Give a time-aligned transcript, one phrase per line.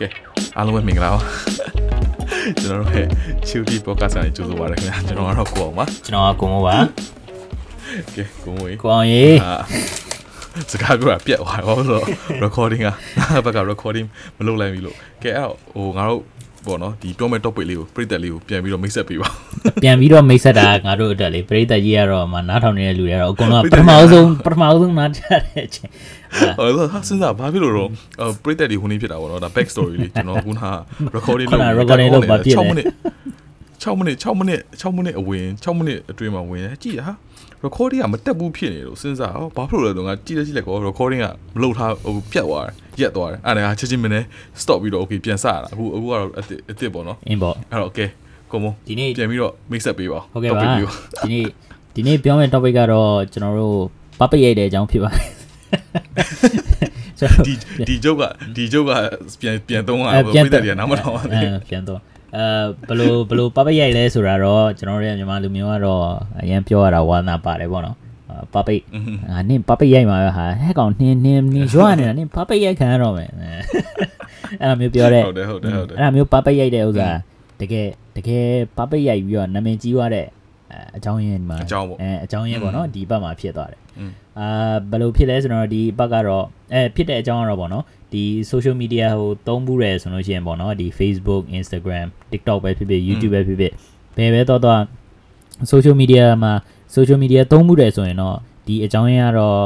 [0.00, 0.06] ကဲ
[0.56, 1.20] အားလုံးပဲမင်္ဂလာပါ
[2.60, 3.06] ကျွန်တော်တို့ရဲ့
[3.48, 6.76] Chilty Podcast နဲ့ကြိုဆိုပါရခင်ဗျာကျွန်တော်ကတော့ကိုအောင်ပါကျွန်တော်ကကိုမိုးပါ
[8.14, 9.54] ကဲကိုမွေးကိုအောင်ရေအာ
[10.70, 12.06] စကားပြောတာပြက်သွားတော့ဆိုတော့
[12.44, 12.88] recording က
[13.44, 16.22] ဘက်က recording မလုပ်လိုက်ပြီလို့ကဲအဲ့တော့ဟိုငါတို့
[16.66, 19.28] ပေါ့နော်ဒီပြောမဲ့ topic လေးကိုပြည့်တက်လေးကိုပြန်ပြီးတော့မိတ်ဆက်ပေးပါ
[19.82, 25.90] ပြန်ပြီးတော့မိတ်ဆက်တာငါတို့အတွက်လေပရိသတ်ကြီးကတော့မနားထောင်နေတဲ့လူတွေကတော့အကုန်လုံးကပထမဆုံးပထမဆုံးနားကြတဲ့အချိန်
[26.58, 27.90] ဟိုဟာစဉ်းစားဘာဖြစ်လို့တော့
[28.42, 30.66] ပြည့်တက်လေးဟိုနေ့ဖြစ်တာပေါ့နော်ဒါ back story လေးကျွန်တော်ခုနက
[31.16, 32.86] recording ခုန recording လုပ်ပါဖြစ်တယ်6မိနစ်
[33.84, 37.14] 6မိနစ်6မိနစ်6မိနစ်အဝင်6မိနစ်အတွင်းမှာဝင်တယ်ကြည့်ရဟာ
[37.64, 44.24] recording ကမတက်ဘူးဖြစ်နေလို့စဉ်းစားဟောဘာဖြစ်လို့လဲတော့ငါကြည့်လက်ကြည့်လက်ကော recording ကမလုပ်ထားဟိုပြတ်သွားတယ်ရက်သွားတယ်အဲ့ဒါကချက်ချင်းမင်းနဲ့
[44.62, 48.08] stop ပြီးတော့ okay ပြန်စရတာအခုအခုကတော့အစ်အစ်ပေါ့နော်အင်းပေါ့အဲ့တော့ okay
[48.54, 50.92] ကိုမဒီနေ့ပြန်ပြီးတော့ mix up ပေးပါဟုတ်ကဲ့ပါ topic လေးကို
[51.24, 51.44] ဒီနေ့
[51.94, 53.78] ဒီနေ့ပြောမယ့် topic ကတော့ကျွန်တော်တို့
[54.18, 55.26] ပပရိတ်တဲ့အကြောင်းဖြစ်ပါတယ်
[57.18, 57.54] ကျွန်တော်ဒီ
[57.88, 58.22] ဒီဂျုတ်က
[58.56, 58.92] ဒီဂျုတ်က
[59.40, 62.00] ပြန်ပြန်သုံးရအဲတော့ပြန်ပြည့်တယ်ကနားမထောင်ပါအဲနဲ့ပြန်တော့
[62.36, 62.44] အဲ
[62.88, 66.04] ဘလို့ဘလို့ပပရိုက်လဲဆိုတာတော့ကျွန်တော်တို့ရဲ့မြန်မာလူမျိုးကတော့
[66.40, 67.96] အရင်ပြောရတာဝါနာပါတယ်ပေါ့နော်
[68.30, 68.82] အာပပိတ်
[69.30, 73.48] အာနင်ပပိတ်ရိုက်မှာပဲဟာဟဲ့ကောင်နင်းနင်းနင်းရွာနေတာနင်ပပိတ်ရိုက်ခံရတော့မယ်အဲ
[74.60, 77.08] အဲ့လိုမျိုးပြောတဲ့ဟုတ်တယ်ဟုတ်တယ်ဟုတ်တယ်အဲ့လိုမျိုးပပိတ်ရိုက်တဲ့ဥစ္စာ
[77.60, 80.26] တကယ်တကယ်ပပိတ်ရိုက်ပြီးတော့နာမည်ကြီးသွားတဲ့
[80.72, 93.72] အအကြောင်းရင်းဒီမှာအကြောင်းပေါ့အဲအကြောင်းရင်းပေါ့နော်ဒီဘက်မှာဖြစ်သွားတယ်อืมအာဘယ်လိုဖြစ်လဲဆိုတော့ဒီဘက်ကတော့အဲဖြစ်တဲ့အကြောင်းကတော့ပေါ့နော်ဒီ social media ဟိုသုံးဘူးတယ်ဆိုလို့ရှိရင်ပေါ့နော်ဒီ Facebook Instagram TikTok ပဲဖြစ်ဖြစ် YouTube ပဲဖြစ်ဖြစ်
[94.16, 94.80] ဘယ်ပဲတော့တော့
[95.72, 96.52] social media မှာ
[96.96, 99.58] social media သုံးဘူးတယ်ဆိုရင်တော့ဒီအကြောင်းရင်းကတော့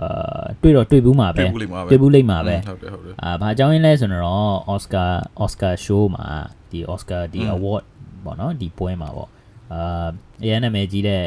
[0.00, 5.10] အာတွေ့တော့တွေ့ဘူးမှာပဲတွေ့ဘူးလိမ့်မှာပဲတွေ့ဘူးလိမ့်မှာပဲဟုတ်တယ်ဟုတ်တယ်အာဘာအကြောင်းရင်းလဲဆိုတော့ Oscar
[5.44, 6.26] Oscar show မှာ
[6.72, 7.82] ဒီ Oscar ဒီอืม award
[8.24, 9.30] ပေါ့နော်ဒီပွဲမှာပေါ့
[9.72, 10.08] အာ
[10.42, 11.24] အရင်နာမည်ကြီးတဲ့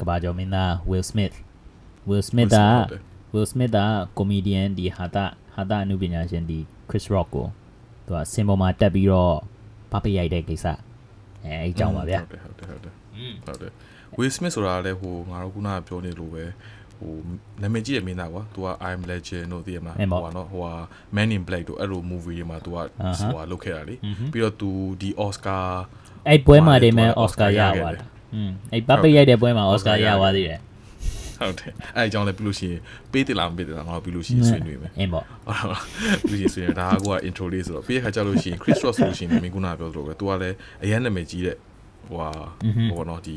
[0.00, 1.34] ကဘာကျော်မင်းသား Will Smith
[2.08, 3.00] Will Smith ကဟုတ်တယ်
[3.32, 3.80] Will Smith က
[4.18, 7.46] comedian ဒီဟာတာဟာတာအနုပညာရှင်ဒီ Chris Rock ကို
[8.06, 9.34] သူကစင်ပေါ်မှာတက်ပြီးတော့
[9.92, 10.66] ပပရိုက်တဲ့ကိစ္စ
[11.44, 12.92] အဲအဲအကြောင်းပါဗျာဟုတ်တယ်ဟုတ်တယ်ဟုတ်တယ်
[13.46, 13.72] ဟုတ်တယ်
[14.18, 16.44] Will Smith ဆိုတာလည်းဟိုငါတို့ခုနကပြောနေလို့ပဲ
[17.02, 17.16] ဟို
[17.62, 20.68] နာမည်ကြီးတဲ့မင်းသားကွာ။ तू က I am legend တို့သိရမှာဟိုကနော်ဟိုက
[21.16, 22.84] Man in Black တို့အဲ့လို movie တွေမှာ तू ကဟို
[23.40, 23.94] ကလုပ်ခဲ့တာလေ။
[24.32, 24.70] ပြီးတော့ तू
[25.00, 25.64] ဒီ Oscar
[26.28, 28.02] အဲ့ပွဲမှာတွေမှာ Oscar ရသွားတယ်။
[28.34, 30.60] อืมအဲ့ပတ်ပိတ်ရိုက်တဲ့ပွဲမှာ Oscar ရသွားသေးတယ်။
[31.42, 32.80] ဟုတ်တယ်အဲအကြောင်းလည်းပြုလို့ရှိရင်
[33.12, 35.24] ပေးတယ်လားမပေးတယ်လားငါတို့ပြုလို့ရှိရင်ဆွေးနွေးမယ်အင်းပေါ့
[36.28, 41.56] ပြုလို့ရှိရင်ဆွေးနွေးဒါကကိုက intro လေးဆိုတော့ပြီးရခါကြလို့ရှိရင် Chris Rock ဆိုလို့ရှိရင်မင်းကနာပြောသလိုပဲသူကလည်းအရန်နာမည်ကြီးတဲ့
[42.06, 42.30] ဟိုဟာ
[42.90, 43.36] ဟိုပေါ့နော်ဒီ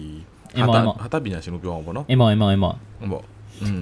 [0.60, 3.24] ဟာတာဟာတာပညာရှင်လို့ပြောအောင်ပေါ့နော်အင်းပေါ့အင်းပေါ့အင်းပေါ့အင်းပေါ့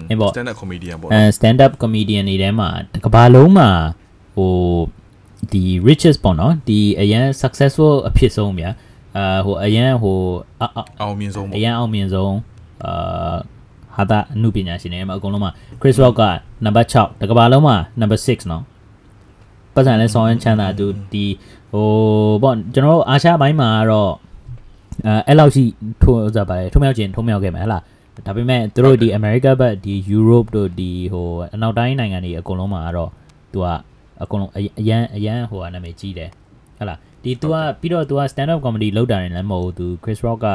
[0.10, 3.70] အင်းပေါ့ stand up comedian ပေါ့အဲနော် stand up comedian တွေထဲမှာတစ်ကမ္ဘာလုံးမှာ
[4.36, 4.52] ဟို
[5.52, 8.70] ဒီ richest ပေါ့နော်ဒီအရန် successful အဖြစ်ဆုံးဗျာ
[9.18, 10.18] အာဟိုအရန်ဟို
[10.62, 12.36] အအအောင်မြင်ဆုံးအပေါ့ရန်အောင်မြင်ဆုံး
[12.86, 13.36] အာ
[13.96, 15.52] ဟာတာအမှုပညာရှင်တွေမှာအကုန်လုံးမှာ
[15.82, 16.24] Chris Rock က
[16.66, 18.64] number 6တစ်ကမ္ဘာလုံးမှာ number 6နော်
[19.74, 21.26] ပတ်စံလဲဆောင်းရင်ချမ်းသာသူဒီ
[21.72, 21.88] ဟို
[22.44, 24.12] ပေါ့ကျွန်တော်တို့အာရှဘိုင်းမှာကတော့
[25.06, 25.64] အဲအဲ့လောက်ရှိ
[26.02, 27.82] ထိုးဥစားပါတယ်ထုံးမြောက်ခြင်းထုံးမြောက်ခဲ့မယ်ဟဲ့လား
[28.27, 33.11] ဒါပေမဲ့သူတို့ဒီ America ဘက်ဒီ Europe တို့ဒီဟိုအနောက်တိုင်းနိုင်ငံတွေအကုန်လုံးမှာကတော့
[33.53, 33.67] သူက
[34.23, 36.31] အကုန်လုံးအအရန်အရန်ဟိုဟာနာမည်ကြီးတယ်
[36.79, 40.49] ဟဲ့လားဒီ तू ကပြီးတော့ तू က stand up comedy လောက်တာနေလည်းမဟုတ်ဘူး तू Chris Rock က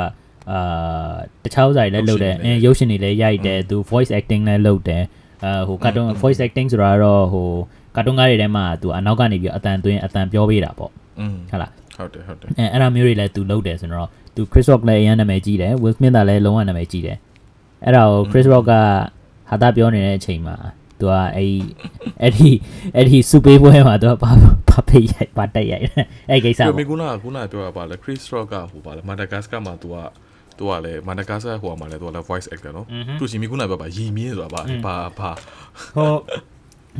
[0.51, 5.03] အာတခြားဥစားတွေလည်းလုပ်တယ်အင်းရုပ်ရှင်တွေလည်းရိုက်တယ် तू voice acting လည်းလုပ်တယ်
[5.43, 7.49] အာဟို cartoon voice acting ဆိုတာကတော့ဟို
[7.95, 17.17] ကာတွန်းကားတွေထဲမှာ तू အနောက်ကနေပြီးအတန်သွင်းအတန်ပြောပေးတာပေါ့ อืม ဟုတ်လား ဟုတ်တယ်ဟုတ်တယ် အဲအဲ့ဒါမျိုးတွေလည်း तू လုပ်တယ်ဆိုတော့ तू Chris Rock လည်းအရင်နာမည်ကြီးတယ် Will Smith ကလည်းလုံးဝနာမည်ကြီးတယ်
[17.84, 18.72] အဲ့ဒါကို Chris Rock က
[19.50, 20.56] ဟာတာပြောနေတဲ့အချိန်မှာ
[21.00, 21.52] သူကအဲ့
[22.22, 22.50] အဲ့ဒီ
[22.94, 24.30] အဲ့ဒီစူပေးပွဲမှာသူကဘာ
[24.68, 25.84] ဘာဖေးရိုက်ဘာတက်ရိုက်
[26.30, 29.96] အဲ့ကိစ္စပေါ့ခုနကခုနကပြောတာပါလေ Chris Rock ကဟိုပါလေ Madagascar မှာသူက
[30.58, 32.86] သူကလည်းမန္တကာဆာဟိုမှာလည်းသူကလည်း voice actor နော်
[33.18, 35.30] သူရှင်မီခုနပြောပါရီမင်းဆိုတာပါဘာဘာ
[35.96, 36.12] ဟို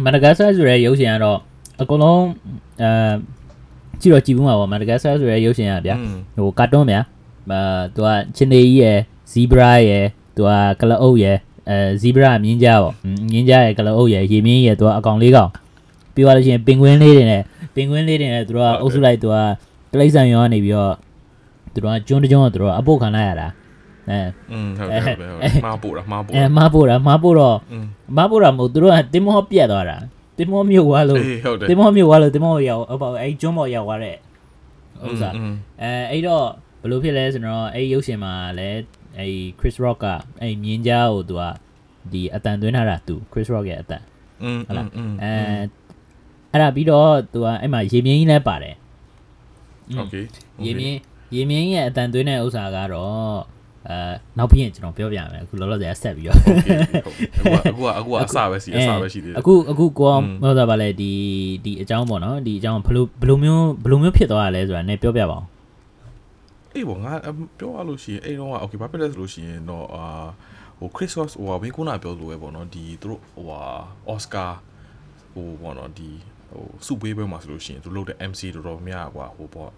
[0.05, 1.39] မန္တကာဆာဆိုရဲရုပ်ရှင်ကတော့
[1.81, 2.23] အကုန်လုံး
[2.83, 2.91] အဲ
[4.01, 5.97] ကြည့်တော့ကြည့်ဘူးမှာပေါ့မန္တကာဆာဆိုရဲရုပ်ရှင်ကဗျာ
[6.37, 7.01] ဟိုကာတွန်းဗျာ
[7.51, 7.61] အဲ
[7.95, 8.99] သူကချင်းနေကြီးရယ်
[9.33, 10.07] zebra ရယ်
[10.39, 10.51] သူက
[10.81, 11.37] ကလအုပ်ရယ်
[11.71, 12.93] အဲဇီဘရာမြင်းကြပေါ့
[13.33, 15.51] မြင်းကြရယ်ကလအုပ်ရယ်ရေမြင်းရယ်သူကအကောင်လေးကောင်
[16.15, 17.43] ပြီးသွားလို့ရှိရင်ပင်ကွင်းလေးတွေနဲ့
[17.75, 19.37] ပင်ကွင်းလေးတွေနဲ့သူတို့ကအုပ်စုလိုက်သူက
[19.93, 20.95] တိရစ္ဆာန်ရောကနေပြီးတော့
[21.73, 23.49] သူတို့ကကျွန်းတကျွန်းကသူတို့ကအပုတ်ခံလိုက်ရတာ
[24.11, 24.21] အဲ
[24.79, 27.57] ဟုတ်တယ်ဟုတ်တယ်မှားပို့တာမှားပို့အဲမှားပို့တာမှားပို့တော့
[28.17, 29.97] မှားပို့တာမဟုတ်သူတို့ကတင်မောပြက်သွားတာ
[30.39, 31.23] တင်မောမြို့ွားလို့
[31.69, 34.17] တင်မောမြို့ွားလို့တင်မောရောက်ဟောပါအဲကျွန်းပေါ်ရောက်သွားတဲ့
[35.07, 35.31] ဥစ္စာ
[35.83, 36.45] အဲအဲ့တော့
[36.81, 38.79] ဘယ်လိုဖြစ်လဲဆိုတော့အဲရုပ်ရှင်မှာလည်း
[39.18, 40.08] အဲ့ Chris Rock က
[40.42, 41.44] အဲ့မြင်းကြားကိုသူက
[42.12, 44.04] ဒီအတန်သွင်းထားတာသူ Chris Rock ရဲ့အတန်
[44.44, 45.32] อืม ဟုတ်လား อืม အဲ
[46.52, 48.76] အဲ့ဒါပြီးတော့သူကအဲ့မှာရေမြင်းကြီးလည်းပါတယ်
[49.98, 50.16] โอเค
[50.66, 51.00] ရေမြင်း
[51.36, 53.38] ရေမြင်းရဲ့အတန်သွင်းတဲ့ဥစ္စာကတော့
[53.90, 53.98] အဲ
[54.38, 56.42] နောက်ပြီးရင်ကျွန်တော်ပြောပြမယ်အခုလောလောဆယ်ဆက်ပြီးတော့ အ
[57.78, 61.12] ခုကအခုကအစပဲရှိအစပဲရှိသေးတယ် အခုအခုကိုအောင် อืม ပြောတာပါလေဒီ
[61.66, 65.46] ဒီအကြောင်းပေါ့နော်ဒီအကြောင်းဘယ်လိုဘယ်လိုမျိုးဘယ်လိုမျိုးဖြစ်သွားရလဲဆိုတာ ਨੇ ပြောပြပါအောင်
[66.79, 67.13] အေးပေါ့ငါ
[67.59, 70.05] ပြောရလို့ရှိရင်အဲ့တော့က okay ဘာဖြစ်လဲဆိုလို့ရှိရင်တော့အာ
[70.79, 73.63] ဟို Christmas ဟိုဘင်းကုနာပြောလို့ပဲပေါ့နော်ဒီသူတို့ဟိုဟာ
[74.15, 74.53] Oscar
[75.33, 76.11] ဟိုပေါ့နော်ဒီ
[76.51, 79.71] ဟိုစုပေးပွဲမှာဆိုလို့ရှိရင်သူလုပ်တဲ့ MC တော်တော်များကွာဟိုပေါ့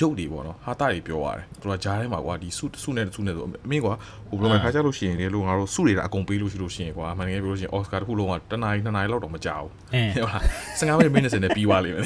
[0.00, 3.94] ရုပ်တွေပေါ့နော်ဟာတာတွေပြောရတယ်သူကဂျားထဲမှာကွာဒီစုစုနဲ့စုနဲ့ဆိုအမင်းကွာ
[4.28, 9.70] ဟိုဘယ်လိုမှခါကြလို့ရှိရင်လေလို့ငါတို့စုတွေတာအကုန်ပေးလို့ရှိလို့ရှိရင်ကွာမှန်ငယ်ပြောလို့ရှိရင်အော်စကာတစ်ခုလုံးကတနားရီနှစ်နာရီလောက်တော့မကြာဘူး
[10.14, 10.42] ဟုတ်လား
[10.80, 12.04] 15မိနစ်မိနစ်စင်နဲ့ပြီးသွားလိမ့်မယ်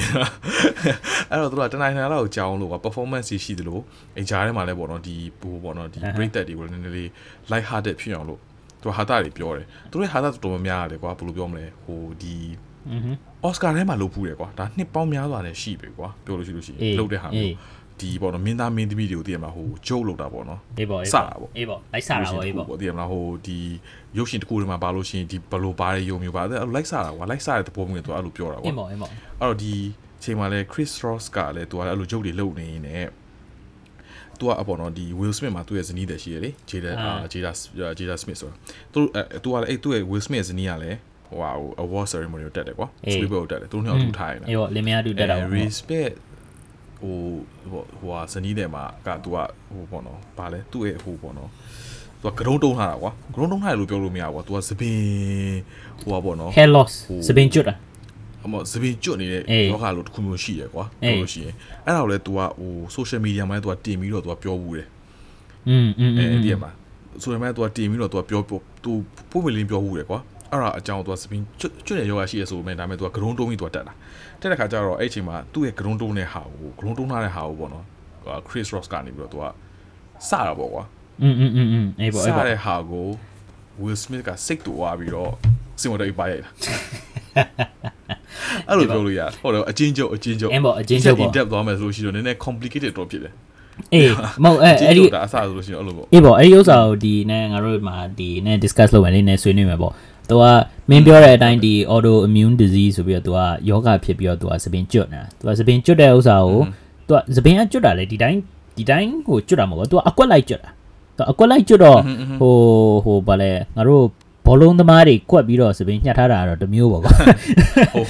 [1.31, 3.79] အဲ့တော့သူကတနားရီနှစ်နာရီလောက်ကြာအောင်လို့ကွာ performance ရှိသလို
[4.17, 7.09] အဲဂျားထဲမှာလည်းပေါ့နော်ဒီဟိုပေါ့နော်ဒီ break တက်တွေကိုလည်းနည်းနည်းလေး
[7.51, 8.39] light hearted ဖြစ်အောင်လို့
[8.81, 12.35] သူဟာတာတွေပြောတယ်သူတို့ဟာတာတော်တော်များများရတယ်ကွာဘယ်လိုပြောမလဲဟိုဒီ
[13.43, 17.55] အော်စကာထဲမှာလုပ်ဖူးတယ်ကွာဒါနှစ်ပေါင်းများစွာနဲ့ရှိပြီကွာပြောလို့ရှိလို့ရှိရင်လုပ်တဲ့ဟာမျိုး
[18.01, 23.57] ဒီပေါ့နော်မင်းသားမင်းသမီးတွေကိုတည်ရမှာဟိုဂျုတ်လုပ်တာပေါ့နော်အေးပေါ့အေးစပေါ့တာပေါ့အေးပေါ့လိုက်စားတာပေါ့အေးပေါ့တည်ရမလားဟိုဒီ
[24.17, 29.73] ရုပ်ရှင်တစ်ခုထဲမှာပါလို့ရှိရင်ဒီဘယ်လိုပါတဲ့ရုံမျိုးပါအဲ့လိုလိုက်စားတာကွာလိုက်စားတဲ့သဘောမျိုးတွေသူအဲ့လိုပြောတာကွာအေးပေါ့အေးပေါ့အဲ့တော့ဒီ
[30.19, 33.05] အချိန်မှာလဲ Chris Ross ကလည်းသူကလည်းအဲ့လိုဂျုတ်တွေလုပ်နေနေနဲ့
[34.39, 37.51] သူကအပေါ်တော့ဒီ Will Smith မှာသူ့ရဲ့ဇနီးတဲ့ရှိရလေ Jada အာ Jada
[37.99, 38.55] Jada Smith ဆိုတာ
[38.93, 40.97] သူအဲသူကလည်းအဲ့သူ့ရဲ့ Will Smith ရဲ့ဇနီးကလည်း
[41.27, 46.13] ဟိုဟာဟို award ceremony ကိုတက်တယ်ကွာ Spielberg ကိုတက်တယ်သူတို့နှစ်ယောက်တူထားရင်အေးပေါ့လင်မယားတူတက်တာပေါ့ respect
[47.00, 47.16] ဟို
[47.70, 49.36] ဟိုဟိုဟာဇနီးတဲ့မှာကသူက
[49.72, 51.50] ဟိုပေါ့နော်ဗာလဲသူ့ရဲ့ဟိုပေါ့နော်
[52.22, 54.98] သူကဂရုံးတုံးထားတာကွာဂရုံးတုံးထားတယ်လို့ပြောလို့မရဘူးကွာသူကသပင်
[56.00, 57.74] ဟိုဟာပေါ့နော် hair loss ဟို စပင်ကျွတ်တာ
[58.44, 61.54] အမသပင်ကျွတ်နေတဲ့ အေး ယောဂလို့တစ်ခုမျိုးရှိရယ်ကွာ အေး ပြောလို့ရှိရင်
[61.86, 64.88] အဲ့ဒါကိုလည်း तू ကဟို social media မှာလည်း तू ကတင်ပြီးတော့ तू ကပြောဘူးတယ်
[65.68, 66.70] อืมอืมอื အဲ ม အဲ့ဒီမှာ
[67.22, 68.90] social media မှာ तू ကတင်ပြီးတော့ तू ကပြောပြော तू
[69.30, 70.18] ပုံမလင်းပြောဘူးတယ်ကွာ
[70.51, 73.93] အဲ့ဒါအကြောင်းသူကစပင်းကျွတ်ရယောဂရှိရဆိုပေမဲ့ဒါပေမဲ့သူကဂရုံးတုံးပြီးသူကတက်တာ
[74.41, 77.85] တက်တဲ့ခါကျတော့အဲ့အချိန်မှာသူ့ရဲ့ဂရုံးတုံးတဲ့ဟာကိုဂရုံးတုံးထားတဲ့ဟာကိုပေါ့နော်
[78.47, 79.45] Chris Ross ကနေပြီးတော့သူက
[80.29, 80.83] စတာပေါ့ကွာ
[81.23, 83.07] อืมอืมอืมอืมအေးပေါ့အေးပေါ့စတဲ့ဟာကို
[83.81, 85.31] Will Smith ကစိတ်တူသွားပြီးတော့
[85.81, 86.49] စင်ဝတိပါရိုက်တာ
[88.67, 93.33] အဲ့လိုပြောလို့ရဟုတ်တယ်အချင်းချုပ်အချင်းချုပ်အင်းပေါ့အချင်းချုပ်ပေါ့ in depth သွားမယ်ဆိုလို့ရှိတော့နည်းနည်း complicated တော့ဖြစ်တယ်
[93.93, 94.11] အေး
[94.43, 99.93] မဟုတ်အဲ့အဲ့ဒီအဆဆိုလို့ရှိရင်အဲ့လိုပေါ့အေးပေါ့အဲ့ဒီဥစ္စာကိုဒီနဲ့ငါတို့မှာဒီနဲ့ discuss လုပ်မယ်လေးနဲ့ဆွေးနွေးမယ်ပေါ့
[100.29, 100.43] သူက
[100.89, 103.39] မင်းပြောတဲ့အတိုင်းဒီ auto immune disease ဆိုပြီးတော့သူက
[103.69, 106.59] ယောဂဖြစ်ပြီးတော့သူကစပင်ကျွတ်နေတာသူကစပင်ကျွတ်တဲ့ဥစ္စာကို
[107.07, 108.39] သူကစပင်ကကျွတ်တာလေဒီတိုင်း
[108.77, 110.69] ဒီတိုင်းကိုကျွတ်တာမဟုတ်ဘူးသူကအကွက်လိုက်ကျွတ်တာ
[111.17, 111.99] သူအကွက်လိုက်ကျွတ်တော့
[112.39, 112.53] ဟို
[113.05, 114.03] ဟိုဗာလဲငါတို့
[114.45, 117.15] ဘောလုံးသမားတွေကွက်ပြီးတော့စပင်ညှက်ထားတာကတော့တစ်မျိုးပေါ့ကွာ
[117.93, 118.05] ဟို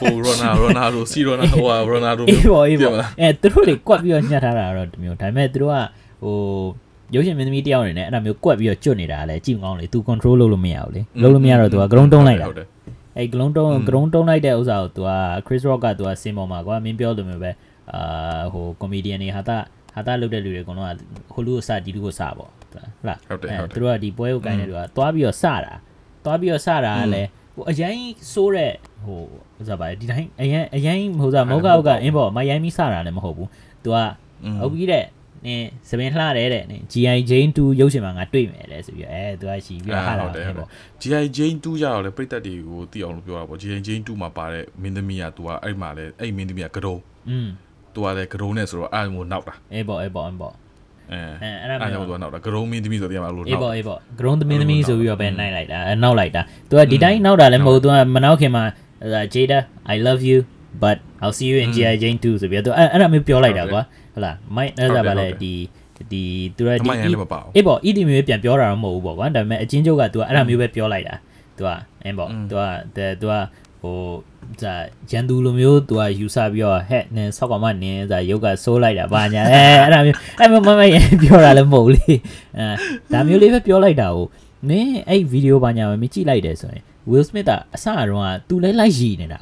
[0.00, 5.76] ဟိုရိုနာရိုနာဒိုစီရိုနာဟိုရိုနာဒိုအေးပေါ့အေးပေါ့အဲသူတို့တွေကွက်ပြီးတော့ညှက်ထားတာကတော့တစ်မျိုးဒါပေမဲ့သူတို့က
[6.22, 6.36] ဟို
[7.15, 12.67] ရုပ်ရှင်မင်းသမီးတယောက်အနေနဲ့အဲ့ဒါမျိုးကွက်ပြီးတော့ကျွတ်နေတာကလည်းကြည့်မကောင်းလေ तू control လုပ်လို့မရဘူးလေလုပ်လို့မရတော့ तू က ground တုံးလိုက်တာ ဟုတ်တယ်
[13.17, 15.11] အဲ့ ground တုံး ground တုံးလိုက်တဲ့ဥစ္စာကို तू က
[15.45, 17.51] Chris Rock က तू ကစင်ပေါ်မှာကွာမင်းပြောလို့မျိုးပဲ
[17.93, 19.57] အာဟို comedian တွေဟာတာ
[19.95, 20.91] ဟာတာလုပ်တဲ့လူတွေအကုန်လုံးက
[21.33, 25.73] ဟိုလူကိုစဒီလူကိုစပေါ့ဟုတ်လား ဟုတ်တယ် အဲ ဟုတ်တယ် သူတို့ကဒီပွဲကိုကိုင်းတဲ့လူကသွားပြီးတော့စတာ
[26.23, 27.95] သွားပြီးတော့စတာကလည်းဟိုအရင်
[28.33, 28.71] ဆိုးတဲ့
[29.05, 29.19] ဟို
[29.59, 33.47] ဥစားပါလေဒီတိုင်းအရင်အရင်ဟိုစားမောကဥကအင်းပေါ့မရိုင်းပြီးစတာလည်းမဟုတ်ဘူး
[33.83, 33.97] तू က
[34.61, 35.03] ဟုတ်ပြီတဲ့
[35.46, 40.68] နင်စပင်းလှတယ်တဲ့နင် GI Jane 2ရုပ်ရှင်မှာငါတွေ့မယ်လေဆိုပြီးအဲသူကရှိပြီးဟာလာတယ်ပေါ့
[41.02, 47.00] GI Jane 2ရတော့လေပြိတက်တွေကိုသိအောင်လို့ပြောတာပေါ့ GI Jane 2မှာပါတဲ့မင်းသမီးကသူကအဲ့မှာလေအဲ့မင်းသမီးကကတုံး
[47.30, 47.48] อืม
[47.94, 50.54] သူကလေကတုံးနဲ့ဆိုတော့အဲ့ကိုနောက်တာအေးပေါ့အေးပေါ့အေးပေါ့
[51.12, 51.20] အဲ
[51.62, 58.64] အဲ့ဒါမျိုးတော့နောက်တာဂရုံးမင်းသမီးဆိုတဲ့မှာလို့နောက်အေးပေါ့အေးပေါ့ဂရုံးသမီးသမီးဆိုပြီးတော့ပဲနိုင်လိုက်တာနောက်လိုက်တာသူကဒီတိုင်းနောက်တာလည်းမဟုတ်သူကမနောက်ခင်မှာ
[59.34, 59.58] Jada
[59.94, 60.38] I love you
[60.82, 63.82] but I'll see you in GI Jane 2ဆိုပြီးတော့အဲ့အဲ့ဒါမျိုးပြောလိုက်တာကွာ
[64.14, 65.52] ဟုတ်လား my အဲ့ဒါပါလေဒီ
[66.12, 66.22] ဒီ
[66.56, 66.88] သူကဒီ
[67.56, 71.14] အေးပေါ့ဤဒီမျိုးပြန်ပြောတာတော့မဟုတ်ဘူးပေါ့ကွာဒါပေမဲ့အချင်းချုပ်ကသူကအဲ့ဒါမျိုးပဲပြောလိုက်တာ
[71.56, 71.68] သူက
[72.04, 72.62] အင်းပေါ့သူက
[73.20, 73.34] သူက
[73.82, 73.96] ဟို
[74.60, 74.74] ဇာ
[75.10, 80.82] ရန်သူလိုမျိုးသူကယူဆပြီးတော့ဟဲ့နင်ဆောက်ကမနင်ဇာရုပ်ကဆိုးလိုက်တာဘာညာအဲအဲ့ဒါမျိုးအဲ့မမမ
[81.22, 82.12] ပြောတာလည်းမဟုတ်လေ
[82.58, 82.66] အဲ
[83.12, 84.26] ဒါမျိုးလေးပဲပြောလိုက်တာကို
[84.70, 89.40] နင်အဲ့ဗီဒီယိုဘာညာမကြည့်လိုက်တယ်ဆိုရင် Will Smith ကအစအရုံးကသူလဲလိုက်ရည်နေတာ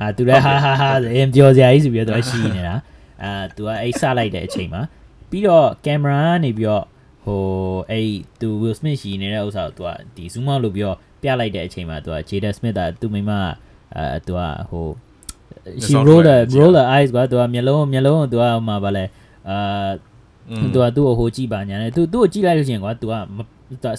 [0.00, 2.74] အာသူလည်းဟာဟာဟာအင်းပြောစရာကြီးဆိုပြီးတော့ရှိနေတာ
[3.22, 4.80] အာသူကအဲ့ဆလိုက်တဲ့အချိန်မှာ
[5.30, 6.84] ပြီးတော့ကင်မရာကနေပြီးတော့
[7.24, 7.40] ဟို
[7.90, 8.06] အဲ့
[8.40, 13.30] သူ Will Smith ရှိနေတဲ့ဥစ္စာကိုသူကဒီ zoom out လုပ်ပြီးတော့ပြလိုက်တဲ့အချိန်မှာသူက Jada Smith ကသူ့မိမ
[13.96, 14.40] အာသူက
[14.70, 14.86] ဟို
[15.84, 19.04] she roller roller eyes ကသူကမျက်လုံးမျက်လုံးကိုသူကဟိုမှာဗာလဲ
[19.48, 19.90] အာ
[20.74, 23.14] သူကသူ့ကိုဟိုကြည့်ပါညာနဲ့သူသူ့ကိုကြည့်လိုက်လို့ရှိရင်ကွာသူက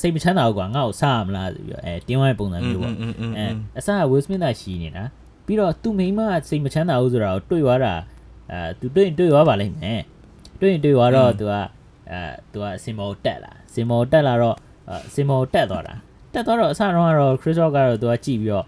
[0.02, 2.94] စိတ်မချမ်းသာဘူးကွာငါ့ကိုစားရမလားဆိုပြီးတော့အဲတင်းဝိုင်းပုံစံမျိုးပေါ့
[3.38, 3.46] အဲ
[3.78, 5.04] အစား Will Smith ကရှိနေတာ
[5.52, 7.94] ပြီးတော့သူ့မိန်းမစိတ်မချမ်းသာဘူးဆိုတာကိုတွေ့သွားတာ
[8.52, 10.02] အဲသူတွေ့ရင်တွေ့သွားပါလိမ့်မယ်
[10.60, 11.54] တွေ့ရင်တွေ့သွားတော့သူက
[12.12, 12.20] အဲ
[12.52, 14.56] သူကစင်မောတက်လာစင်မောတက်လာတော့
[15.14, 15.94] စင်မောတက်သွားတာ
[16.34, 18.66] တက်သွားတော့အစတော့ကတော့ Chris Rock ကတော့သူကကြည့်ပြီးတော့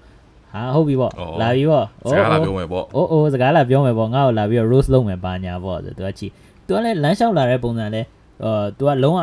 [0.53, 1.11] ဟာဟုတ်ပြီပေါ့
[1.41, 6.31] လာပြီပေါ့စကားလာပြောမယ်ပေါ့အိုးအိုးစကားလာပြောမယ်ပေါ့ငါ့ကိုလာပြီးတော့ rose လုပ်မယ်ပါညာပေါ့ဆိုသူကကြည့်
[6.65, 8.01] သူကလည်းလမ်းလျှောက်လာတဲ့ပုံစံလဲ
[8.43, 9.19] အော်သူကလုံးဝ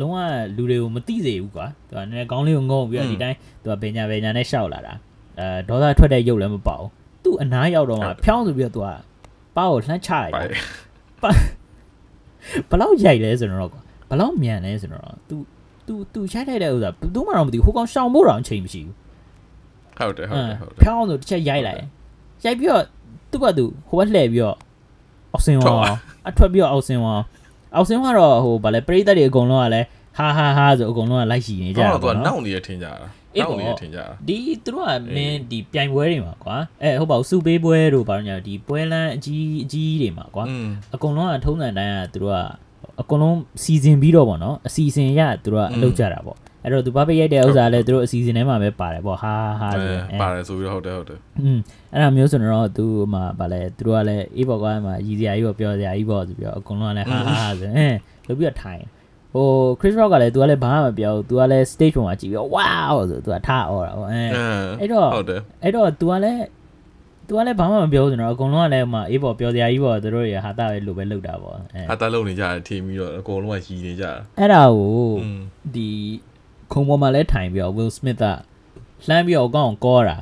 [0.00, 0.18] လုံးဝ
[0.56, 4.92] လူတွေကိုမသိစေဘူးကွာသူကနည်းနည်းခေါင်းလေးကိုငုံပြီးတော့ဒီတိုင်းသူကဘညာဘညာနဲ့ရှောက်လာတာ
[5.38, 6.90] အဲဒေါသထွက်တဲ့ရုပ်လည်းမပေါဘူး
[7.23, 8.87] သူ့အနားရောက်တော့မှဖြောင်းဆိုပြီးတော့သူက
[9.55, 10.57] ပါကိုလှမ်းချလိုက် ပို တာ င်
[12.69, 15.35] ဘယ်လောက်ရိုက်လဲဆိုတော့ကွာဘယ်လောက်မြန်လဲဆိုတော့ तू
[15.87, 18.95] तू तू ရိုက်လိုက်တဲ့ဥစ္စာဘယ်သူမှတော့မသိဘူးဟိုကောင်ရှောင်ဖို့တော့အချိန်မရှိဘူး
[19.97, 21.79] ဟုတ်တယ်ဟုတ်တယ်ဟုတ်တယ် ဖြောင်းဆိုတစ်ချက်ရိုက်လိုက်
[22.45, 22.83] ရိုက်ပြီးတော့
[23.31, 24.57] သူ့ဘက်သူဟိုဘက်လှည့်ပြီးတော့
[25.33, 25.97] အောက်ဆင်း ထွက် သွား သွား
[26.29, 27.21] အထွက်ပြီးတော့အောက်ဆင်းသွား
[27.75, 29.87] အောက်ဆင်းသွားတော့ဟိုဗာလဲပရိသတ်တွေအကုန်လုံးကလည်း
[30.17, 32.91] ဟာဟာဟာဆိုအကုန်လုံးကလိုက်ရှိနေကြ ကျွန် တာ တော်က ပေါ့ နော နော် က်နေရထင်ကြတာ
[33.36, 33.76] အေးပေါ့
[34.28, 40.44] ဒီသူတို့ကမင်းဒီပြိုင်ပွဲတွေမှာကွာအဲဟုတ်ပါဘူးစုပေးပွဲတို့ဘာလို့ညာဒီပွဲလန်းအကြီးအကြီးတွေမှာကွာ
[40.94, 42.38] အကုန်လုံးကထုံးစံတိုင်းကသူတို့က
[43.00, 51.58] အကုန်လုံးစီစဉ်ပြီးတော့ပေါ့နော်အစီအစဉ်ရသူတို့ကအလုပ်ကြတာပေါ့အဲ့တော့သူဘာပဲရိုက်တဲ့ဥစ္စာလဲသူတို့အစီအစဉ်ထဲမှာပဲပါတယ်ပေါ့ဟာဟာဆိုပါတယ်ဆိုပြီးတော့ဟုတ်တယ်ဟုတ်တယ်อืม
[51.92, 57.94] အဲ့ဒါမျိုးဆိုတော့သူမှဗာလဲသူတို့ကလည်းအေးပေါ့ကွာမှာရည်စရာကြီးပေါ့ပြောစရာကြီးပေါ့ဆိုပြီးတော့အကုန်လုံးကလည်းဟာဟာဆိုဟဲ့
[58.28, 58.82] လုပ်ပြီးတော့ထိုင်
[59.34, 59.48] ဟို
[59.80, 64.22] Chris Rock ကလည်း तू ကလည်းဘာမှမပြောဘူး तू ကလည်း stage ပေါ်မှာကြည့်ပြီးတော့ wow ဆို तू ကထားអော်တာပေါ့အဲ
[64.80, 66.40] အဲ့တော့ဟုတ်တယ်အဲ့တော့ तू ကလည်း
[67.28, 74.92] तू ကလည်းဘာမှမပြောဘူးကျွန်တော်အကုန်လုံးကလည်းမှအေးပေါ်ပြောစရာကြီးပေါ့သူတို့ရဟာတာပဲလို့ပဲလုပ်တာပေါ့အဲဟာတာလုပ်နေကြတယ်ထင်ပြီးတော့အကုန်လုံးကရီနေကြတာအဲ့ဒါကို
[75.74, 75.88] ဒီ
[76.72, 78.26] ခုံပေါ်မှာလည်းထိုင်ပြီးတော့ Will Smith က
[79.08, 80.18] လှမ်းပြီးတော့အကောင်ကောတာ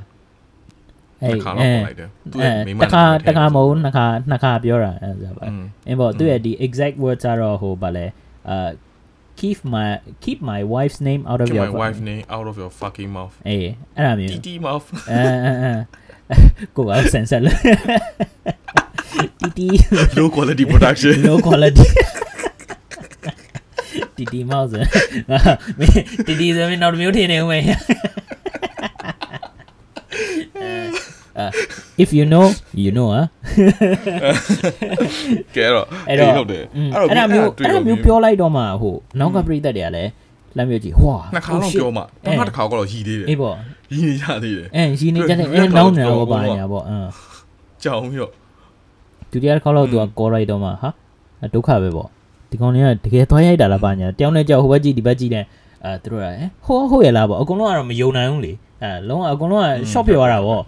[1.23, 5.45] အဲ့ခါတော့ပေါ်လိုက်တယ်သူကမိမတခါတခါမဟုတ်နှစ်ခါနှစ်ခါပြောတာအဲ့ဒါပါ
[5.87, 8.07] အင်းပေါ့သူရဲ့ဒီ exact words ကတော့ဟိုဗာလဲ
[8.49, 8.69] အာ
[9.41, 9.89] keep my
[10.25, 13.11] keep my wife's name out of Get your my wife name out of your fucking
[13.17, 15.73] mouth အေးအဲ့ဒါမျိုးတီတီ mouth အဲအဲအဲ
[16.77, 17.59] ကိုကဆန်ဆက်လို့
[19.41, 19.69] တီတီ
[20.19, 21.89] low quality production low quality
[24.17, 24.75] တီတီမောက်စ
[26.27, 27.65] တီတီဆိုရင်နောက်တစ်မျိုးထင်နေဦးမယ်
[31.32, 31.32] Uh,
[32.03, 32.47] if you know
[32.85, 33.23] you know ဟာ
[35.57, 40.11] ကဲတော့အဲ့တော့ဟုတ်တယ်အဲ့ဒါမျိုးအဲ့ဒါမျိုးပြောလိုက်တော့မှဟိုနောက်ကပြိသက်တွေကလည်း
[40.57, 43.55] လမ်းမျိုးကြီးဟွာနှစ်ခါလောက်ပြောမှနောက်တစ်ခါကတော့ရီသေးတယ်အေးပေါ့
[43.93, 47.09] ရီနေရသေးတယ်အဲရီနေကြတယ်အဲနောက်နေတော့ပါညာပေါ့အင်း
[47.83, 48.31] ကြောင်ရော့
[49.31, 50.89] ဒုတိယတစ်ခါလောက်သူကကောလိုက်တော့မှဟာ
[51.55, 52.09] ဒုက္ခပဲပေါ့
[52.51, 55.45] ဒီကောင်တွေကတကယ်သွားရိုက်တာလားပါညာတယောက်နဲ့ကြောက်ဟိုဘက်ကြည့်ဒီဘက်ကြည့်နဲ့
[55.85, 56.27] အဲသူတို့က
[56.67, 60.63] ဟိုဟိုရလားပေါ့အကုန်လုံးကတော့မယုံနိုင်ဘူးလေအဲလုံးဝအကုန်လုံးက short ဖြစ်သွားတာပေါ့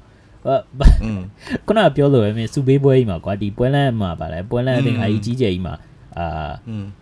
[1.66, 5.74] ခုနကပြောလို့ပဲမင်းစူပေးပွဲကြီးမှာကွာဒီပွဲလန့်မှာပါလဲပွဲလန့်အတင်းအကြီးကြီးကျယ်ကြီးမှာ
[6.18, 6.26] အာ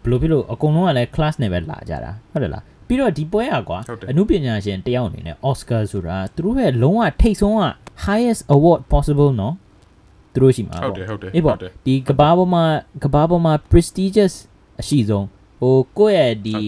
[0.03, 3.79] ဘယ်လိုဖြစ်လို့အကုန်လုံးကလည်း class နဲ့ပဲလာကြတာဟုတ်တယ်လားပြီးတော့ဒီပွဲอ่ะကွာ
[4.11, 7.65] အမှုပညာရှင်တယောက်အနေနဲ့ Oscar ဆိုတာသူတို့ရဲ့လုံးဝထိတ်ဆုံးက
[8.07, 9.55] highest award possible နော်
[10.33, 11.57] သူတို့ရှိမှာပေါ့ဟုတ်တယ်ဟုတ်တယ်အေးပေါ့
[11.87, 12.65] ဒီကဘာပေါ်မှာ
[13.03, 14.35] ကဘာပေါ်မှာ prestigious
[14.81, 15.27] အရှိဆုံး
[15.61, 16.59] ဟိုကိုယ့်ရဲ့ဒီ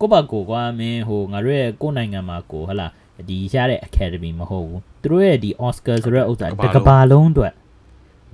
[0.00, 2.86] ကိုယ့်ဘာကိုကွာမင်းဟိုငါတို့ရဲ့ကိုယ့်နိုင်ငံမှာကိုဟလာ
[3.28, 7.52] ဒီရတဲ့ academy မဟုတ်ဘူးသူတို့ရဲ့ဒီ Oscar ဆိုတဲ့ဥစ္စာတကဘာလုံးအတွက်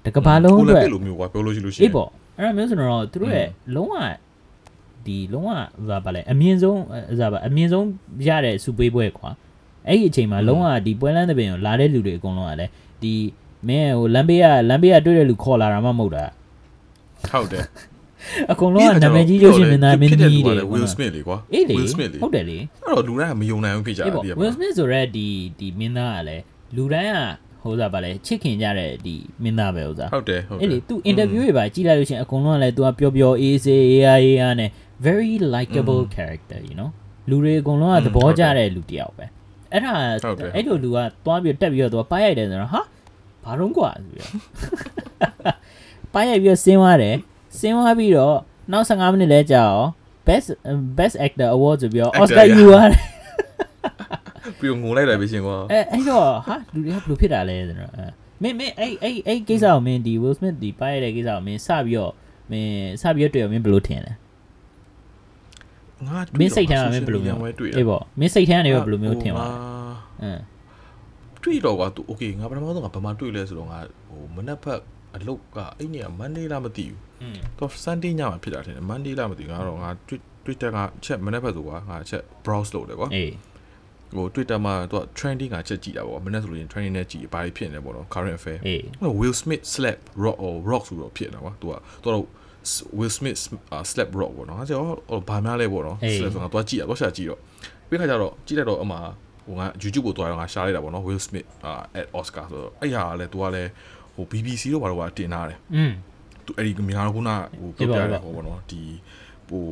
[0.06, 3.94] တကဘာလုံးအတွက်ကိုလည်းပြစ်လို့မျိုးကွာပြောလို့ရှိလို့ရှိအေးပေါ့အဲ့ဒါမျိုးဆိုတော့သူတို့ရဲ့လုံးဝ
[5.06, 6.80] ဒီလုံးဝဥစားပါလဲအမြင့်ဆုံး
[7.12, 7.86] ဥစားပါအမြင့်ဆုံး
[8.26, 9.30] ရတဲ့စူပေးပွဲကွာ
[9.88, 12.72] အဲ့ဒီအချိန်မှာလုံးဝဒီပွဲလန်းတဲ့ပင်ကိုလာတဲ့လူတွေအကုန်လုံးကလည်း
[13.02, 13.14] ဒီ
[13.68, 16.24] မင်းဟိုလမ်းဘေးကလမ်းဘေးကတွေ့တဲ့လူခေါ်လာတာမှမဟုတ်တာ
[17.30, 17.64] ဟုတ်တယ်
[18.52, 21.36] အကုန်လုံးကနာမည်ကြီးရုပ်ရှင်မင်းသားမင်းသမီးတွေ Will Smith လေကွာ
[21.76, 25.26] Will Smith လေဟုတ်တယ်လေအဲ့တော့လူတိုင်းကမယုံနိုင်ဘူးဖြစ်ကြတာဒီက Will Smith ဆိုရက်ဒီ
[25.58, 26.42] ဒီမင်းသားကလည်း
[26.76, 27.18] လူတိုင်းက
[27.62, 34.70] ဟိုစားပါလေချစ်ခင်ကြတဲ့ဒီမင်းသားပဲဥစားဟုတ်တယ်ဟုတ်တယ်အဲ့လေ तू interview တွေပါကြည့်လိုက်လို့ရှင်အကုန်လုံးကလည်း तू ကပျော်ပျော်အေးဆေးအေးအားအေးအားနဲ့
[35.06, 36.90] very likable character you know
[37.30, 39.26] လူတွေအကုန်လုံးကသဘောကျတဲ့လူတယောက်ပဲ
[39.72, 39.92] အဲ့ဒါ
[40.54, 42.80] အဲ့လိုလူကသွားပြီးတက်ပြီးတော့ तू ပိုက်ရိုက်တယ်ဆိုတော့ဟာ
[43.44, 44.32] ဘာတော့ကွာဆိုပြီးတော့
[46.14, 47.16] ပိုက်ရိုက်ပြီးဆင်းသွားတယ်
[47.59, 48.37] ဆင်းသွားပြီးတော့
[48.71, 49.89] နောက်15မိနစ်လဲကြာအောင်
[50.27, 50.47] best
[50.97, 53.01] best actor award ဆိုပြီးတော့ Oscar ယူရတယ်
[54.59, 58.05] ပြီးတော့ငုံလိုက်တယ်ပဲရှင်ကွာ အဲအဲ့တော့ဟာလူတွေကဘယ်လိုဖြစ်တာလဲဆိုတော့အဲ
[58.41, 62.13] မင်းမင်းအဲ့အဲ့အဲ့ကိစ္စကိုမင်းဒီ Will Smith ဒီပါရတဲ့ကိစ္စကိုမင်းစပြီးတော့
[62.51, 62.71] မင်း
[63.01, 64.13] စပြီးတော့တွေ့ရမင်းဘယ်လိုထင်လဲ
[66.07, 69.51] ငါ မင်းစိတ်ထဲမှာမင်းဘယ်လိုမျိုး တွေ့ အေးပေါ့မင်းစိတ်ထဲကနေဘယ်လိုမျိုးထင်ပါလဲ
[70.23, 70.41] အင်း
[71.43, 74.79] တွေ့တော့ကွာ तू okay ငါပထမဆုံးကဘာမှတွေ့လဲဆိုတော့ငါဟိုမနက်ဖက်
[75.15, 77.08] အလုတ်ကအဲ့နေ့က Monday လားမသိဘူး อืม
[77.58, 79.90] တော့ Sunday ညမှာဖြစ်တာထင်တယ် Monday လားမသိဘူးငါတော့ငါ
[80.44, 83.32] Twitter ကချက်မနေ့ဖက်ဆိုကွာငါချက် browse လုပ်တယ်ကွာအေး
[84.16, 90.82] ဟို Twitter မှာသူက trending ကချက်ကြည့်တာပေါ့မနေ့ဆိုလို့ရင် trending နဲ့ကြည့်ဘာဖြစ်နေလဲပေါ့နော် current affair အေးဟို Will Smith slap rock or rock
[90.88, 92.24] ဆိုတော့ဖြစ်နေတာကွာသူကသူကတော့
[92.98, 93.38] Will Smith
[93.90, 97.40] slap rock ပေါ့နော်ဟာကျတော့ဘာများလဲပေါ့နော် slap ဆိုတော့သူကကြည့်ရတော့ရှာကြည့်တော့
[97.88, 98.96] ပြီးခါကျတော့ကြည့်လိုက်တော့အမှ
[99.46, 101.48] ဟိုငါ YouTube ကိုတွားတော့ငါရှာလိုက်တာပေါ့နော် Will Smith
[102.00, 103.70] at Oscar ဆိုတော့အဲ့ဟာကလည်းသူကလည်း
[104.14, 105.92] ဟို BBC တော့ဘာလို့ကတင်ထားတယ်อืม
[106.50, 107.30] သူအဲ့ဒီမြန်မာကခုန
[107.60, 108.82] ဟိုပြောပြတယ်ဟိုပေါ့နော်ဒီ
[109.48, 109.64] ဟို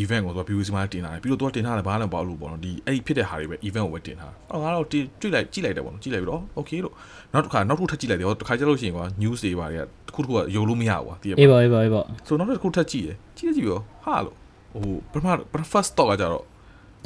[0.00, 6.94] event ကိုသူက BBC မှာတင်ထားတယ်ပြီးတော့သူကတင်ထားတယ်ဘာလည်းမပေါ့လို့ပေါ့နော်ဒီအဲ့ဒီဖြစ်တဲ့ဟာတွေပဲ event ကိုပဲတင်ထားတာအော်ငါတော့တွေ့လိုက်ကြည့်လိုက်တယ်ပေါ့နော်ကြည့်လိုက်ပြီးတော့ okay လို့
[7.32, 14.36] နောက်တစ်ခါနောက်တစ်ခုထပ်ကြည့်လိုက်တယ်ဟောတစ်ခါကျလို့ရှိရင်ကွာ news တွေပါတွေကတစ်ခုတစ်ခုကယုံလို့မရဘူးကွာတည်ရအေးပါပေါ့အေးပေါ့အေးပေါ့ဆိုတော့နောက်တစ်ခုထပ်ကြည့်ရကြည့်ကြည့်ရောဟာလို့
[14.72, 16.44] ဟိုပထမပထမ first thought ကကြတော့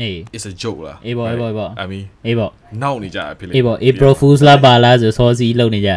[0.02, 2.50] အေး is a joke လားအေးပေါ့အေးပေါ့အေးပေါ့ I mean အေးပေါ့
[2.82, 5.90] နောက်နေကြရဖြစ်လေအေးပေါ့ April Fools လားပါလားဆိုစောစီးလုံနေကြ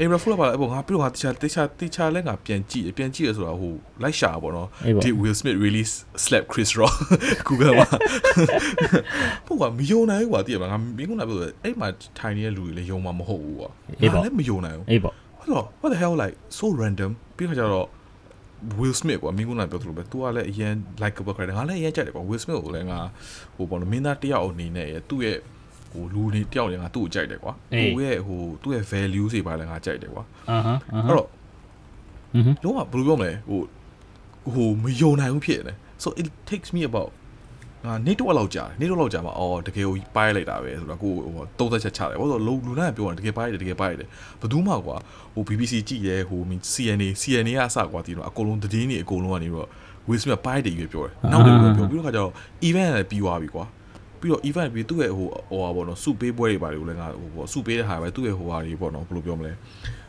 [0.00, 5.84] အေဘရာဖူလာပါလေပေါ့ငါပြီးတော့ငါတခြားတခြားတခြားလဲငါပြန်ကြည့်ပြန်ကြည့်ရဆိုတာဟိုလိုက်ရှာပေါ့နော်အေးပေါ့ Did Will Smith really
[6.24, 6.96] slap Chris Rock
[7.48, 7.88] Google မှာ
[9.46, 13.70] ပေါ့ကွာမယုံနိုင်ဘူးကွာတည်ရမလားငါမင်းကလည်းပြောတယ်အဲ့မှာထိုင်နေတဲ့လူတွေလည်းယုံမှာမဟုတ်ဘူးကွာ
[14.02, 17.88] အေးပေါ့ငါလည်းမယုံနိုင်ဘူးအေးပေါ့ဟုတ်တော့ what the hell like so random ပြီးခါကျတော့
[18.78, 22.98] Will Smith ကွာမင်းကလည်းပြောသလိုပဲသူကလည်းအရင် likable character ငါလည်းအရင်ကြိုက်တယ်ကွာ Will Smith ကိုလည်းငါ
[23.56, 25.36] ဟိုပေါ့နော်မင်းသားတယောက်အနေနဲ့ရသူ့ရဲ့
[25.92, 31.26] ဟိုလူနေတယောက်လည်းငါသူ့ကိုကြိုက်တယ်ကွာဟိုရဲ့ဟိုသူ့ရဲ့ value တွေပါလည်းငါကြိုက်တယ်ကွာအာဟာအဲ့တော့
[32.32, 33.60] ဟွန်းလုံးဝဘယ်လိုပြောမလဲဟို
[34.54, 37.10] ဟိုမယုံနိုင်ဘူးဖြစ်နေ so it takes me about
[37.86, 44.08] ငါနေတော့လောက်ကြာနေတော့လောက်ကြာမှာအော်တကယ်ကိုပိုင်းလိုက်တာပဲဆိုတော့ကိုဟိုတုံးသက်ချက်ချတယ်ဘာလို့လဲလူနာပြောတယ်တကယ်ပိုင်းတယ်တကယ်ပိုင်းတယ်
[44.40, 44.96] ဘယ်သူမှကွာ
[45.34, 46.40] ဟို BBC ကြည့်တယ်ဟို
[46.72, 49.68] CNA CNA ကအစကွာဒီတော့အကုန်လုံးသတင်းတွေအကုန်လုံးကနေတော့
[50.08, 52.30] Will Smith ပိုင်းတယ်ရွေးပြောတယ်နောက်တယ်ပြောပြီးတော့ခါကျတော့
[52.68, 53.64] event လည်းပြီးသွားပြီကွာ
[54.20, 59.52] ပြီးတော့ event ပြီးသူ့ရဲ့ဟိုဟိုဟာပေါ့နော်စုပေးပွဲတွေပါတယ်ကိုလည်းငါဟိုပေါ့စုပေးတဲ့ဟာပဲသူ့ရဲ့ဟိုဟာတွေပေါ့နော်ဘယ်လိုပြောမလဲ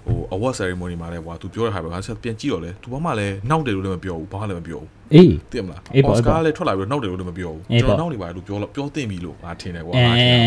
[0.06, 10.40] ဟို award ceremony မှာလည်းကွာသူပြောတဲ့ဟာပဲငါဆက်ပြန်ကြည့်တော့လေသူဘာမှလည်းနောက်တယ်လို့လည်းမပြောဘူးဘာမှလည်းမပြောဘူးအေးသိမလားအေးပေါ့အော်စကာအေးပေါ့လည်းထွက်လာပြီးတော့နောက်တယ်လို့လည်းမပြောဘူးအေးကျွန်ပေါ့တော်နောက်နေပါတယ်လို့ပြောလို့ပြောသိပြီလို့ငါထင်တယ်ကွာအဲငါထင်တယ်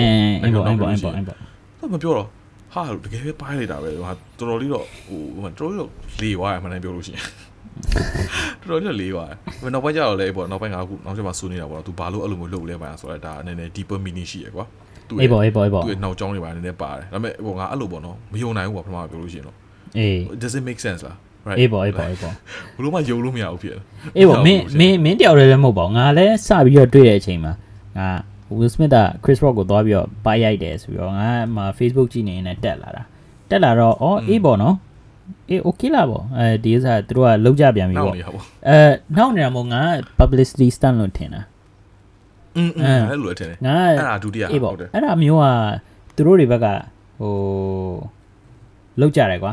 [0.42, 1.36] အေးပေါ့အေးပေါ့အေးပေါ့အေးပေါ့
[1.80, 2.28] တော့မပြောတော့
[2.72, 5.90] ဟာလို့တကယ်ပဲပိုင်းလိုက်တာပဲဟာတော်တော်လေးတော့ဟိုဟိုတော်တော်လေးတော့
[6.22, 7.22] လေသွားရမှန်းပြောလို့ရှိရင်
[8.60, 9.30] တော်တော်လေးတော့လေသွား
[9.62, 14.64] တယ်နောက်ပိုင်းကျတော့လေပေါ့နောက်ပိုင်းကအခုနောက်ချက်မှဆူနေတာပေါ့နော်သူဘာလို့အဲ့လိုမျိုးလုပ်လဲပါဆိုတော့ဒါနည်းနည်း deeper meaning ရှိရကွာ
[15.08, 19.56] သူ့အေးပေါ့အေးပေါ့အေးပေါ့သူ့ရဲ့နောက်ကြောင်းတွေပါနည်းနည်းပါတယ်ဒါပေမဲ့ဟိုငါအဲ့လိုပေါ့နော်မယုံနိုင်ဘူးပေါ့ပထမပြောလို့ရှိရင်တော့
[19.98, 21.16] အေး does it make sense လား
[21.48, 22.34] right အေးပေါ့အေးပေါ့အေးပေါ့
[22.76, 23.82] ဘလို့မှယုံလို့မရဘူးဖြစ်တယ်
[24.16, 27.52] အေးပေါ့မင်းမင်းမင်းတယောက်တည်းလည်းမဟုတ်ပါဘူးငါလည်းစပြီးတော့တွေ့တဲ့အချိန်မှာ
[27.98, 28.08] ငါ
[28.58, 33.02] Will Smith က Chris Rock ကိုသွားပြီးတော့ပါရိုက်တယ်ဆိုပြီးတော့ငါမှ Facebook ကြည့်နေနေတက်လာတာ
[33.50, 34.76] တက်လာတော့အော်အေးပေါ့နော်
[35.50, 38.78] အေး okay လားပေါ့အဲဒီဥစ္စာသူတို့ကလောက်ကြပြန်ပြီနောက်ပေါ့နေရပေါ့အဲ
[39.16, 39.82] နောက်နေတာမို့ငါ
[40.18, 41.42] publicity stunt လို့ထင်တာ
[42.56, 45.46] อืมအဲအဲ့လိုအထင်တယ်ငါအဲ့ဒါဒုတိယအေးပေါ့ဟုတ်တယ်အဲ့ဒါမျိုးက
[46.16, 46.66] သူတို့တွေဘက်က
[47.20, 47.32] ဟို
[49.00, 49.52] လောက်ကြတယ်ကွာ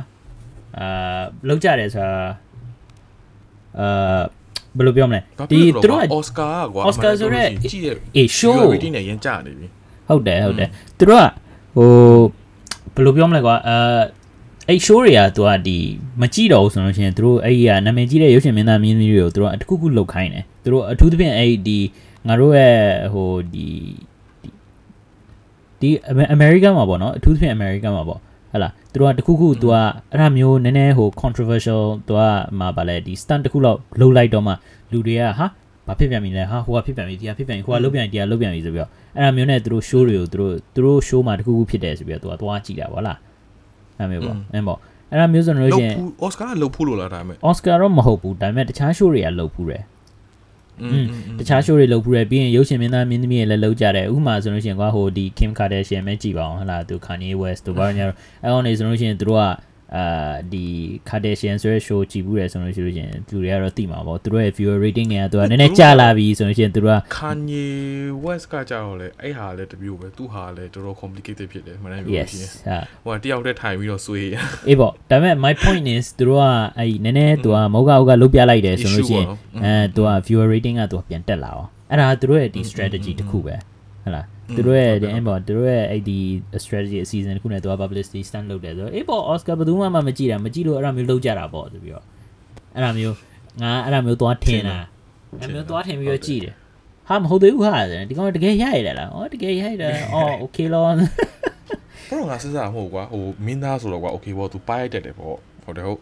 [0.79, 2.21] အာလောက်ကြတယ်ဆိုတာ
[3.79, 4.21] အာ
[4.77, 9.67] ဘယ်လိုပြောမလဲဘာဒီဖြစ်လို့သူတို့ကအော်စကာကွာ Oscar ဆိုတဲ့ကြည့်ရအေး show rating နဲ့ရန်ကြနေပြီ
[10.07, 11.25] ဟုတ်တယ်ဟုတ်တယ်သူတို့က
[11.75, 11.89] ဟို
[12.95, 13.77] ဘယ်လိုပြောမလဲကွာအဲ
[14.67, 15.77] အဲ့ show တွေကသူကဒီ
[16.21, 21.77] မကြည့်တော့ဘူးဆိုလို့ရှိရင်သူတို့အဲ့ဒီကနာမည်ကြီးတဲ့ရုပ်ရှင်မင်းသားမင်းသမီးတွေကိုသူတို့ကတစ်ခုခုလုတ်ခိုင်းတယ်သူတို့အထူးသဖြင့်အဲ့ဒီ
[22.27, 22.75] ငါတို့ရဲ့
[23.13, 23.67] ဟိုဒီ
[25.79, 25.89] ဒီ
[26.33, 28.19] အမေရိကန်မှာပေါ့နော်အထူးသဖြင့်အမေရိကန်မှာပေါ့
[28.53, 29.75] ဟလာသူတို့ကတခုခုသူက
[30.11, 32.21] အဲ့ဒါမျိုးနည်းနည်းဟို controversial သူက
[32.59, 34.53] မှာဗာလဲဒီ stunt တခုလောက်လှုပ်လိုက်တော့မှ
[34.91, 35.45] လူတွေကဟာ
[35.87, 43.17] ဘာဖြစ်ပြန်ပြီလဲဟာဟိုကဖြစ်ပြန်ပြီဒီကဖြစ်ပြန်ပြီဟိုကလှုပ်ပြန်ဒီကလှုပ်ပြန်ပြီဆိုပြီးတော့အဲ့ဒါမျိုးနဲ့သူတို့ show တွေကိုသူတို့သူတို့ show မှာတခုခုဖြစ်တယ်ဆိုပြီးတော့သူကသွားကြည့်တာဗောလား
[43.97, 44.79] အဲ့မျိုးပေါ့အင်းပေါ့
[45.11, 49.83] အဲ့ဒါမျိုးဆိုတော့ရှင်အော်စကာကလှုပ်ဖို့လို့လားဒါပေမဲ့အော်စကာတော့မဟုတ်ဘူးဒါပေမဲ့တခြား show တွေကလှုပ်ဖို့တယ်
[51.39, 58.05] တခြား show တွေလုပ်ဖူးတယ်ပြီးရင်ရုပ်ရှင်မင်းသားမင်းသမီးတွေလည်းလုပ်ကြတယ်ဥပမာဆိုလို့ရှိရင်ကွာဟိုဒီ Kim Kardashian ပဲကြည်ပါအောင်ဟလာသူ Kanye West တို့ဘာညာ
[58.41, 59.43] အဲ့ကောင်နေဆိုလို့ရှိရင်သူတို့က
[59.97, 60.65] အာဒီ
[61.09, 67.67] Kardashian ဆိုတဲ့ show ကြည့်ဘူးတယ်ဆိုလို့ရှိလို့ရှိရင်သူတွေကတော့သိမှာပေါ့သူတို့ရဲ့ viewer rating တွေကသူကနည်းနည်းကျလာပြီဆိုလို့ရှိရင်သူတို့က Kanye
[68.25, 74.35] West ကကြောက်လေအဲ့ဟာလည်းတမျိုးပဲသူ့ဟာလည်းတော်တော် complicated ဖြစ်တယ်မနိုင်ဘူး yes ရှင်ဟာဟိုတယောက်တည်းထိုင်ပြီးတော့ဆွေးရ
[74.67, 76.45] အေးပေါ့ဒါပေမဲ့ my point is သူတို့က
[76.77, 83.55] အဲ့ဒီနည်းနည်းသူကမောက်ကအောက်ကလုတ်ပြလိုက်တယ်ဆိုလို့ရှိရင် Issue ပေါ့နော်အဲသူက viewer rating ကသူကပြန်တက်လာအောင်အဲ့ဒါသူတို့ရဲ့ဒီ strategy တစ်ခုပဲ
[84.03, 84.25] ဟုတ်လား
[84.55, 86.19] သူတို့ရဲ့ဒီအဲ့ပေါ့သူတို့ရဲ့အဲ့ဒီ
[86.63, 92.05] strategy အစီအစဉ်တစ်ခုနဲ့သူက publicity stunt လုပ်တယ်ဆိုတော့အေးပေါ့ Oscar ဘယ်သူမှမကြည့်တာမကြည့်လို့အဲ့ဒါမျိုးလုပ်ကြတာပေါ့ဆိုပြီးတော့
[92.75, 93.15] အဲ့ဒါမျိုး
[93.61, 94.77] ငါအဲ့ဒါမျိုးသွားထင်တာ
[95.39, 96.53] အဲ့မျိုးသွားထင်ပြီးတော့ကြည့်တယ်
[97.07, 97.75] ဟာမဟုတ်သေးဘူးဟာ
[98.09, 105.97] ဒီကောင်တကယ်ရိုက်ရတယ်လားဩတကယ်ရိုက်တယ်အော် okay လောဘရောငါစဉ်းစားမဟုတ်ကွာဟိုမင်းသားဆိုတော့ကွာ okay ပေါ့သူပါရိုက်တတ်တယ်ပေါ့ဟုတ်တယ်ဟုတ်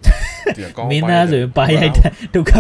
[0.56, 2.54] ဒီကောင်းမင်းသားဆိုရင်ပါရိုက်တဲ့ဒုက္ခ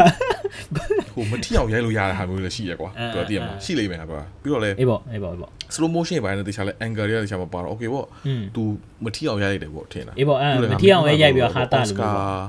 [1.15, 8.61] ဟိုမထီအောင်ရိုက်လို့ရတဲ့ဟာမျိုးလည်းရှိရကွာအဲပြောတည်ရမှာအဲရှိလိမ့်မယ်ကွာပြီးတော့လဲအေးပေါ့အေးပေါ့အေးပေါ့ slow motion ပိုင်းနဲ့တခြားလဲ angle တွေကတခြားမပါတော့ okay ပေါ့อืมသူ
[9.03, 12.43] မထီအောင်ရိုက်လိုက်တယ်ပေါ့ထင်တာအေးပေါ့အဲ့မထီအောင်ပဲရိုက်ပြီးတော့ဟာတာလို့ Oscar ပေါ့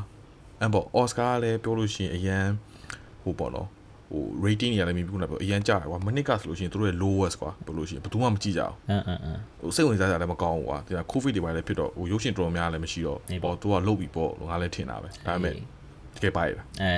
[0.61, 2.47] အမ်ပေါ့ Oscar လည်းပြောလို့ရှိရင်အရန်
[3.23, 3.69] ဟိုပေါ့နော်
[4.13, 15.59] ဟို rating တွေကလည်းမြင်ပြီးခုနကပြောအရန်ကြာတယ်ကွာမနစ်ကဆိုလို့ရှိရင်သူတို့ရဲ့ lowest ကွာပြောလို့ရှိရင်ဘယ်သူမှမကြည့်ကြအောင်အင်းအင်းအင်းဟိုစိတ်ဝင်စားကြတယ်မကောင်းဘူးကွာဒီက covid တွေပိုင်းလည်းဖြစ်တော့ဟိုရုပ်ရှင်တော်တော်များလည်းမရှိတော့အေးပေါ့ပေါ့သူကလုတ်ပြီးပေါ့ငါလည်းထင်တာပဲဒါပေမဲ့တ
[16.22, 16.92] ကယ်ပါရတာ အဲ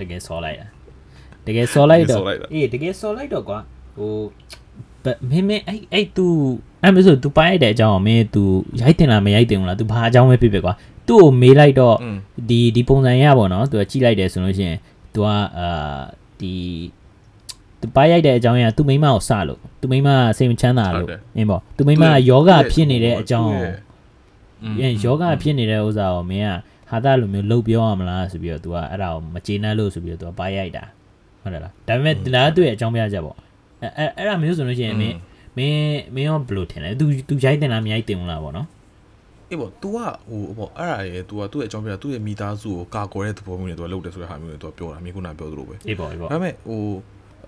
[0.00, 0.66] တကယ်ဆော်လိုက်တာ
[1.46, 3.58] တကယ်ဆော်လိုက်တော့ တကယ်ဆော်လိုက်တာ အေးတကယ်ဆော်လိုက်တော့ကွာ
[3.96, 4.12] ဟို
[5.04, 6.26] ဘယ်မင်းမင်းအဲ့အဲ့ तू
[6.82, 8.42] အဲ့မဆို तू ပိုင်းတဲ့အကြောင်းကိုမင်း तू
[8.80, 10.74] ရိုက်တင်လားမရိုက်တင်ဘူးလား तू ဘာအကြောင်းပဲဖြစ်ဖြစ်ကွာ
[11.08, 12.16] သူ့ကိုမေးလိုက်တော့ อืม
[12.48, 14.78] ဒီဒီပုံစံရပါတော့ तू ကကြည့်လိုက်တယ်ဆိုလို့ရှိရင်
[15.14, 15.26] तू က
[15.58, 16.00] အာ
[16.40, 16.54] ဒီ
[17.80, 23.62] သူပါရိုက်တဲ့အကြောင်းရသူ့မိန်းမကိုစလို့သူ့မိန်းမကစိတ်မချမ်းသာလို့အင်းပေါ့သူ့မိန်းမကယောဂဖြစ်နေတဲ့အကြောင်းကို
[24.78, 26.52] ပြန်ယောဂဖြစ်နေတဲ့ဥစ္စာကိုမင်းက
[26.92, 30.84] ဟာတာလိုမျိုးလှုပ်ပြောရမလားဆိုပြီးတော့ तू ကအဲ့ဒါကိုမကျေနပ်လို့ဆိုပြီးတော့ तू ကပါရိုက်တာ
[31.42, 33.36] ဟုတ်တယ်လားဒါပေမဲ့ဒါကသူ့ရဲ့အကြောင်းပြချက်ပေါ့
[33.82, 35.16] အဲအဲအဲ့ဒါမျိုးဆိုလို့ရှိရင်မင်း
[35.56, 38.66] မင်းမင်းရောဘယ်လိုထင်လဲ तू तू ရိုက်တင်လားမရိုက်တင်ဘူးလားပေါ့နော်
[39.50, 39.98] အေးပေါ့ तू က
[40.30, 46.82] ဟိုပေါ့အဲ့ဒါရေ तू ကသူ့ရဲ့အကြောင်းပြသူ့ရဲ့မိသားစုကိုကာကွယ်တဲ့သဘောမျိုးနဲ့ तू လုပ်တယ်ဆိုတဲ့ဟာမျိုးနဲ့ तू ပြောတာမြေခုနပြောသလိုပဲ အေးပေါ့အေးပေါ့ ဒါပေမဲ့ဟို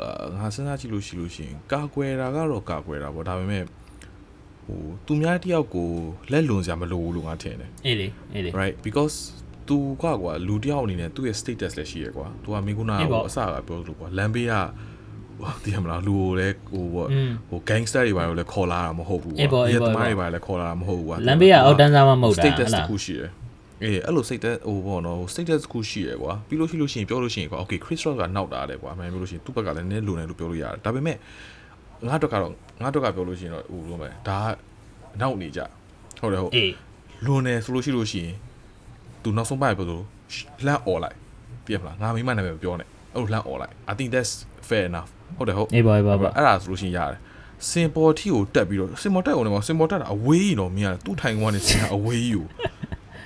[0.00, 3.62] အာငါစဉ်းစားကြည့်လို့ရှိလို့ရှိရင်ကာကွယ်တာကတော့ကာကွယ်တာပေါ့ဒါပေမဲ့
[4.65, 5.89] ဟိုသူများတယောက်ကို
[6.31, 9.15] လက်လွန်စရာမလိုဘူးလို့ငါထင်တယ်အေးလေအေးလေ right because
[9.67, 14.53] သူကကွာလူတယောက်အနေနဲ့သူ့ရဲ့ status လည်းရှိရကွာသူကမင်းကုနာအေးပေါ့ကိုအစကပြောသလိုကွာလမ်းဘေးက
[15.41, 23.31] ဟိုတည်မလားလူကိုလည်းဟိုပေါ့อืมဟို gangster တွေပါလို့လည်းခေါ်လာတာမဟုတ်ဘူးကွာအေးပေါ့အေးပေါ့သမားတွေပါလည်းခေါ်လာတာမဟုတ်ဘူးကွာလမ်းဘေးကအောက်တန်းစားမှမဟုတ်တာ status ဟတလားခုရှိတယ်
[23.83, 31.17] အေးအဲ့လို status ဟိုပေါ့နော် status တခုရှိရကွာပြီးလို့ရှိလို့ရှိရင်ပြောလို့ရှိရင်ကွာ okay Chris Rock ကနောက်တာတယ်ကွာအမှန်ပြောလို့ရှိရင်သူ့ဘက်ကလည်းနည်းလုံတယ်လို့ပြောလို့ရတယ်ဒါပေမဲ့
[32.07, 34.53] ငါတို့ကတော့ငါတို့ကပြောလို့ရှိရင်တော့ဟိုလိုမယ်ဒါက
[35.21, 35.59] နောက်နေကြ
[36.19, 36.73] ဟုတ်တယ်ဟုတ်အေး
[37.25, 38.35] လွန်တယ်ဆိုလို့ရှိလို့ရှိရင်
[39.23, 40.03] သူနောက်ဆုံးပိုင်းပြောလို့
[40.65, 41.17] လှမ်းអော်လိုက်
[41.65, 44.31] ပြည့်မလားငါမိမနာမည်မပြောနဲ့အဲ့လိုလှမ်းអော်လိုက် I think that's
[44.69, 47.19] fair enough ဟုတ်တယ်ဟုတ်အေးပေါ့အေးပေါ့အဲ့ပေါ့ဒါဆိုလို့ရှိရင်ရတယ်
[47.69, 52.45] စင်ပေါ်ထီကိုတက်ပြီးတော့စင်ပေါ်တက်အောင်လည်းစင်ပေါ်တက်တာအဝေးကြီးတော့မြင်ရတယ်သူ့ထိုင်ကွာနေစင်ကအဝေးကြီးကို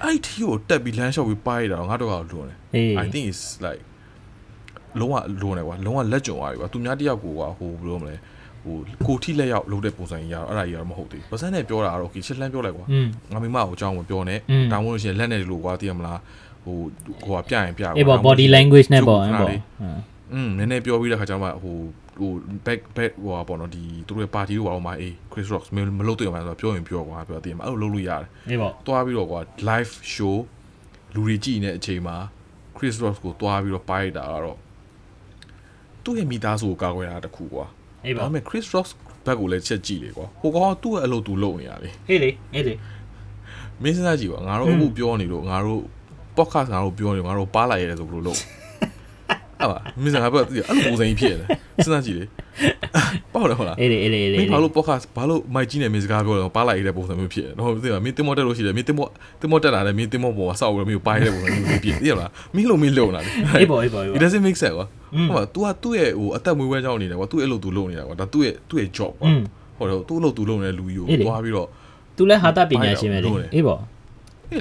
[0.03, 3.82] အဲ့ထီကိုတက်ပြီးလမ်းလျှောက်ပြီးပါရတာငါတို့ကလွန်တယ်အေး I think it's like
[4.99, 8.15] လုံးဝလွန်တယ်ကွာလုံးဝလက်ကြုံသွားပြီကွာသူများတယောက်ကိုကွာဟိုဘယ်လိုမလဲ
[8.63, 12.86] ဟိုကိုထိလက်ရောက်လုပ်တဲ့ပုံစံကြီးရတော့အဲ့ဒါကြီးကတော့မဟုတ်သေးဘူး။ဗစန်းနဲ့ပြောတာကတော့ okay ချက်လှမ်းပြောလိုက်ကွာ။
[13.32, 14.39] ငါမိမကိုအကြောင်းမပြောနဲ့။
[14.72, 16.17] ဒါမှမဟုတ်ရှင်လက်နဲ့လို့ကွာသိရမလား။
[16.63, 16.78] ဟို
[17.28, 19.50] ဟိုကပြရင်ပြကွာ။အေးပေါ့ body language နဲ့ပေါ့အဲ့ပေါ့။
[20.34, 21.76] อืมနည်းနည်းပြောပြီးတဲ့ခါကျတော့ဟို
[22.19, 22.32] ဟို
[22.65, 25.63] back back ဟိုပါတော့ဒီသူတို့ရဲ့ party တို့ပါတော့မအေး Chris Rock
[26.00, 30.36] မလုပ်သေးဘူးဆိုတော့ပြောရင်ပြောကွာပြောသိရမလား။အဲ့လိုလုပ်လို့ရတယ်။အေးပေါ့။သွားပြီးတော့ကွာ live show
[31.13, 32.17] လူတွေကြည့်နေတဲ့အချိန်မှာ
[32.78, 34.58] Chris Rock ကိုသွားပြီးတော့ပါရိုက်တာကတော့
[36.04, 37.65] သူ့ရဲ့မိသားစုကိုကာကွယ်တာတခုကွာ။
[38.05, 38.88] အေးဒါပေါ့ပေမဲ့ Chris Rock
[39.25, 42.73] ဘက်ကိုလည်းချက်ကြည့်လေကွာဟိုကောင်ကသူ့ရဲ့အလုပ်သူလုပ်နေရလေအေးလေအေးလေ
[43.83, 45.81] မင်းစဉ်းစားကြည့်ပါငါတို့အခုပြောနေလို့ငါတို့
[46.38, 48.39] podcast ငါတို့ပြောနေငါတို့ပါလာရဲဆိုဘယ်လိုလုပ်
[49.62, 51.45] အဲ့ပါမင်းစဉ်းစားပြောအဲ့လိုပုံစံကြီးဖြစ်နေ
[51.84, 52.26] စဉ်းစားကြည့်လေ
[53.34, 59.08] ပေါ့တယ်ဟုတ်လားအေးလေအေးလေအေးလေမင်းဘာလို့ podcast ဘာလို့မိုက်ကြီးနဲ့မင်းစကားပြောတော့ပါလာရတဲ့ပုံစံမျိုးဖြစ်တယ်တော့သိလားမင်းတင်မောတက်လို့ရှိတယ်မင်းတင်မော
[59.41, 64.88] တင်မောတက်လာတယ်မင်းတင်မောပေါ်မှာစောက်ပြီးမင်းကိုပါရတဲ့ပုံစံမျိုးဖြစ်သိလားမင်းလုံးမင်းလုံလာတယ်အေးပေါ့အေးပေါ့အေး it ပေါ့ doesn't make sense ကွာ
[65.30, 69.30] ဟုတ်ပါ तू ကသူ့ရဲ့ဟိုအသက်မွေးဝဲကြောင်းနေတယ်ကွာသူ့ရဲ့အလုပ်သူလုပ်နေတာကွာဒါသူ့ရဲ့သူ့ရဲ့ job ကွာ
[69.78, 71.67] ဟုတ်တယ်သူ့အလုပ်သူလုပ်နေတဲ့လူကြီးကိုသွားပြီးတော့
[72.17, 73.88] သူလည်းဟာတာပညာရှင်ပဲလေအေးပေါ့ဟဲ့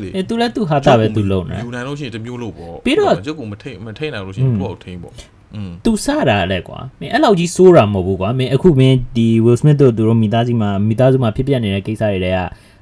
[0.03, 5.13] လေ အေးသူလည်းသူဟာတာပဲသူလုံးနေ ယူနိုင်လို့ရှိရင်တစ်မျိုးလို့ပေါ့ ပြီးတော့ ကျုပ်ကမထိန်မထိန်နိုင်လို့ရှိရင်သူ့ကိုထိန်ပေါ့
[5.55, 12.39] อืม သူစတာလဲကွာမင်းအဲ့လောက်ကြီးစိုးတာမဟုတ်ဘူးကွာမင်းအခုမင်းဒီ Will Smith တို့သူတို့မိသားစုမှာမိသားစုမှာဖြစ်ပျက်နေတဲ့ကိစ္စတွေတွေက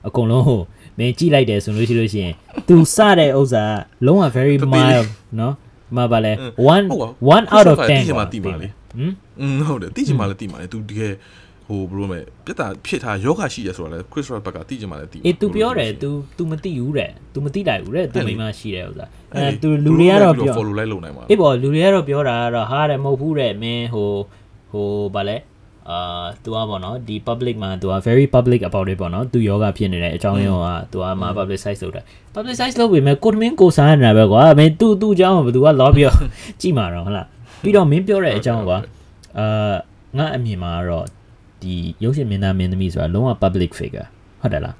[0.07, 0.59] အကုန်လုံးဟို
[0.97, 2.33] မင်းကြည့်လိုက်တယ်ဆိုလို့ရှိလို့ရှိရင်
[2.67, 3.63] तू စတဲ့ဥစ္စာ
[4.05, 5.07] လုံးဝ very တပေးလေး mild
[5.39, 5.53] နော်
[5.95, 8.73] မပါလဲ ဟုတ် 1 ပါ 1 out of 10 တိကျမှတိပါလေ ဟမ်
[9.39, 11.13] อืมဟုတ်တယ်တိကျမှလည်းတိပါလေ तू တကယ်
[11.67, 19.67] ဟိုဘယ်လိုလဲပြက်တာဖြစ်တာယောဂရှိရဆိုတာလေ Chris Rock ဘက်ကတိကျမှလည်းတိပါ အေး तू ပြောတယ် तू तू မသိဘူးတဲ့ तू မသိလိုက်ဘူးတဲ့ तू မိမရှိတဲ့ဥစ္စာအဲ तू
[19.83, 24.09] လူတွေကတော့ပြော follow လိုက်လုံနိုင်မှာ အေးပေါ့လူတွေကတော့ပြောတာကတော့ဟာတယ်မဟုတ်ဘူးတဲ့မင်းဟို
[24.71, 25.37] ဟိုဗာလဲ
[25.89, 31.29] အာ तू อ่ะပေါ့နော်ဒီ public မှာ तू อ่ะ very public about it ပေါ့နော် तू ယောဂဖြစ်နေတဲ့အကြောင်းရင်းက तू อ่ะမှာ
[31.37, 32.03] publicize လုပ်တယ်
[32.35, 36.17] publicize လုပ်ပေမဲ့ကိုတမင်းကိုစားနေတာပဲကွာမင်း तू तू အကြောင်းကဘယ်သူကလောပြီးတော့
[36.61, 37.27] ကြည့်မှာတော့ဟုတ်လား
[37.61, 38.77] ပြီးတော့မင်းပြောတဲ့အကြောင်းကွာ
[39.37, 39.75] အာ
[40.17, 41.05] ငါအမြင်မှာကတော့
[41.62, 44.08] ဒီရုပ်ရှင်မင်းသားမင်းသမီးဆိုတာလုံးဝ public figure
[44.42, 44.74] ဟုတ်တယ်လား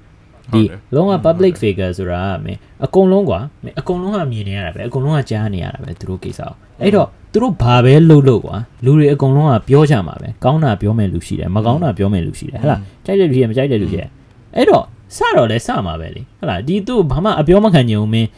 [0.53, 0.61] ဒီ
[0.95, 14.09] လုံးဝ public figure ဆိုတာကမင်းအကုန်လုံးကွာမင်းအကုန်လုံးကမြင်နေရတာပဲအကုန်လုံးကကြားနေရတာပဲသူတို့ကိစ္စအောင်အဲ့တော့သူတို့ဘာပဲလုပ်လို့ကွာလူတွေအကုန်လုံးကပြောကြမှာပဲကောင်းတာပြောမယ်လူရှိတယ်မကောင်းတာပြောမယ်လူရှိတယ်ဟဟလားကြိုက်တဲ့လူရှိတယ်မကြိုက်တဲ့လူရှိတယ်
[14.55, 14.83] အဲ့တော့
[15.15, 18.29] စတော့လဲစမှာပဲလေဟဟလားဒီသူ့ဘာမှအပြောမခံချင်ဘူးမင်း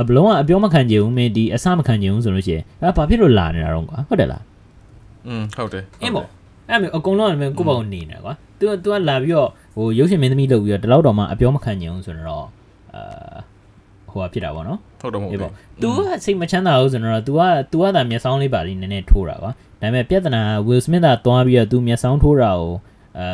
[0.00, 4.42] အဘလုံးကအပြောမခံချင်ဘူးမင်းဒီအစမခံချင်ဘူးဆိုလို့ရှိရင်အဲ့ဘာဖြစ်လို့လာနေတာတော့ကွာဟုတ်တယ်လား
[5.26, 6.26] อืมဟုတ်တယ်အင်းပေါ့
[6.69, 12.45] အဲ့မျိုးအကုန်လုံးကလည်းကိုယ့်ဘောင်နေနေကွာသူသူကလာပြီးတော့ဟိုရုပ်ရှင်မင်းသမီးလုပ်ပြီးတော့ဒီလောက်တော့မှအပြောမခံချင်ဘူးဆိုတော့
[12.93, 13.37] အာ
[14.11, 17.41] ဟိုကဖြစ်တာပေါ့နော် ဟုတ်တယ်မဟုတ် အေး တယ် ပေါ့ तू ကစိတ်မချမ်းသာဘူးဆိုတော့ तू က
[17.71, 22.73] तू ကသာမျက်စောင်းလေးပါလိနည်းနည်းထိုးတာကွာဒါပေမဲ့ပြဿနာ Will Smith ကသွားပြီးတော့ तू မျက်စောင်းထိုးတာကို
[23.19, 23.27] အဲ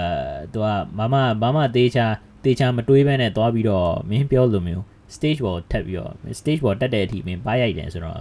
[0.53, 0.65] तू က
[0.97, 2.05] ဘာမှဘာမှတေးချာ
[2.43, 4.83] တေးချာမတွေးဘဲနဲ့သွားပြီးတော့မင်းပြောလိုမျိုး
[5.15, 8.15] stage ပေါ်တက်ပြီးတော့ stage ပေါ်တက်တဲ့အထိမင်းပါရိုက်တယ်ဆိုတော့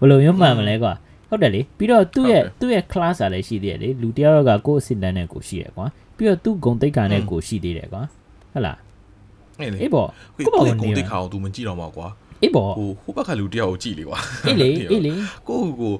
[0.00, 0.92] ဘယ်လိုမျိုးမှန်မလဲကွာ
[1.28, 8.02] ဟုတ်တယ်လေပြီးတော့သူ့ရဲ့သူ့ရဲ့ class อ่ะလည်းရှိသေးတယ်လေလူတယောက်ကကိုယ့်အစစ်တန်းနဲ့ကိုရှိရယ်ကွာပြီးတော့သူ့ဂုံတိတ်ခါနဲ့ကိုရှိသေးတယ်ကွာ
[8.52, 8.76] ဟုတ်လား
[9.58, 12.08] ဟဲ့လေ အေးပေါ့ ကို ကိုယ့်ဘောင် ယ့် နေ ကို ပါ တိတ်ခါအောင် तू မကြည့်တော့မှာကွာ
[12.42, 15.12] အေးပေါ့ ဟိုဟိုဘက်ကလူတယောက်ကိုကြည့်လေကွာ အေးလေအေးလေ
[15.48, 15.92] ကိုယ့်ကို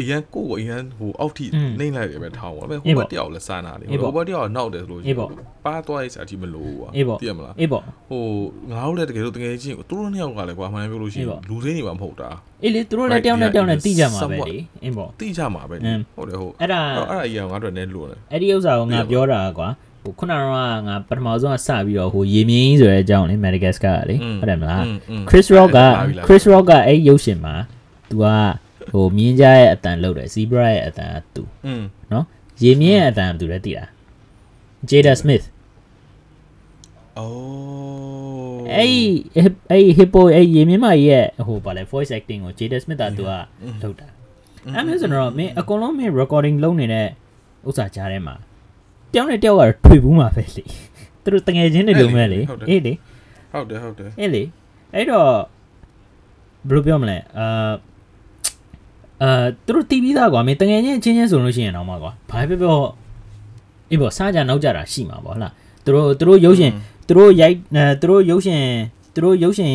[0.00, 5.28] အရန်ကိုယ့်ကိုအရန်ဟိုအောက်ထိ อืม နှိမ့်လိုက်တယ်ပဲထားပါဒါပေ အေး မဲ့ဟိုဘ ပေါ့ က်တယောက်လည်းစားနာလေ အေး ဟို ပေါ့ ဘက်တယောက်နောက်တယ်ဆိုလို့ အေးပေါ့
[5.66, 8.22] ပါသွားရေးစားအထိမလို့ကွာ အေးပေါ့ သိရမလား အေးပေါ့ ဟို
[8.70, 12.30] ငါတို့လည်းတကယ်လို့တကယ်ချင်းသူတို့နှစ်ယောက်ကလည်းကွာအမှန်တမ်းပြောလို့ရှိရင် အေးပေါ့ လူသေးနေမှာမဟုတ်တာ
[12.64, 19.68] အေးလေသူတို့လည်းတယောက်နဲ့တယောက်နဲ့တိကြမှာပဲလေအင်းပေါ့ တိကြမှာပဲ အင်း ဟုတ်တယ်ဟုတ် အဲ့ဒါ အဲ့အဲ့ဒါကြီးကငါတို့နဲ့လို့တယ် အဲ့ဒီဥစ္စာကိုငါပြောတာကွာ
[20.02, 20.52] ဟိုခုနကတော့
[20.88, 24.82] ငါပထမဆုံးကစပြီးတော့ဟိုရေမြင်းဆိုတဲ့အကြောင်းလေ Madagascar ကလေဟုတ်တယ်မလား
[25.28, 25.80] Chris Rock က
[26.26, 27.54] Chris Rock ကအဲ့ရုပ်ရှင်မှာ
[28.10, 28.24] तू က
[28.89, 32.25] ဟိုမြင်းကြားရဲ့အတန်လောက်တယ် zebra ရဲ့အတန်ကသူอืมနော်
[32.63, 33.85] ရေမြင်းရဲ့အတန်ကသူလည်းတည်တာ
[34.89, 35.45] Jada Smith
[37.17, 39.01] အိုးအဲ့ဒီ
[39.69, 43.31] အဲ့ဒီ hippo အဲ့ရေမြင်းမကြီးရဲ့ဟိုဗာလဲ voice acting ကို Jada Smith ကသူက
[43.83, 44.07] လုပ်တာ
[44.75, 47.07] အဲ့မျိုးဆိုတော့မင်းအကုန်လုံးမင်း recording လုပ်နေတဲ့
[47.67, 48.35] ဥစ္စာကြားထဲမှာ
[49.13, 50.63] တယောက်နဲ့တယောက်ကထွေဘူးမှာပဲလေ
[51.23, 52.93] သူတို့တငယ်ချင်းတွေလိုမဲ့လေအေးလေ
[53.51, 54.43] ဟုတ်တယ်ဟုတ်တယ်အေးလေ
[54.93, 55.29] အဲ့တော့
[56.69, 57.71] ဘယ်လိုပြောမလဲအာ
[59.23, 62.77] အာသူတို့တီးပြီးသားကွာမင်းတငယ်ချင်းအချင်းချင်းဆိုလို့ရှိရင်တော့မှာကွာဘာပဲပြော
[63.91, 65.51] အေးပေါ့စားကြနောက်ကြတာရှိမှာပေါ့ဟလား
[65.85, 66.71] သူတို့သူတို့ရုပ်ရှင်
[67.07, 68.61] သူတို့ရိုက်အဲသူတို့ရုပ်ရှင်
[69.13, 69.71] သူတို့ရုပ်ရှင်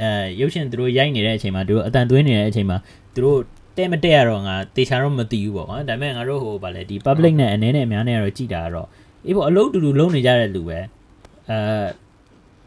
[0.00, 0.08] အဲ
[0.40, 2.76] ရုပ်ရှင်သူတို့ရိုက်နေတဲ့အချိန်မှာသူတို့အတန်သွင်းနေတဲ့အချိန်မှာ
[3.14, 3.38] သူတို့
[3.76, 8.88] တဲ့မတဲ့ရတော့ငါတေချာတော့မသိဘူးပေါ့ကွာဒါပေမဲ့ငါတို့ဟိုဗာလဲဒီ public နဲ့အနေနဲ့အများနဲ့ကတော့ကြည်တာကတော့
[9.26, 10.78] အေးပေါ့အလုပ်တူတူလုံးနေကြတဲ့လူပဲ
[11.50, 11.58] အဲ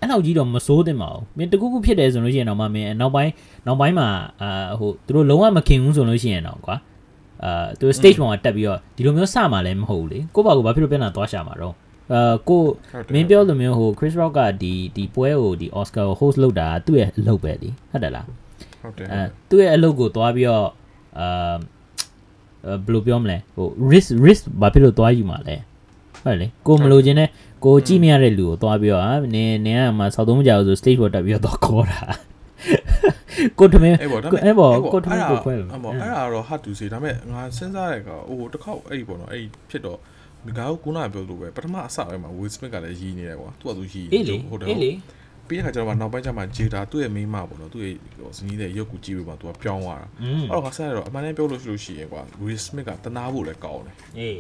[0.04, 3.32] အဲ့လောက်ကြီးတော့မစိုးသင့်ပါဘူးမင်းတကူကူဖြစ်တယ်ဆိုလို့ရှိရင်တော့မမင်းနောက်ပိုင်း
[3.68, 4.08] နောက်ပိုင်းမှာ
[4.42, 6.76] အာဟိုသူတို့လုံးဝမခင်ဘူးဆိုလို့ရှိရင်တော့ကွာ
[7.44, 11.74] အာသူ stage ပေါ်မှာတက်ပြီးတော့ဒီလိုမျိုးစမှာလည်းမဟုတ်ဘူးလေကိုယ့်ဘာကိုဘာဖြစ်လို့ပြန်လာသွားရှာမှာတော့
[12.14, 12.62] အာကို
[13.14, 18.26] မင်းပြောလိုမျိုးဟို Chris Rock ကဒီဒီပွဲကိုဒီ Oscar ကို host လုပ်တာသူ့ရဲ့အလုပ်ပဲလीဟုတ်တယ်လား
[18.82, 20.68] ဟုတ်တယ်အဲသူ့ရဲ့အလုပ်ကိုသွားပြီးတော့
[21.20, 21.56] အာ
[22.86, 25.56] ဘယ်လိုပြောမလဲဟို risk risk ဘာဖြစ်လို့သွားယူမှာလဲ
[26.24, 27.30] ဟုတ်လေကိုမလို့ခြင်းနဲ့
[27.66, 32.02] ကိုကြည့်မရတဲ့လူကိုသွားပြီးတော့ဟာနင်းနင်းကမှစောက်သုံးမကြဘူးဆို stage ပေါ်တက်ပြီးတော့သွားခေါ်တာ
[33.60, 40.00] ကိုတမင်းအဲ့ပေါ့ဒါအဲ့ပေါ့ကိုထမင်းကိုခွဲလို့အဲ့ပေါ့အဲ့ဒါတော့ hard to say ဒါပေမဲ့ငါစဉ်းစားရတဲ့ကဟိုတစ်ခေါက်အဲ့ဒီပေါ့နော်အဲ့ဒီဖြစ်တော့
[40.58, 44.92] ငါကခုနကပြောလို့ပဲပထမအစပိုင်းမှာ Will Smith ကလည်းရီးနေတယ်ကွာသူကသူရီးအေးလေဟုတ်တယ်အေးလေ
[45.48, 54.40] ပြီးတဲ့ခါကျတော့နောက်ပိုင်းကျမှ Jada သူ့ရဲ့မိန်းမပေါ့နော်သူ့ရဲ့ဟိုဇနီးတဲ့ရုပ်ကူကြည့်ပြီးမှသူကပြောင်းသွားတာอืมအဲ့တော့ငါဆက်ရတော့အမှန်တမ်းပြောလို့ရှိလို့ရှိရင်ကွာ Will Smith ကတနာဖို့လည်းကောင်းတယ်အေး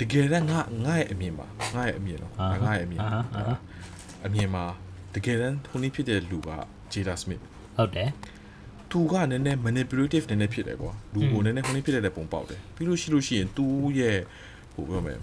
[0.00, 3.54] တကယ်တမ်းငါငါရဲ့အမြင်ပါငါရဲ့အမြင်တော့အာဟာငါရဲ့အမြင်အာဟာအာဟာ
[4.26, 4.64] အမြင်မှာ
[5.14, 6.50] တကယ်တမ်းခုနည်းဖြစ်တဲ့လူက
[6.92, 7.42] Jada Smith
[7.78, 8.08] ဟုတ်တယ်
[8.90, 13.66] သူကနည်းနည်း manipulative နည်းနည်းဖြစ်တယ်ကွာလူကိုနည်းနည်းခုနည်းဖြစ်တဲ့ပုံပေါက်တယ်ပြီးလို့ရှိလို့ရှိရင်သူ
[13.98, 14.18] ရဲ့
[14.74, 15.18] ဟိုပြောမယ်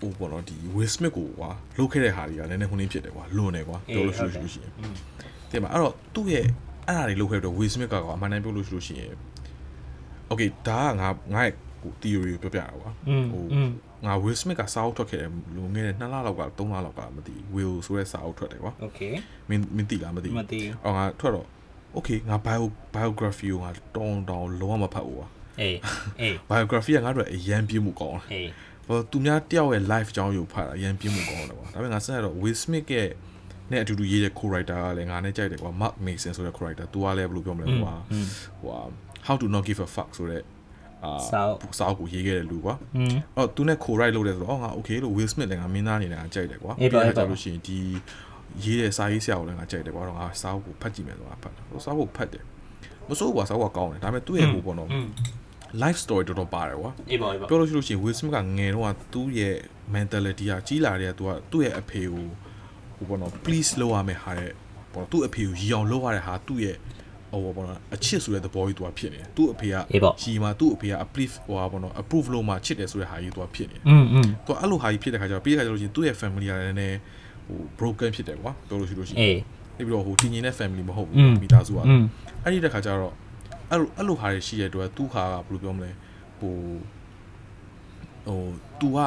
[0.00, 4.72] ဟိုဘောနော်ဒီ Will Smith ကိုကွာလုတ်ခဲ့တဲ့ဟာတွေကနည်းနည်းခုနည်းဖြစ်တယ်ကွာလွန်တယ်ကွာပြောလို့ရှိလို့ရှိရင်
[5.50, 6.46] တင်ပါအဲ့တော့သူ့ရဲ့
[6.88, 9.12] အဲ့ဒါတွေလုတ်ခဲ့တော့ Will Smith ကကွာအမှန်တမ်းပြောလို့ရှိလို့ရှိရင်
[10.30, 11.54] Okay ဒါကငါငါရဲ့
[11.84, 12.92] ကို theory ကိုပြောပြတာကွာ
[13.32, 13.44] ဟို
[14.06, 19.12] ငါ Will Smith ကစာအုပ်ထွက်ခဲ့တယ်လုံခဲ့တဲ့2လလောက်က3လလောက်ကမသိ Will ဆိုတဲ့စာအုပ်ထွက်တယ်ကွာ Okay
[19.48, 21.46] မင်းမင်းသိလားမသိမသိအော်ငါထွက်တော့
[21.96, 25.28] Okay ငါ bio biography ကိုငါတောင်းတောင်းလုံးဝမဖတ်ဘူးကွာ
[25.60, 25.78] အေး
[26.20, 28.48] အေး biography ကငါတို့အရန်ပြမှုကောင်းတယ်အေး
[28.88, 33.10] ဘာသူများတယောက်ရဲ့ life အကြောင်းကိုဖတ်တာအရန်ပြမှုကောင်းတယ်ကွာဒါပေမဲ့ငါဆက်ရတော့ Will Smith ရဲ့
[33.70, 37.94] နဲ့အတူတူရေးတဲ့ co-writer ကလည်းငါနဲ့ကြိုက်တယ်ကွာ Mark Mason ဆိုတဲ့ co-writer သူကလည်းဘယ်လိုပြောမလဲကွာ
[38.60, 38.72] ဟို
[39.26, 40.42] how to not give a fuck ဆိုတဲ့
[41.04, 41.16] အာ
[41.78, 42.74] စာအုပ်ကိုရေးခဲ့တဲ့လူကွာ
[43.36, 47.78] အော်သူနဲ့ co write လုပ်တယ်ဆိုတော့အော်ငါ okay လို့ Will Smith လည်းငါမင်းသားအနေနဲ့ငါကြိုက်တယ်ကွာပြီးတော့ကြာလို့ရှိရင်ဒီ
[48.64, 52.44] ရေးတဲ့စာရေးဆရာကိုလည်းငါကြိုက်တယ်ကွာတော့ငါစာအုပ်ကိုဖတ်ကြည့်မယ်ဆိုတာဖတ်တယ်စာအုပ်ကိုဖတ်တယ်
[53.08, 54.88] မစိုးဘူးကွာစာအုပ်ကကောင်းတယ်ဒါပေမဲ့သူ့ရဲ့ဟိုပေါ့နော်
[55.82, 59.56] life story တော်တော်ပါတယ်ကွာအေးပါအေးပါပြောလို့ရှိလို့ရှိရင် Will Smith ကငယ်တော့ကသူ့ရဲ့
[59.94, 62.26] mentality ကကြီးလာတဲ့ကသူကသူ့ရဲ့အဖေကို
[62.96, 64.52] ဟိုပေါ့နော် please လုပ်ရမယ်ဟာတဲ့
[64.92, 66.76] ပေါ့သူ့အဖေကိုရည်အောင်လုပ်ရတဲ့ဟာသူ့ရဲ့
[67.33, 76.97] ဟိုပေါ့နော်အချစ်ဆိုတဲ့သဘောကြီးသူကဖြစ်နေတယ်သူ့အဖေက အေးပေါ့ ရီမှာသူ့အဖေက approve ဟိုဟာပေါ့နော် approve လုပ်မှချစ်တယ်ဆိုတဲ့ဟာကြီးသူကဖြစ်နေတယ် อืมอืม သူကအဲ့လိုဟာကြီးဖြစ်တဲ့ခါကျတော့ပြီးတဲ့ခါကျလို့ရှိရင်သူ့ရဲ့ family ကလည်းနည်းနည်း
[77.47, 79.39] ဟို broken ဖြစ်တယ်ကွာပြောလို့ရှိလို့ရှိရင် အေး
[79.77, 82.03] ပြီးပြီးတော့ဟိုတည်ငြိမ်တဲ့ family မဟုတ် อื ဘူး ม မိသားစုက อืม
[82.43, 83.13] အဲ့ဒီတဲ့ခါကျတော့
[83.71, 85.91] အဲ့လိုအဲ့လိုဟာတွေရှိတဲ့အတွက်သူ့ခါကဘယ်လိုပြောမလဲ
[86.39, 86.53] ဟို
[88.27, 88.39] ဟို
[88.79, 88.97] तू က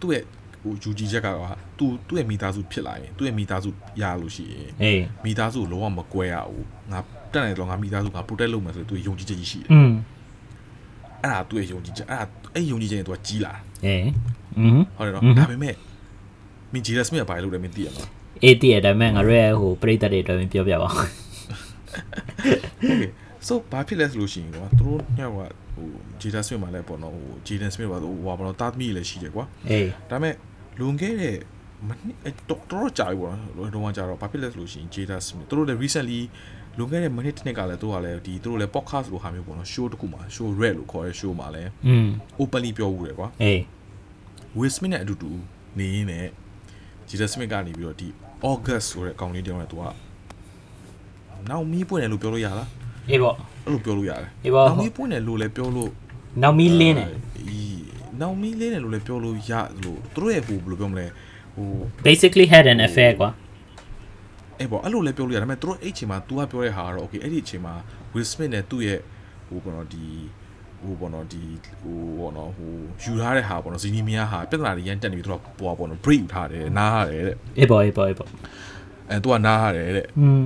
[0.00, 0.24] သူ့ရဲ့
[0.62, 1.30] ဟိုယူကြည်ချက်ကက
[1.78, 7.00] तू သူ့ရဲ့မိသားစုဖြစ်လာရင်သူ့ရဲ့မိသားစုရလို့ရှိရင် အေး မိသားစုကိုလုံးဝမကွဲရဘူးငါ
[7.32, 9.90] တက်နိုင်တော့ငါမိသားစုက protect လုပ်မယ်ဆိုရင်သူယုံကြည်ချက်ကြီးရှိတယ် อืม
[11.22, 13.52] အဲ့ဒါသူ့ရဲ့ယုံကြည်ချက်အဲ့ဒါအဲ့ယုံကြည်ချက်ရင် तू ကကြီးလာ
[13.86, 14.08] အေး
[14.58, 15.74] อืม ဟုတ်တယ်နော် อืม ဒါပေမဲ့
[16.72, 18.04] မင်းဂျီရစမစ်ကဘာလို့လဲမသိရမှာ
[18.44, 21.08] အေးတည်ရဒါပေမဲ့ငါတို့ရဲ့ဟိုပရိသတ်တွေအတွက်မပြောပြပါဘူး
[22.90, 23.10] Okay
[23.46, 25.38] so ဘာဖြစ်လဲဆိုလို့ရှိရင်ကွာသူတို့ညောက်က
[25.74, 25.88] ဟို
[26.20, 30.34] ဂျီဒါစမစ်မှာလည်းပေါ့နော်ဟိုဂျီဒန်စမစ်ပါဟိုဟာပေါ့နော်တာသမီလည်းရှိတယ်ကွာ အေး ဒါပေမဲ့
[30.78, 31.36] လွန်ခဲ့တဲ့
[31.88, 36.20] မနှစ်အဲ့တော်တော်ကြာပြီပေါ့နော်တော့ကြာတော့ဘာဖြစ်လဲဆိုလို့ရှိရင် Jada Smith သူတို့လည်း recently
[36.79, 42.07] လွန်ခဲ့တဲ့မိနစ်တစ်နှစ်ကလည်းသူကလည်းဒီသူတို့လည်း podcast လိုဟာမျိုးပေါ့နော် show တစ်ခုမှာ show red လို့ခေါ်တဲ့ show မှာလည်းอืม
[42.41, 43.59] openly ပြောဦးတယ်ကွာအေး
[44.57, 45.31] Will Smith နဲ့အတူတူ
[45.79, 46.25] နေရင်းနဲ့
[47.09, 48.07] Jada Smith ကနေပြီးတော့ဒီ
[48.51, 49.83] August ဆိုတဲ့အကောင်လေးတယောက်နဲ့သူက
[51.49, 52.69] နောက်မီးပွင့်တယ်လို့ပြောလို့ရလား
[53.09, 55.89] အေးပေါ့အဲ့လိုပြောလို့ရတယ်အေးပေါ့နောက်မီးပွင့်တယ်လို့လည်းပြောလို့
[56.41, 57.09] နောက်မီလင်းတယ်
[57.47, 57.81] အေး
[58.21, 59.51] နောက်မီးလင်းတယ်လို့လည်းပြောလို့ရ
[59.83, 61.05] လို့သူတို့ရဲ့ဟိုဘယ်လိုပြောမလဲ
[61.55, 61.67] ဟို
[62.07, 63.29] basically had an affair ကွာ
[64.58, 67.74] အဲ့ပေါ့အဲ့လိုလည်းပြောလို့ရတယ်ဒါပေမဲ့သူတို့အဲ့အချိန်မှာ तू ကပြောတဲ့ဟာကတော့ okay အဲ့ဒီအချိန်မှာ
[68.12, 69.00] Will Smith နဲ့သူ့ရဲ့
[69.48, 70.04] ဟိုပေါ့နော်ဒီ
[70.82, 71.42] ဟိုပေါ့နော်ဒီ
[71.80, 78.28] ဟိုပေါ့နော်ဟိုယူထားတဲ့ဟာပေါ့နော်ဇီနီမီယာဟာပြဿနာတွေရန်တက်နေပြီးသူကပေါ်ပေါ့နော် break ယူထားတယ်နားရတယ်တဲ့ အေးပေါ့အေးပေါ့အေးပေါ့
[79.10, 80.44] အဲ तू ကနားရတယ်တဲ့ อืม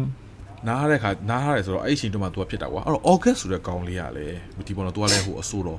[0.69, 4.37] နားရတဲ့ခါနားရတယ်ဆိုတော့အဲ့ဒီအချိန်တုန်းက तू ဖြစ်တာကွာအဲ့တော့ August ဆိုတဲ့ကောင်လေးကလည်း
[4.67, 5.79] ဒီပေါ်တော့ तू ကလည်းဟိုအဆိုးတော့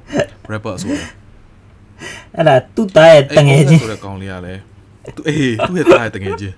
[0.51, 1.07] rapper အဆိုးတော့
[2.35, 4.61] အဲ့ဒါသူ့သားရဲ့တငယ်ချင်း ဆိုတဲ့ကောင်လေးကလည်း
[5.15, 6.55] သူအေးသူ့ရဲ့တားရဲ့တငယ်ချင်း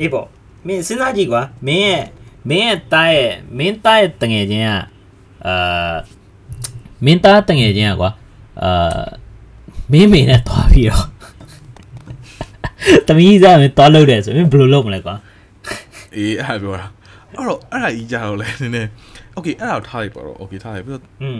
[0.00, 0.26] အေးပေါ့
[0.66, 2.04] မင်းစဉ်းစားကြည့်ကွာမင်းရဲ့
[2.48, 4.70] မင်းရဲ့သားရဲ့မင်းသားရဲ့တငယ်ချင်းက
[5.46, 5.94] အာ
[7.04, 8.10] မင်းသားတငယ်ချင်းကကွာ
[8.62, 9.02] အာ
[9.92, 11.06] မင်းမေနဲ့တွားပြီးတော့
[13.08, 15.14] တမီးစားမင်းတွားလို့တယ်ဆိုရင်ဘယ်လိုလုပ်မလဲကွာ
[16.16, 16.86] အေးအဲ့ဒါပြောတာ
[17.34, 18.88] အဲ့တော့အဲ့ဒါကြီးကြတော့လဲနည်းနည်း
[19.36, 21.38] okay အဲ့ဒါကိုထားလိုက်ပါတော့ okay ထားလိုက်ပြီးတော့อืม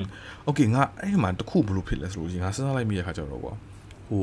[0.49, 3.55] okay ငါအဲ့ဒီမှာတစ်ခုဘယ်လိုဖြစ်လဲဆိုလို့ရှိရင်ငါစဉ်းစားလိုက်မိတဲ့ခါကျတော့ကွာ
[4.09, 4.23] ဟို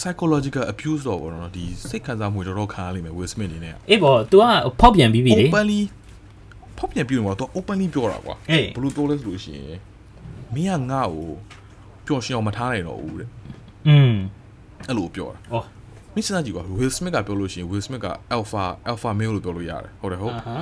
[0.00, 4.44] psychological abuse တော့ဘောနော်ဒီစိတ်ခံစားမှုတော်တော်ခံရလိမ့်မယ် Will Smith အနေနဲ့ အေးပေါ့ तू က
[4.80, 5.80] ဖောက်ပြန်ပြီးပြီလေ openly
[6.78, 9.78] ဖောက်ပြန်ပြီးတော့ तू openly ပြောတာကွာ အေး ဘယ်လိုပြောလဲဆိုလို့ရှိရင်
[10.54, 11.28] မင်းကငါ့ကို
[12.06, 13.28] ပျော်ရွှင်အောင်မထားနိုင်တော့ဘူးတဲ့
[13.88, 14.14] อืม
[14.88, 15.56] အဲ့လိုပြောတာ ဩ
[16.14, 20.56] မင်းစဉ်းစားကြည့်ကွာ Will Smith ကပြောလို့ရှိရင် Will Smith က alpha alpha male လို့ပြောလို့ရတယ်ဟုတ်တယ်ဟုတ် အာဟာ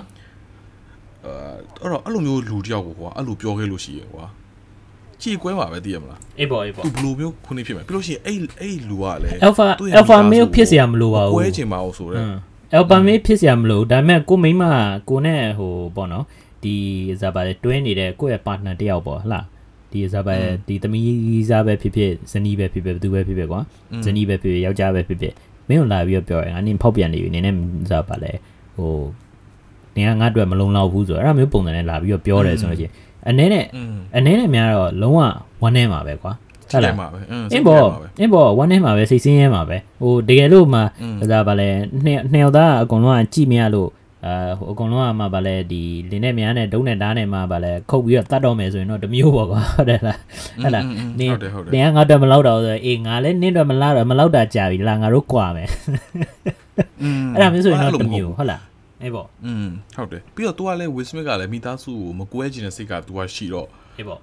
[1.81, 4.25] အဲ့တော့အဲ့လိုမျိုးလူတယောက်ကိုကွာအဲ့လိုပြောခဲ့လို့ရှိရင်ကွာ
[5.23, 12.27] ကြည်ကွဲမှာပဲသိရမလား အေးပေါ့အေးပေါ့ သူဘယ်လိုမျိုးခုနေဖြစ်မယ်ပြီးလို့ရှိရင်အဲ့အဲ့လူကလည်း Alpha သူ့ရဲ့ Alpha မိသားစု male ဖြစ်เสียမလိုပါဘူး ကွဲချင်ပါအောင်ဆိုတော့
[12.73, 14.63] အယ်ဘမ်မေးဖြစ်เสียမလို့ဒါပေမဲ့ကိုမိမ
[15.09, 16.25] ကိုနဲ့ဟိုပေါ့နော်
[16.63, 16.75] ဒီ
[17.21, 19.45] ဇာပါလေတွဲနေတဲ့ကိုယ့်ရဲ့ partner တယောက်ပေါ့ဟလား
[19.93, 20.35] ဒီဇာပါ
[20.69, 23.61] ဒီသမီးဇာပဲဖြစ်ဖြစ်ဇနီးပဲဖြစ်ဖြစ်ဘယ်သူပဲဖြစ်ဖြစ်ကွာ
[24.05, 25.35] ဇနီးပဲဖြစ်ဖြစ်ယောက်ျားပဲဖြစ်ဖြစ်
[25.69, 27.55] မင်းကိုလာပြီးတော့ပြောရင်ငါနင်းဖောက်ပြန်နေပြီနင်းနဲ့
[27.91, 28.33] ဇာပါလေ
[28.77, 28.93] ဟို
[29.97, 32.93] နင်ကငါ့အတွက်မလုံလောက်ဘူးဆိုတော့အဲ့ဒါမျိုးပုံစံနဲ့လာပြီးတော့ပြောတယ်ဆိုလို့ရှိရင်
[33.30, 33.66] အနည်းနဲ့
[34.18, 35.20] အနည်းနဲ့များတော့လုံးဝ
[35.62, 36.34] ဝမ်းနေမှာပဲကွာ
[36.72, 36.94] ဟုတ်လား
[37.54, 37.84] အင်းဘော
[38.20, 40.82] အင်းဘောဝမ်းနေမှာပဲစိတ်ဆင်းရဲမှာပဲဟိုတကယ်လို့မှ
[41.32, 41.70] ဒါဗာလဲ
[42.06, 43.90] နှစ်နှစ်ယောက်သားအကုန်လုံးကကြည့်မရလို့
[44.26, 50.20] အာဟိုအကုန်လုံးကမှဗာလဲဒီလင်းနဲ့မြန်းနဲ့ဒုံးနဲ့ဓာတ်နဲ့မှဗာလဲခုတ်ပြီးတော့တတ်တော့မယ်ဆိုရင်တော့တမျိုးပေါ့ကွာဟုတ်တယ်လား
[50.64, 50.84] ဟုတ်လား
[51.20, 51.34] နင်း
[51.74, 55.70] နင်းကငါတော့မလောက်တော့ဆိုအေးငါလည်းနင်းတော့မလောက်တော့မလောက်တာကြာပြီလားငါတို့ကွာမယ်
[57.34, 58.62] အဲ့ဒါမျိုးဆိုရင်တော့တမျိုးဟုတ်လား
[59.03, 63.69] အေးပေါ့ อืมဟုတ်တယ်ပြီးတော့ तू ကလည်း Will Smith ကလည်းမိသားစုကိုမကွဲချင်တဲ့စိတ်က तू ကရှိတော့
[63.99, 64.21] အေးပေါ့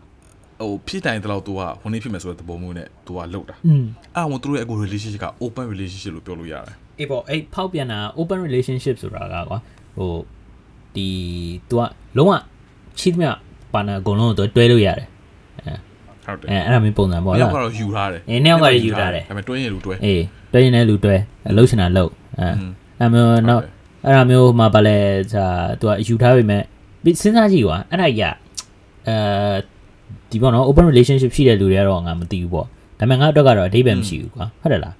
[0.61, 3.83] ဟိုဖြစ်တိုင်းတလောက် तू ကဟိုနေ့ဖြစ်မယ်ဆိုတဲ့သဘောမျိုးနဲ့ तू ကလှုပ်တာ อืม
[4.15, 9.57] အဲ့ဒါမှသူတို့ရဲ့အခု relationship က open relationship လို့ပြောလို့ရတယ် အေးပေါ့အဲ့ဖောက်ပြန်တာ open relationship ဆိုတာကကွာ
[9.97, 10.11] ဟို
[10.95, 11.07] ဒီ
[11.69, 11.81] तू က
[12.17, 12.31] လုံးဝ
[12.99, 13.27] ချစ်မြ
[13.73, 15.07] ပါနာအကုန်လုံးကိုတွဲလို့ရတယ်
[16.25, 21.15] ဟုတ်တယ် အဲအဲ့ဒါမျိုးပုံစံပေါ့ တယော လား က်ကတော့ယူထားတယ် အေးနှစ်ယောက်ကလည်းယူထားတယ် ဒါပေမဲ့တွင်းရလူတွဲ အေးတွဲရင်လည်းလူတွဲ
[21.57, 23.72] လှုပ်ရှင်တာလှုပ်အဲ อืม အဲ့မျိုး ဟုတ် တော့ တယ်
[24.04, 24.98] အဲ့ဒါမျိုးမှာဗာလဲ
[25.32, 25.46] ဇာ
[25.80, 26.62] သူကအယူထားပေမဲ့
[27.20, 28.24] စဉ်းစားကြည့်ကွာအဲ့ဒါကြီးက
[29.08, 29.16] အဲ
[30.30, 34.94] ဒီပေါ့နော် open relationship ရှိတဲ့လူတွေကတော့ငါမသိဘူးပေါ့ဒါပေမဲ့ငါအတွက်ကတော့အဓိပ္ပာယ်မရှိဘူးကွာဟုတ်တယ်လား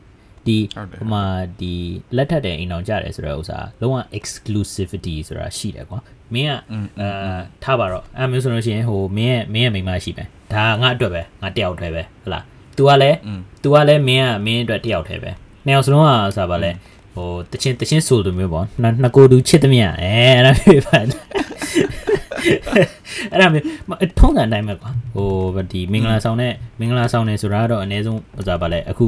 [0.46, 0.56] ဒီ
[0.98, 1.24] ဟိုမှာ
[1.60, 1.72] ဒီ
[2.16, 5.98] လက်ထပ်တဲ့အိမ်တော်ကြတယ်ဆိုတဲ့ဥစ္စာလုံးဝ exclusivity ဆိုတာရှိတယ်ကွာ
[6.34, 6.52] မင်းက
[7.00, 12.42] အာထားပါတော့အဲမျိုးဆိုလို့ရှိရင်ဟိုမင်းရဲ့မင်းရဲ့မိမရှိပဲဒါငါအတွက်ပဲငါတယောက်တည်းပဲဟုတ်လား
[12.76, 13.16] तू ကလည်း
[13.62, 15.30] तू ကလည်းမင်းကမင်းအတွက်တယောက်တည်းပဲ
[15.66, 16.70] နှစ်ယောက်စလုံးကဆိုတာဗာလဲ
[17.14, 20.98] ဟိုတချင်းတချင်းဆိုလိုမျိုးပေါ့နှစ်နှစ်ကိုယ်သူချစ်သမျှအဲအဲ့ဒါမျိုးပဲ
[23.32, 29.06] အဲ့ဒါမျိုးမထုံးစံအတိုင်းပဲကွာဟိုဒီမင်္ဂလာဆောင်နဲ့မင်္ဂလာဆောင်နေဆိုတာကတော့အနည်းဆုံးဟိုစားပါလဲအခု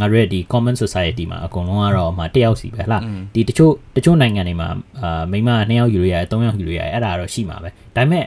[0.00, 4.68] ငါတို့ရဲ့ဒီ common society မှာအကုန်လုံးကတော့မှတယောက်စီပဲဟလားอืมဒီတချို့တချို့နိုင်ငံတွေမှာ
[5.00, 8.24] အာမိန်းမ2ယောက်ယူလို့ရတယ်3ယောက်ယူလို့ရတယ်အဲ့ဒါတော့ရှိမှာပဲဒါပေမဲ့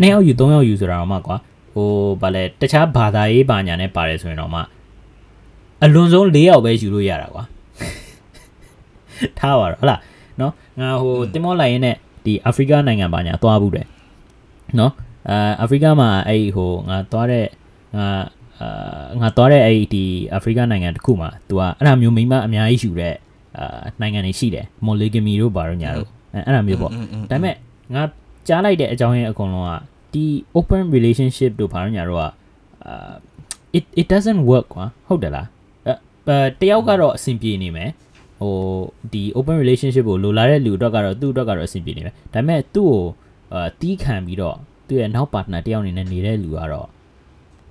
[0.00, 1.36] 2ယောက်ယူ3ယောက်ယူဆိုတာတော့မှကွာ
[1.74, 1.88] ဟို
[2.22, 4.60] ဗာလဲတခြားဘာသာရေးဘာညာနဲ့ပါတယ်ဆိုရင်တော့မှ
[5.84, 7.44] အလွန်ဆုံး4ယောက်ပဲယူလို့ရတာကွာ
[9.40, 10.00] ထားပါတော့ဟုတ်လား
[10.40, 13.86] နော်ငါဟိုတင်မောလိုက်ရင်းနဲ့ဒီအာဖရိကနိုင်ငံပါညာသွားဘူးတယ်
[14.78, 14.92] နော်
[15.30, 17.46] အာအာဖရိကမှာအဲ့ဟိုငါသွားတဲ့
[17.96, 18.08] ငါ
[18.60, 18.68] အာ
[19.20, 20.04] ငါသွားတဲ့အဲ့ဒီ
[20.34, 23.14] အာဖရိကနိုင်ငံတစ်ခုမှာ तू อ่ะအဲ့ဒါမျိုးမိမအများကြီးယူတဲ့
[23.58, 26.08] အာနိုင်ငံတွေရှိတယ်မိုလီဂမီတို့ဘာတို့ညာတို့
[26.46, 26.96] အဲ့ဒါမျိုးပေါ့ဒါ
[27.30, 27.54] ပေမဲ့
[27.94, 28.02] ငါ
[28.48, 29.72] ကြားလိုက်တဲ့အကြောင်းရင်းအကုန်လုံးက
[30.12, 30.24] ဒီ
[30.56, 32.22] open relationship တို့ဘာတို့ညာတို့က
[32.86, 33.12] အာ
[33.78, 35.46] it it doesn't work ကွာဟုတ်တယ်လား
[35.86, 37.90] အဲတယောက်ကတော့အဆင်ပြေနေမယ်
[38.40, 38.54] ဟို
[39.12, 43.02] ဒီ open relationship ကိုလိုလာတဲ့လူအတွက်ကတော့သူ့အတွက်ကတော့အဆင်ပြေနေမယ်ဒါပေမဲ့သူ့ကို
[43.54, 44.56] အာတီးခံပြီးတော့
[44.88, 46.88] သူ့ရဲ့နောက် partner တယောက်အနေနဲ့နေတဲ့လူကတော့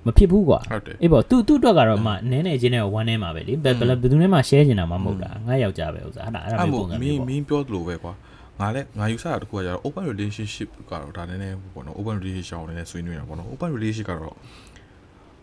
[0.06, 8.12] မဖြစ်ဘူးကွာဟုတ်တယ်အေးပေါ့သူသူ့အတွက်ကတော့မှနည်းနည်းချင်းနဲ့ဝမ်းနေမှာပဲလေဘယ်ဘယ်ဘယ်သူနဲ့မှ share ချင်တာမှမဟုတ်တာငါယောက်ျားပဲဥစားဟာအဲ့ဒါအဲ့မျိုးမို့ပုံစံမမျိုးင်းပေါ့မင်းပြောသလိုပဲကွာ
[8.60, 14.34] ငါလည်းငါယူဆတာတခုကကျတော့ open relationship ကတော့ဒါနည်းနည်းပေါ့နော် open relationship အောင်နည်းနည်းဆွေးနွေးတာပေါ့နော် open relationship ကတော့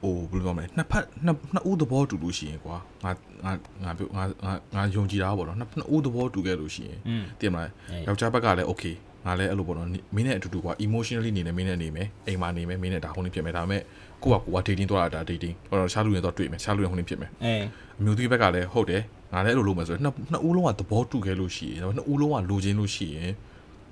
[0.05, 3.11] ဟိုဘယ်လိုပြောမလဲနှစ်ဖက်နှစ်နှစ်ဦးသဘောတူလို့ရှိရင်ကွာငါ
[3.45, 3.51] ငါ
[3.83, 6.99] ငါပြောငါငါငါယုံကြည်တာပေါ့နော်နှစ်နှစ်ဦးသဘောတူခဲ့လို့ရှိရင်
[7.39, 7.69] သိမလား
[8.07, 8.95] ယောက်ျားဘက်ကလည်း okay
[9.25, 13.81] ငါလည်းအဲ့လိုပေါ့နော်မင်းနဲ့အတူတူကွာ emotionally နေလည်းမင်းနဲ့နေမယ်အိမ်မှာနေမယ်မင်းနဲ့ဒါဟုတ်နေဖြစ်မယ်ဒါပေမဲ့
[14.23, 17.53] ကိုကကိုက dating သွားတာဒါ dating ဟိုတော့ရှားလူတွေတော့တွေ့မယ်ရှားလူတွေဟုတ်နေဖြစ်မယ်အဲ
[17.99, 19.01] အမျိုးသမီးဘက်ကလည်းဟုတ်တယ်
[19.33, 23.31] ငါလည်းအဲ့လိုလုပ်မယ်ဆိုတော့နှစ်နှစ်ဦးလုံးကသဘောတူခဲ့လို့ရှိရင်နှစ်ဦးလုံးကလိုချင်လို့ရှိရင်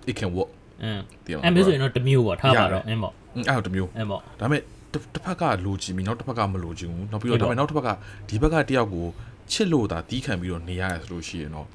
[0.09, 0.49] it can work
[0.83, 1.01] အင်း
[1.43, 3.13] အဲ့မျိုးဆိုရင်တော့တစ်မျိုးပေါ့ထားပါတော့အင်းပေါ့
[3.47, 4.61] အဲ့တော့တစ်မျိုးအင်းပေါ့ဒါပေမဲ့
[4.92, 7.88] တစ်တစ်ဖက်ကလိုချင်ပြီးနောက်တစ်ဖက်ကမလိုချင်ဘူးနောက်ပြီးတော့ ဟုတ် ဒါ ပါ ပေမဲ့နောက်တစ်ဖက်က
[8.28, 9.06] ဒီဘက်ကတယောက်ကို
[9.52, 11.66] ချစ်လို့သာတီးခံပြီးတော့နေရတယ်ဆိုလို့ရှိရင်တော့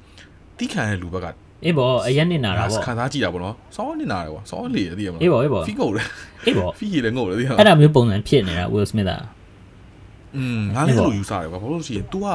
[0.58, 1.26] တီးခံတဲ့လူဘက်က
[1.64, 6.06] အေးပေါ့အရင်နေတာတာပေါ့ ခံစားကြည့်တာပေါ့နော်စောင်းနေနာတယ်ကွာစောင်းလေတည်ရမလား အေးပေါ့အေးပေါ့ ဖီးငုတ်တယ်
[6.46, 9.20] အေးပေါ့ ဖီးရည်လည်းငုတ်တယ်တည်ရမ အဲ့ လား ဒါမျိုးပုံစံဖြစ်နေတာ Will Smith อ่ะ
[10.36, 12.26] อืมငါလည်းအဲ့လိုယူဆတယ်ကွာဘာလို့လဲဆိုရင် तू က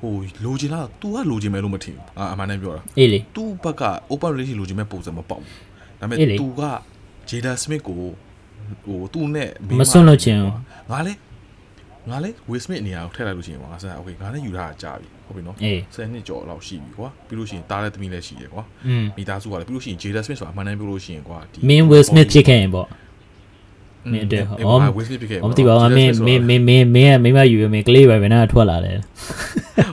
[0.00, 0.12] ဟို
[0.44, 3.82] လိုချင်လား तू ကလိုချင်မယ်လို့မထင်ဘူးအာအမှန်တမ်းပြောတာ အေးလေ तू ဘက်က
[4.12, 5.54] open relation လိုချင်မဲ့ပုံစံမပေါက်ဘူး
[6.00, 6.62] ဒါပေမဲ့ အေးလေ तू က
[7.28, 7.96] Jada Smith ကို
[8.84, 9.48] ဟိုသူ့နဲ့
[9.80, 10.52] မစွန့်လို့ချင်ဘူး
[10.90, 11.18] ငါလည်း
[12.10, 22.88] ငါလည်း Will Smith နေရာကိုထည့်လိုက်လို့ရှိရင်ကွာငါစโอเคငါလည်းယူထားတာကြာပြီဟုတ်ပြီနော် အေး 10နှစ်ကျော်လောက်ရှိပြီကွာပြီးလို့ရှိရင်တားတဲ့သမီးလည်းရှိတယ်ကွာ อืม မိသားစုကလည်းပြီးလို့ရှိရင် Jada Smith ဆိုတာအမှန်တမ်းပြောလို့ရှိရင်ကွာဒီ မင်း Will Smith ဖြစ်ခဲ့ရင်ပေါ့
[24.12, 28.92] မင်းအတွက် ဟော အော် Will Smith ဖြစ်ခဲ့ ဘာမသိပါဘူးမင်းမင်းမင်းမင်းမင်းကမိမယူရမင်းကလေးပဲဘယ်နာထွက်လာလဲ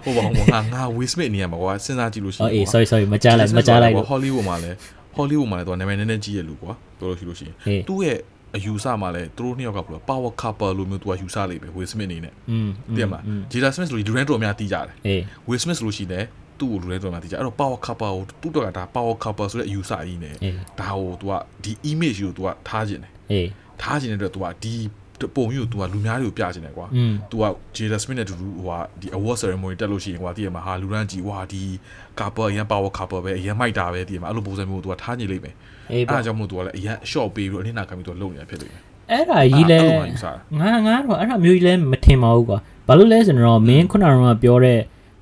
[0.04, 4.76] ဟိုပါဟိုငါငါ Will Smith နေရာမှာကွာစဉ်းစားကြည့်လို့ရှိရ အော် င် အေး ကွာ sorry sorry မကြားလိုက်မကြားလိုက်လို့ ဟောလိဝုဒ်မှာလည်း
[5.16, 8.18] ဟောလိဝုဒ်မှာလည်းသူကနာမည်နည်းနည်းကြီးရလူကွာပြောလို့ရှိလို့ရှိရင် ဟေး သူ့ရဲ့
[8.57, 13.23] အယူဆမှလည်းသူတို့နှစ်ယောက်ကဘယ်လို power couple လို့မျိုးသူကယူဆလိမ့်မယ် Will Smith နေနဲ့อืมတည်မလား
[13.53, 16.25] Jada Smith လို့ Durant တို့အများတီးကြတယ်အေး Will Smith လို့ရှိတယ်
[16.59, 20.35] သူ့ကို Durant တို့အများတီးကြအဲ့တော့ power couple ကိုသူ့တော့ကဒါ power couple ဆိုတဲ့အယူဆကြီးနဲ့
[20.81, 21.33] ဒါကို तू က
[21.65, 23.49] ဒီ image ကို तू ကထားခြင်းတယ်အေး
[23.83, 24.75] ထားခြင်းတဲ့အတွက် तू ကဒီ
[25.37, 26.87] ပုံမျိုး तू ကလူများတွေကိုပြခြင်းတယ်ကွာ
[27.31, 27.45] तू က
[27.77, 31.63] Jada Smith နဲ့တူတူဟိုကဒီ award ceremony တက်လို့ရှိရင်ကွာတည်ရမှာဟာလူရန်ကြီးဝါဒီ
[32.19, 35.55] couple အရင် power couple ပဲအရင်မိုက်တာပဲတည်ရမှာအဲ့လိုပုံစံမျိုးကို तू ကထားခြင်းလိမ့်မယ်
[35.91, 44.81] အေးအဲ့ပေါ့ဒါကြောင့်မို့သူကလည်းအရင် short ပေးပြီးတော့အနည်းနာခံပြီးသူကလုံနေတာဖြစ်လိမ့်မယ်အဲ့ဒါကြီးလဲအဲ့လိုမှယူဆတာငါငါတော့အဲ့ဒါမျိုးကြီးလဲမထင်ပါဘူးကွာဘာလို့လဲဆိုတော့မင်းခုနကတော့ပြောတဲ့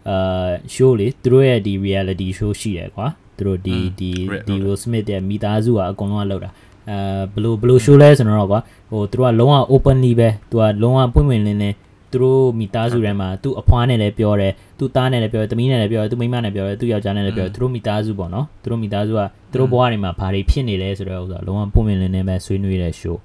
[0.08, 3.06] အာ show လေသူတို့ရဲ့ဒီ reality show ရှိတယ်ကွာ
[3.36, 6.50] သူတို့ဒီဒီ Right, ဒီဟုတ်တယ် Will Smith ရဲ့မိသားစုကအကုန်လုံးကလောက်တာ
[6.90, 6.98] အဲ
[7.32, 11.76] ဘလို့ဘလို့ show လဲဆိုတော့ကွာဟိုသူတို့ကလုံးဝ openly ပဲသူကလုံးဝပွင့်ပွင့်လင်းလင်း
[12.12, 19.20] သူတို့မိသားစုထဲမှာသူ့အဖွားနဲ့လည်းပြောတယ်သူ့သားနဲ့လည်းပြောတယ်သမီးနဲ့လည်းပြောတယ်သူ့မိန်းမနဲ့ပြောတယ်သူ့ယောက်ျားနဲ့လည်းပြောတယ်သူတို့မိသားစုပေါ့နော်သူတို့မိသားစုက
[19.52, 23.16] သူတို့ဘဝတွေမှာဘာတွေဖြစ်နေလဲဆိုတော့ဥစ္စာလုံးဝပွင့်ပွင့်လင်းလင်းပဲဆွေးနွေးတဲ့ show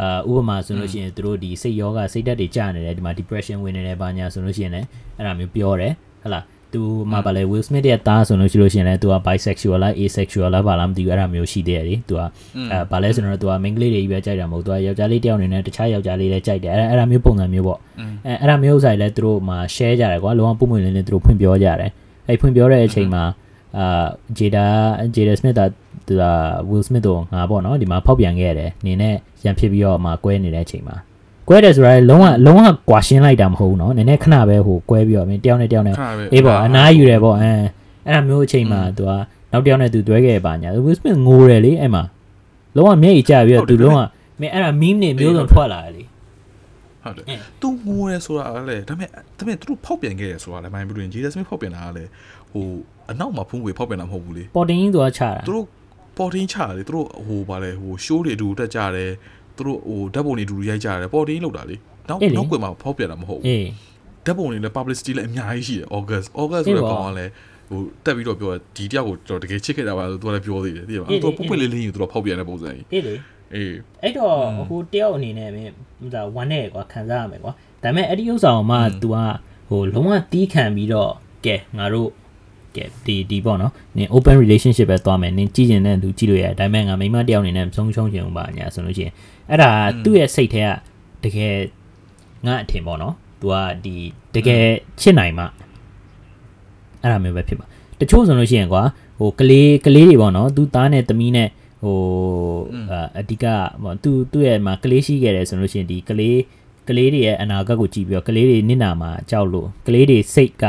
[0.00, 4.86] အာဥပမာဆိုလို့ရှိရင်သူတို့ဒီစိတ်ယောဂစိတ်ဓာတ်တွေကျနေတယ်ဒီမှာ depression ဝင်နေတယ်ဘာညာဆိုလို့ရှိရင်လည်း
[5.16, 6.44] အဲ့ဒါမျိုးပြောတယ်ဟဟလား
[6.74, 12.20] သူမှပါလေ Will Smith ရဲ့သားဆိုလို့ရှိလို့ရှိရင်လည်းသူက bisexual လား asexual လားဘာလားမသိဘူးအဲ့ဒါမျိုးရှိသေးတယ်လေသူက
[12.70, 17.78] အဲဘာလဲဆိုတော့သူက main ကလေးတွေကြီးပဲကြိုက်တာမဟုတ်သူကယောက်ျားလေးတစ်ယောက်အနေနဲ့တခြားယောက်ျားလေးလည်းကြိုက်တယ်အဲ့ဒါအဲ့ဒါမျိုးပုံစံမျိုးပေါ့
[18.26, 21.90] အဲအဲ့ဒါမျိုးဥစ္စာတွေလည်းသူတို့မှာ share ကြတယ်ကွာလုံးဝပုံမှန်လေးနဲ့သူတို့ဖွင့်ပြောကြတယ်
[22.28, 23.24] အဲ့ဖွင့်ပြောတဲ့အချိန်မှာ
[23.78, 24.06] အာ
[24.38, 24.66] Jada
[25.14, 25.60] Jada Smith က
[26.06, 26.24] သူက
[26.70, 29.14] Will Smith တို့ငါပေါ့နော်ဒီမှာဖောက်ပြန်ခဲ့ရတယ်နေနဲ့
[29.44, 30.96] ရန်ဖြစ်ပြီးတော့မှကွဲနေတဲ့အချိန်မှာ
[31.48, 37.50] ကွဲတယ်ဆိုတာလည်းလုံးဝလုံးဝကွာရှင်းလိုက်တာမဟုတ်ဘူးနော်နည်းနည်းခဏပဲဟိုကွဲပြီးတော့မင်းတယောက်နဲ့တယောက်နဲ့ခဏပဲအေးပေါ့အနားယူတယ်ပေါ့အဲ
[38.06, 39.10] အဲ့ဒါမျိုးအချိန်မှာသူက
[39.52, 42.02] နောက်တစ်ယောက်နဲ့သူတွဲခဲ့ပါညာ Will Smith ငိုတယ်လေအဲ့မှာ
[42.76, 44.00] လုံးဝမျက်ရည်ကျပြီးတော့သူလုံးဝ
[44.40, 46.02] မင်းအဲ့ဒါ meme နေမျိုးစုံထွက်လာတယ်လေ
[47.02, 52.10] ဟုတ်တယ်အင်းသူငိုရဲဆိုတာကလည်းဒါပေမဲ့ဒါပေမဲ့သူတို့ဖောက်ပြန်ခဲ့ရဆိုတာလည်းမိုင်းပြီးရင် Jada Smith ဖောက်ပြန်တာကလည်း
[52.52, 52.66] ဟို
[53.10, 55.66] အနောက်မှာဖုံးကွေဖောက်ပြန်တာမဟုတ်ဘူးလေပေါ်တင်ကြီးသူကချတာသူတို့
[56.18, 59.10] ပေါ်တင်းချတယ်သူတို့ဟိုဗာလဲဟို show တွေအတူတက်ကြတယ်
[59.56, 61.76] သူတို့ဟိုဓာတ်ပုံတွေအတူရိုက်ကြတယ်ပေါ်တင်းလောက်တာလေ
[62.08, 63.66] နောက်နောက်ကွယ်မှာဖောက်ပြန်တာမဟုတ်ဘူးအေး
[64.26, 67.32] ဓာတ်ပုံတွေလည်း publicity လည်းအများကြီးရှိတယ် August August ဆိုတဲ့ကောင်ကလည်း
[67.70, 73.14] ဟိုတက်ပြီးတော့ပြောဒီတယောက်ကိုကျွန်တော်တကယ်ချစ်ခဲ့တာပါဆိုသူကလည်းပြောသေးတယ်သိရမလားသူကပုတ်ပွင့်လေးလေးယူသူတို့ဖောက်ပြန်တဲ့ပုံစံကြီးအေးလေ
[73.54, 74.36] အေးအဲ့တော့
[74.68, 75.72] ဟိုတယောက်အနေနဲ့မင်း
[76.14, 77.52] ဒါဝမ်းနဲ့ကွာခံစားရမယ်ကွာ
[77.82, 79.16] ဒါပေမဲ့အဲ့ဒီဥစ္စာကိုမှ तू က
[79.68, 81.10] ဟိုလုံးဝတီးခံပြီးတော့
[81.46, 82.10] ကဲငါတို့
[82.76, 89.12] ကဲဒီဒီပေါ့နော်နင် open relationship ပဲသွားမယ်နင်ကြည့်ကျင်တဲ့သူကြည့်လို့ရတယ်ဒါပေမဲ့ငါမိန်းမတယောက်အနေနဲ့မဆုံးရှုံးချင်ဘူးပါညာဆိုလို့ရှိရင်
[89.50, 89.70] အဲ့ဒါ
[90.04, 90.68] သူ့ရဲ့စိတ်ထဲက
[91.24, 91.54] တကယ်
[92.46, 93.94] ငါအထင်ပေါ့နော် तू ကဒီ
[94.34, 94.64] တကယ်
[95.00, 95.44] ချစ်နိုင်မှ
[97.02, 97.66] အဲ့ဒါမျိုးပဲဖြစ်ပါ
[98.00, 98.82] တချို့ဆိုလို့ရှိရင်ကွာ
[99.18, 101.48] ဟိုကလေးကလေးတွေပေါ့နော်သူသားနဲ့သမီးနဲ့
[101.82, 101.98] ဟို
[102.90, 103.44] အာအဓိက
[103.82, 106.38] ပေါ့သူသူ့ရဲ့မှာကလေးရှိခဲ့တယ်ဆိုလို့ရှိရင်ဒီကလေး
[106.88, 110.64] ကလေးတွေရဲ့အနာဂတ်ကိုကြည့်ပြီးတော့ကလေးတွေနစ်နာမှာကြောက်လို့ကလေးတွေစိတ်က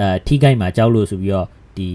[0.00, 1.46] အာထိခိုက်မှာကြောက်လို့ဆိုပြီးတော့
[1.76, 1.88] ဒီ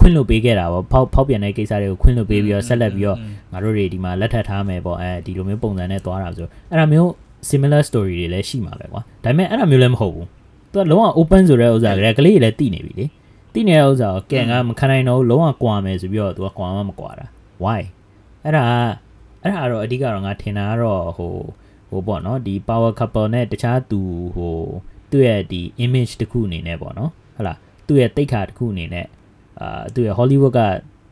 [0.00, 3.18] ခွင့်လွတ်ပေးခဲ့တာပေါ့ဖောက်ဖောက်ပြန်တဲ့ကိစ္စတွေကိုခွင့်လွတ်ပေးပြီးတော့ဆက်လက်ပြီးတော့
[3.52, 7.10] ငါတို့တွေဒီမှာလက်ထပ်ထားမယ်ပေါ့အဲဒီလိုမျိုးပုံစံနဲ့သွားတာဆိုအဲ့ဒါမျိုး
[7.50, 10.26] similar story တွေလည်းရှိမှာပဲကွာဒါပေမဲ့အဲ့ဒါမျိုးလည်းမဟုတ်ဘူး
[10.72, 13.06] သူကလုံးဝ open ဆိုတဲ့ဥစ္စာကလေးကလေးတွေလည်းတည်နေပြီလေ
[13.54, 17.26] တည်နေတဲ့ဥစ္စာကိုကဲငါမခံနိုင်တော့ဘူးလုံးဝကွာမယ်ဆိုပြီးတော့သူကကွာမှမကွာတာ
[17.64, 17.82] why
[18.44, 18.64] အဲ့ဒါ
[19.42, 21.32] အဲ့ဒါတော့အဓိကတော့ငါထင်တာကတော့ဟို
[21.90, 24.00] ဟိုပေါ့နော်ဒီ power couple နဲ့တခြားသူ
[24.36, 24.56] ဟို
[25.10, 29.06] သူ့ရဲ့ဒီ image တစ်ခုအနေနဲ့ပေါ့နော်ဟုတ်လားသူ့ရဲ့တိတ်ခါတစ်ခုအနေနဲ့
[29.61, 30.59] အာသူ့ရဲ့ Hollywood က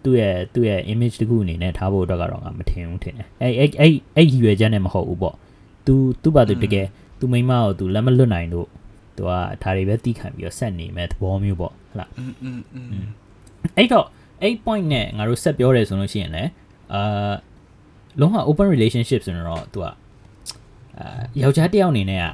[0.04, 5.36] သူ့ရဲ့သူ့ရဲ့ image တစ်ခုအနေနဲ့ထားဖို့အတွက်ကတော့ငါမထင်ဘူးထင်တယ်အဲ့အဲ့အဲ့အဲ့ရည်ရွယ်ချက်နဲ့မဟုတ်ဘူးပေါ့
[5.86, 5.94] तू
[6.24, 6.86] သူ့ဘာသူတကယ်
[7.20, 8.68] तू မိန်းမကို तू လက်မလွတ်နိုင်လို့
[9.16, 9.30] तू က
[9.64, 13.08] ဒါတွေပဲတီးခံပြီးတော့ဆက်နေမဲ့သဘောမျိုးပေါ့ဟုတ်လား อืมอืมอืม
[13.78, 14.06] အဲ့တော့
[14.42, 16.50] အဲ့ point နဲ့ငါတို့ဆက်ပြောတယ်ဆိုလို့ရှိရင်လည်း
[16.94, 17.34] အာ
[18.20, 19.94] လုံးဝ open relationship ဆိုတော့ तू อ่ะ
[21.00, 22.34] အာယောက်ျားတစ်ယောက်အနေနဲ့อ่ะ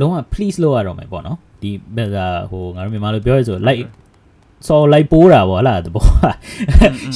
[0.00, 2.16] လုံးဝ please လုပ်ရတော့မယ်ပေါ့နော်ဒီဘက်က
[2.50, 3.82] ဟိုငါတို့မြန်မာလိုပြောရဆို like
[4.67, 6.05] စော်လိုက်ပိုးတာပေါ့ဟလားတဘော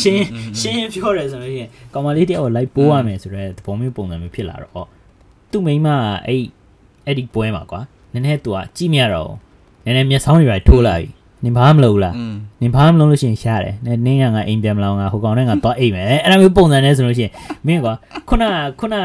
[0.01, 0.25] ရှင်း
[0.59, 4.87] ရှင်းပြောတယ်ဆိုလို့ရှိရင်ကောင်မလေးတယောက်ကိုလိုက်ပိုးရမယ်ဆိုတော့သဘောမျိုးပုံစံမျိုးဖြစ်လာတော့
[5.51, 5.87] သူ့မိန်းမ
[6.27, 6.41] အဲ့
[7.05, 7.81] အဲ့ဒီပွဲမှာကွာ
[8.13, 9.31] နည်းနည်းသူကကြည့်မြတော့
[9.85, 11.07] နည်းနည်းမျက်စောင်းတွေပါထိုးလာပြီ
[11.43, 12.15] နင်ဘာမလုပ်လား
[12.61, 13.75] နင်ဘာမလုပ်လို့ရှိရင်ရှားတယ်
[14.05, 17.31] နင်းကငါအိမ်ပြန်မလာငါဟိုကောင်နဲ့ငါသွားအိမ်မယ်အဲ့လိုမျိုးပုံစံနဲ့ဆိုလို့ရှိရင်
[17.67, 17.93] မင်းကွာ
[18.29, 18.43] ခုန
[18.79, 18.95] ခုန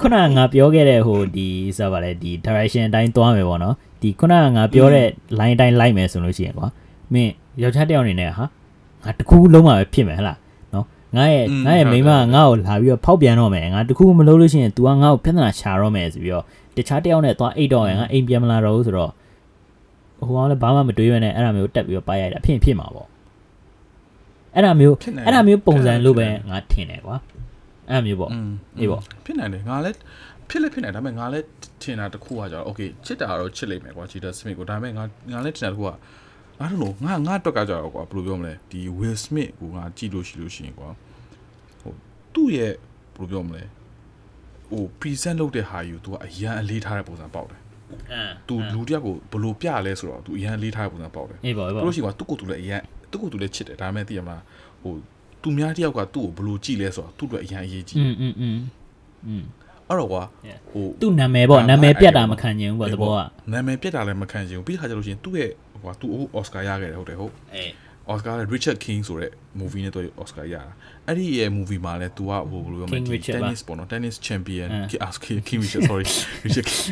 [0.00, 5.08] ခုနငါပြောခဲ့တဲ့ဟိုဒီဆိုပါလေဒီ direction အတိုင်းသွားမယ်ပေါ့နော်ဒီခုနငါပြောတဲ့
[5.38, 6.68] line အတိုင်းလိုက်မယ်ဆိုလို့ရှိရင်ကွာ
[7.12, 8.43] မင်း ယောက်ျားတစ်ယောက်အနေနဲ့ဟာ
[9.03, 10.37] ငါတကူလုံးမှာပဲဖြစ်မယ်ဟလား
[10.73, 19.11] နော်ငါရဲ့ငါရဲ့မိန်းမကငါ့ကိုလာပြီးတော့ဖောက်ပြန်တော့မယ်ငါတကူမလုပ်လို့ရှိရင် तू ကငါ့ကိုပြဿနာရှာတော့မယ်ဆိုပြီးတော့တခြားတစ်ယောက်နဲ့သွားအိတ်တော့ရင်ငါအိမ်ပြန်မလာတော့ဘူးဆိုတော့
[20.19, 23.07] ဟိုကောင်လည်းဘာမှမတွေးရနဲ့အဲ့ဒါမျိုးတက်ပြီးတော့ပါရိုက်တာဖြစ်ရင်ဖြစ်မှာပေါ့
[24.55, 27.15] အဲ့ဒါမျိုး ဖြစ်နိုင် အဲ့ဒါမျိုးပုံစံလို့ပဲ ဖြစ်နိုင် ငါထင်တယ်ကွာ
[27.89, 29.95] အဲ့ဒါမျိုးပေါ့ อืม အေးပေါ့ ဖြစ်နိုင်တယ်ငါလည်း
[30.49, 31.45] ဖြစ်လည်းဖြစ်နိုင်ဒါပေမဲ့ငါလည်း
[31.81, 35.91] ထင်တာတစ်ခုကကြတော့ okay ချစ်တာကတော့ချစ်လိမ့်မယ်ကွာ Jada Smith ကိုဒါပေမဲ့ငါငါလည်းထင်တာတစ်ခုက
[36.63, 40.89] I don't know ငါငါအတွက်ကကြတော့ကွာဘယ်လိုပြောမလဲဒီ Will Smith ကိုငါကြည့်လို့ရှိလို့ရှိရင်ကွာ
[41.81, 41.93] ဟို
[42.33, 42.71] သူ့ရဲ့
[43.15, 43.63] ဘယ်လိုပြောမလဲ
[44.69, 47.61] ဟို present လုပ်တဲ့ဟာယူ तू ကအရန်အလေးထားတဲ့ပုံစံပေါက်တယ်
[48.11, 54.41] အင်း तू လူတစ်ယောက်ကိုဘယ်လိုပြလဲဆိုတော့ तू အရန်အလေးထားတဲ့ပုံစံပေါက်တယ် အေးပေါ့အေး ဘ ပေါ့ လို့ရှိရင်ကွာသူ့ကိုယ်သူလည်းအရန်သူ့ကိုယ်သူလည်းချစ်တယ်ဒါပေမဲ့သိရမလား
[54.81, 54.93] ဟို
[55.41, 58.57] သူများတစ်ယောက်ကသူ့ကိုဘယ်လိုကြည့်လဲဆိုတော့သူ့အတွက်အရန်အရေးကြီး อืมอืมอืม
[59.27, 59.43] อืม
[59.87, 60.59] အဲ့တော့ကွာ Yeah.
[60.71, 63.19] ဟို သူ့နာမည်ပေါ့ ဒါ နာမည် ဒါ ပြတ်တာ အဲ့ဒါ မခံချင်ဘူးပေါ့သဘောက
[63.53, 67.72] နာမည်ပြတ်တာလည်းမခံချင်ဘူးပြီးခါကျလို့ရှိရင်သူ့ရဲ့ဟို ကသူ့အော်စကာရခဲ့တယ်ဟုတ်တယ်ဟုတ်အေး
[68.08, 69.30] အော်စကာလည်း Richard King ဆိုတဲ့
[69.60, 70.62] movie နဲ့သူအော်စကာရတာ
[71.06, 75.18] အဲ့ဒီရဲ့ movie မှာလည်း तू ကဟိုဘယ်လိုပြောမလဲ King Richard ပါ tennis ပေါ့နော် tennis champion အင်း ask
[75.48, 76.06] King Richard sorry
[76.44, 76.86] Richard King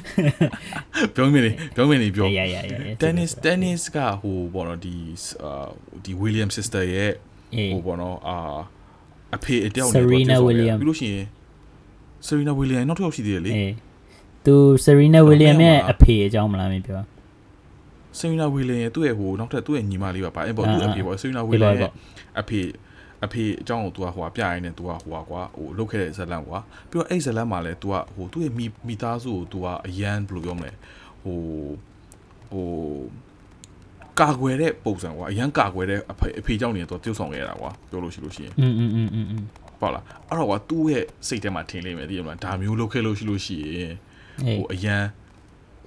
[1.14, 2.72] ပြောမနေပြောမနေပြောရရရရ
[3.02, 4.94] tennis tennis ကဟိုပေါ့နော်ဒီ
[5.42, 5.68] အာ
[6.04, 7.12] ဒီ William sister ရဲ့
[7.54, 8.36] အေးဟိုပေါ့နော်အာ
[9.36, 11.26] အဖေအတယောက် Serena တော့ William ပြီးလို့ရှိရင်
[12.26, 13.72] Serena William နောက်တစ်ယောက်ရှိသေးတယ်လေအေး
[14.46, 17.00] သူ Serena William ရဲ့အဖေအကြောင်းမလားမင်းပြော
[18.19, 21.91] Serena William ရဲ့သူ့ရဲ့ဟိုနောက်ထပ်သူ့ရဲ့ညီမလေးပါပါအဲ့ပေါ့ အာ သူ့အ အာ ဖေပေါ့ Serena အေး William ပါ ရဲ့
[22.41, 22.59] အဖေ
[23.25, 26.59] အဖေအကြောင်းကို तू ကဟိုပြရင်းနဲ့ तू ကဟိုကွာဟိုလုတ်ခဲ့တဲ့ဇလန်ကွာ
[26.89, 30.71] ပြီးတော့အဲ့ဇလန်မှာလည်း तू ကဟိုသူ့ရဲ့မိမိသားစုကို तू ကအရန်ဘယ်လိုပြောမလဲ
[31.23, 31.39] ဟို
[32.51, 32.67] ဟို
[34.19, 39.43] ကာကွယ်တဲ့ပုံစံကွာအရန်ကာကွယ်တဲ့အဖေအဖေကြောင့်နေတော့ तू ပြုတ်ဆောင်ခဲ့ရတာကွာပြောလို့ရှိလို့ရှိရင် อืมอืมอืมอืมอืม
[39.79, 43.93] ဟုတ်လားအဲ့တော့ကွာသူ့ရဲ့စိတ်ထဲမှာထင်လိမ့်မယ်သိရမလားဒါမျိုးလုပ်ခဲ့လို့ရှိလို့ရှိရင်
[44.45, 45.03] အေး ဟိုအရန်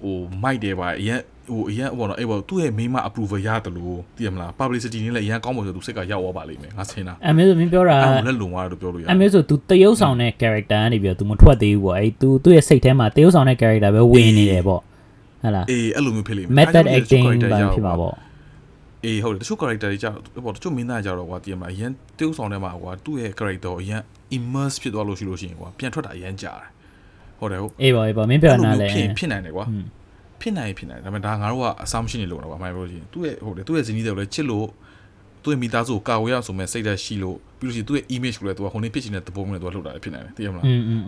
[0.02, 1.20] ဟိုမိုက်တယ်ပါအရန်
[1.50, 13.58] ဟိုအရန်ဘောနော်အဲ့ဘောသူ့ရဲ့မိမ approval ရတယ်လို့သိရမလား publicity နဲ့လည်းအရန်ကောင်းပါဆိုသူစိတ်ကရောက်သွားပါလိမ့်မယ်ငါဆင်းတာ အမေဆိုမင်းပြောတာ အဲ့လိုလည်းလုံသွားတယ်လို့ပြောလို့ရ အမေဆို तू တရုပ်ဆောင်တဲ့ character ကနေပြီးတော့ तू မထွက်သေးဘူးပေါ့အဲ့ तू သူ့ရဲ့စိတ်ထဲမှာတရုပ်ဆောင်တဲ့
[13.60, 18.14] character ပဲဝင်နေတယ်ပေါ့ဟုတ်လား အေးအဲ့လိုမျိုးဖြစ်လိမ့်မယ် method အဲ့ဒါကြော acting င့်တချို့ character ဘာ ကြောင့် ဖြစ်မှာပေါ့
[19.04, 24.00] အေးဟုတ်တယ်တချို့ character တွေကြောက်ဘောတချို့မင်းသားကြောက်တော့ကွာသိရမလားအရန်တေးဥဆောင်ထဲမှာကွာသူ့ရဲ့ character ကိုအရန်
[24.36, 26.68] immerse ဖြစ်သွားလို့ရှိလို့ရှိရင်ကွာပြန်ထွက်တာအရန်ကြာတယ်
[27.43, 29.65] ဟုတ်တယ်ဟုတ်အေးပါအေးပါမင်းပြောနားလဲဖြစ်ဖြစ်နိုင်တယ်ကွာ
[30.41, 34.67] ဖြစ်နိုင်ဖြစ်နိုင်ဒါပေမဲ့ဒါငါတို့က assumption တွေလုပ်တာကွာမိုင်းပြောချင်းသူ့ရဲ့ဟုတ်တယ်သူ့ရဲ့ဇနီးတွေကိုလည်းချစ်လို့
[35.43, 40.63] သူ့ရဲ့မိသားစုကိုကာဝေးရဆိုမဲ့စိတ်ဓာတ်ရှိလို့ပြီးလို့ရှိရင်သူ့ရဲ့ image ကိုလည်းသူကဟိုနေ့ဖြစ်ချင်တဲ့သဘောမျိုးနဲ့သူကလှုပ်တာဖြစ်နိုင်တယ်သိရမလား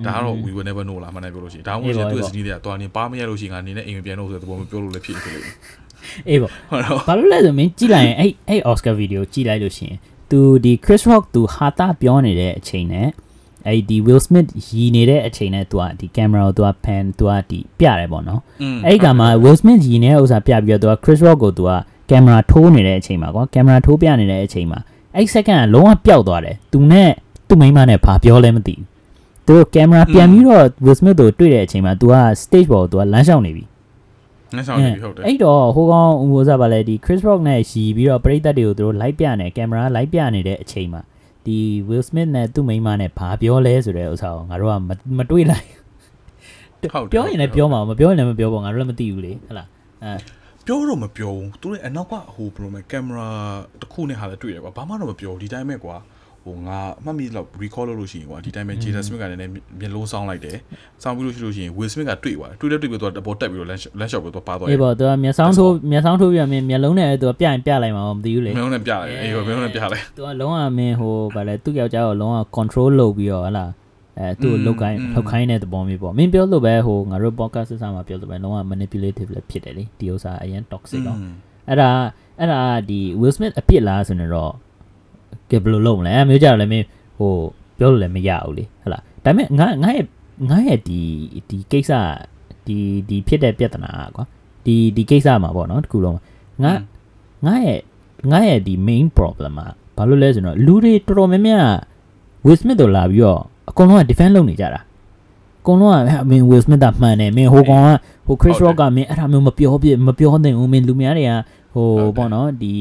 [0.06, 5.56] ဒါကတော့ we will never know လားမှန်းနေပြောလို့ရှိရင်ဒါမှမဟုတ်သူ့ရဲ့ဇနီးတွေကသွားနေပါမရလို့ရှိရင်ငါနေနဲ့အိမ်ပြန်လို့ဆိုတဲ့သဘောမျိုးပြောလို့လည်းဖြစ်ဖြစ်လိမ့်မယ်
[6.30, 6.52] အေးပေါ့
[7.08, 9.98] ဘာလို့လဲဆိုမင်းကြည့်လိုက်ရင်အဲ့အဲ့ Oscar video ကြည့်လိုက်လို့ရှိရင်
[10.32, 13.08] तू ဒီ Chris Rock तू ဟာတာပြောနေတဲ့အချိန်နဲ့
[13.68, 18.42] အဲ့ဒီ Will Smith ရီနေတဲ့အချိန်နဲ့သူကဒီ camera ကိုသူက pan သူကဒီပြတယ်ပေါ့နော်
[18.86, 21.72] အဲ့ဒီကမှာ Will Smith ရီနေတဲ့ဥစ္စာပြပြီးတော့သူက Chris Rock ကိုသူက
[22.10, 24.80] camera ထိုးနေတဲ့အချိန်မှာကွာ camera ထိုးပြနေတဲ့အချိန်မှာ
[25.16, 27.12] အဲ့ second ကလုံးဝပျောက်သွားတယ်သူနဲ့
[27.48, 28.86] သူ့မိန်းမနဲ့ဘာပြောလဲမသိဘူး
[29.46, 33.66] သူတို့ camera ပြန်ပြီးတော့ Will Smith ကိုတွေ့တဲ့အချိန်မှာသူက stage ပေါ်ကိုသူကလမ်းလျှောက်နေပြီ
[34.56, 41.02] လမ်းလျှောက်နေပြီဟုတ်တယ်အဲ့တော့ဟိုကောင်ဦးမိုးစားပါလေဒီ Chris Rock နဲ့ရီပြီးတော့ပရိသတ်တွေကိုသူတို့ live ပြနေ camera live ပြနေတဲ့အချိန်မှာ
[41.46, 45.68] ဒီ Will Smith နဲ့သူ့မိန်းမနဲ့ဘာပြောလဲဆိုတဲ့ဥစ္စာကိုငါတို့ကမမတွေးလိုက်
[46.94, 49.68] ဟုတ်တယ်ပြောရင်လည်းပြောမှာမပြောရင်လည်းမပြောပါငါတို့လည်းမသိဘူးလေဟုတ်လား
[50.04, 50.14] အဲ
[50.66, 53.30] ပြောတော့မပြောဘူးသူတို့အနောက်ကဟိုဘယ်လိုမလဲကင်မရာ
[53.82, 55.96] တစ်ခုနဲ့ဟာလည်းတွေ့ရကွာဘာမှတော့မပြောဘူးဒီတိုင်းပဲကွာ
[56.46, 60.58] ဟိုငါအမှတ်မိလောက် recall လုပ်လို့ရှိရင်ကွာဒီတိုင်းပဲ Jada Smith ကလည်းနည်းနည်းမျက်လုံးဆောင်းလိုက်တယ်
[61.04, 73.66] ဆောင်းပြီးလို့ရှိလို့ရှိရင် Will Smith ကတွေ့သွားတယ်တွေ့တဲ့တွေ့ပြီးတော့အပေါ်တက်ပြီးတော့ lunch lunch shop ပြီးတော့ပါသွားအေးပေါ့သူကမျက်စောင်းထိုးမျက်စောင်းထိုးပြမင်းမျက်လုံးနဲ့သူကပြရင်ပြလိုက်မှာမသိဘူးလေမင်းတို့နဲ့ပြလိုက်အေးမင်းတို့နဲ့ပြလိုက်သူကလုံးဝမင်းဟိုဗာလဲသူ့ယောက်ျားကိုလုံးဝ control လုပ်ပြီးတော့ဟလာ
[74.20, 81.18] အဲသူ့ကိုလောက်ကိုင်းလောက်ခိုင်းတဲ့သဘောမျိုးပေါ့မင်းပြောလို့ပဲဟိုငါတို့ podcast ဆာမှာပြောလို့ပဲလုံးဝ manipulative လည်းဖြစ်တယ်လေဒီဥစ္စာအရင် toxic တော့
[81.70, 81.90] အဲ့ဒါ
[82.40, 84.52] အဲ့ဒါဒီ Will Smith အပြစ်လားဆိုနေတော့
[85.52, 86.86] ကဲဘယ်လိုလုပ်မလဲအဲမျိုးကြတော့လည်းမင်း
[87.18, 87.32] ဟို
[87.78, 90.06] ပြောလို့လည်းမရဘူးလေဟလာဒါပေမဲ့ငါငါရဲ့
[90.50, 91.00] ငါရဲ့ဒီ
[91.50, 91.92] ဒီကိစ္စ
[92.68, 92.78] ဒီ
[93.10, 94.26] ဒီဖြစ်တဲ့ပြဿနာကွာ
[94.66, 96.16] ဒီဒီကိစ္စမှာပေါ့နော်တခုလုံး
[96.64, 96.74] ငါ
[97.46, 97.80] ငါရဲ့
[98.32, 101.66] ငါရဲ့ဒီ main problem อ่ะဘာလို့လဲဆိုတော့လူတွေတော်တော်များများ
[102.46, 104.82] Will Smith တို့လာပြီးတော့အကုန်လုံးက defend လုပ်နေကြတာ
[105.62, 105.96] အကုန်လုံးက
[106.30, 107.90] မင်း Will Smith ကမှန်တယ်မင်းဟိုကောင်က
[108.26, 111.32] ဟို Chris Rock ကမင်းအဲ့ဒါမျိုးမပြောပြမပြောသင့်ဘူးမင်းလူများတွေက
[111.74, 111.88] ဟို
[112.18, 112.74] ပေါ့နော်ဒီ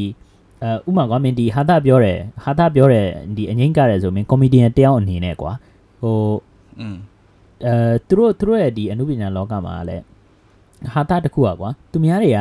[0.64, 5.52] အဲဥမာကမင်းဒီဟာတာပြောတယ်ဟာတာပြောတယ်ဒီအငိမ့်ကတယ်ဆိုမင်း comedian တယောက်အနေနဲ့ကွာ
[6.02, 6.16] ဟို
[6.80, 6.98] อืม
[7.66, 10.04] အဲသူတို့သူတို့ရဲ့ဒီအနုပညာလောကမှာလည်း
[10.94, 12.40] ဟာတာတစ်ခုอ่ะကွာသူများတွေက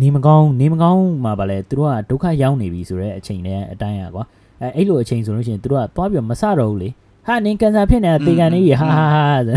[0.00, 4.24] နေမကောင်းနေမကောင်းမှာပါလေသူတို့ကဒုက္ခရောက်နေပြီဆိုတော့အချိန်နဲ့အတိုင်းอ่ะကွာ
[4.60, 6.88] အဲအဲ့လိုအချိန်ဆိုလို့ရှိရင်သူတို့ကသွားပြီးတော့မစတော့ဘူးလေ
[7.26, 9.56] ဟာနင်ကန်ဆာဖြစ်နေတာတေကန်နေကြီးဟာဟာဟာဆို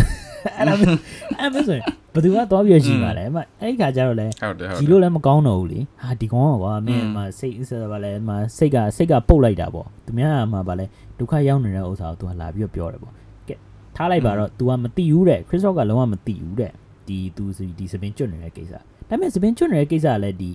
[0.58, 1.00] အဲ့ဒါမျိုး
[1.40, 10.86] အဲ့မျိုးဆိုရင်ဘယ်သူကသွားပြီးတော့ရှိပါလဲအမအဲ့ဒီခါကျတော့လေ ဟုတ်တယ်ဟုတ် ဒီ တယ် လိုလည်းမကောင်းတော့ဘူးလေဟာဒီကောင်ကကွာမင်း อืม မစိတ်ဆက်ပါလဲမစိတ်ကစိတ်ကပုတ်လိုက်တာပေါ့သူများကမှပါလဲ
[11.18, 13.14] ဒုက္ခရောက်နေတဲ့ဥစ္စာကို तू ကလာပြီးတော့ပြောတယ်ပေါ့
[13.48, 13.56] ကဲ
[13.96, 16.72] ထားလိုက်ပါတော့ तू ကမတိဘူးတဲ့ခရစ်စတော့ကလုံးဝမတိဘူးတဲ့
[17.08, 17.44] ဒီ तू
[17.80, 20.52] ဒီစပင်ကျွတ်နေတဲ့ကိစ္စဒါပေမဲ့စပင်ကျွတ်နေတဲ့ကိစ္စကလည်းဒီ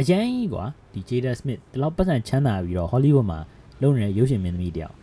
[0.00, 3.38] အရင်ကြီးကွာဒီ Jada Smith ဒီလောက်ပတ်စံချမ်းသာပြီးတော့ Hollywood မှာ
[3.82, 4.94] လုပ်နေတဲ့ရုပ်ရှင်မင်းသမီးတယောက်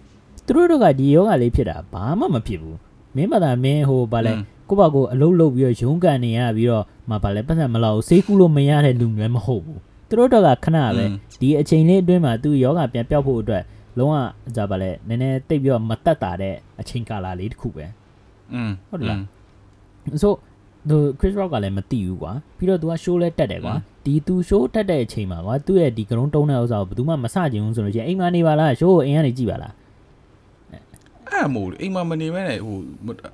[0.45, 2.77] သူတို့တို့ကဒီယောဂလေးဖြစ်တာဘာမှမဖြစ်ဘူး
[3.15, 4.33] မင်းမသာမင်းဟိုဘာလဲ
[4.69, 11.05] ကိုယ့်ဘာကိုအလုပ်လုပ်ပြီးတော့ရုန်းကန်နေရပြီးတော့မပါလဲပတ်စံမလောက်ဘူးဆေးကူးလို့မရတဲ့လူမျိုးမဟုတ်ဘူးသူတို့တော့ကခဏပဲ
[11.41, 13.63] ဒီအချိန်လေးအတွင်းမှာသူယောဂပြန်ပြောက်ဖို့အတွက်
[13.97, 14.15] လုံးဝ
[14.55, 17.85] ကြပါလဲနည်းနည်းတိတ်ပြီးတော့မတက်တာတဲ့အချိန်ကာလလေးတစ်ခုပဲ
[18.53, 19.19] อืม ဟုတ်တယ်လား
[20.23, 20.33] ဆို
[20.89, 23.73] သူ Chris Rock ကလည်းမသိဘူးကွာပြီးတော့ तू က show လဲတက်တယ်ကွာ
[24.05, 29.73] ဒီ तू show တက်တဲ့အချိန်မှာကွာသူ့ရဲ့ဒီကရုံးတုံးတဲ့ဥစ္စာကိုဘယ်သူမှမစကြင်ဘူးဆိုလို့ရှိရင်အိမ်မနေပါလား show ကိုအိမ်ကနေကြည့်ပါလား
[31.32, 32.76] အဲ့မို့လေအိမ်မှာမနေမဲနဲ့ဟို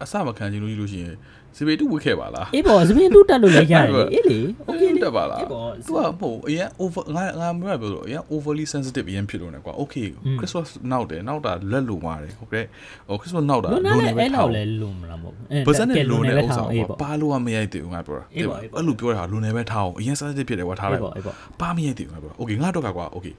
[0.03, 1.17] အစမခံချင်လို့ကြီးလို့ရှိရင်
[1.57, 4.39] စပယ်တူဝစ်ခဲ့ပါလားအေးပေါ့စပင်းတူတက်လို့လည်းရတယ်လေအေးလေ
[4.69, 12.65] okay လေတက်ပါလားအေးပေါ့သူကဟိုအရင် over ငါငါမပြောလို့အရင် overly sensitive အရင်ဖြစ်လို့ ਨੇ ကွာ okay christmas နောက်တယ်နောက်တာလက်လုံပါတယ်ဟုတ်ကဲ့
[13.09, 23.35] ဟို christmas နောက်တာလွန်နာလည်းပဲအဲ့ထောလောက်က်လည်းလွန်မလားမဟုတ်ဘူးဘာစနဲ့လုံနေတဲ့ဥစ္စာအေးကိုပေါ့ပါလို့ကမရိုက်သေးဘူးငါပြောတာအေးပေါ့အေးပေါ့အဲ့လိုပြောတာလုံနေပဲထားအောင်အရင် sensitive ဖြစ်တယ်ကွာထားလိုက်အေးပေါ့အေးပေါ့ပါမရိုက်သေးဘူးငါပြောတာ okay ငါတော့ကကွာ okay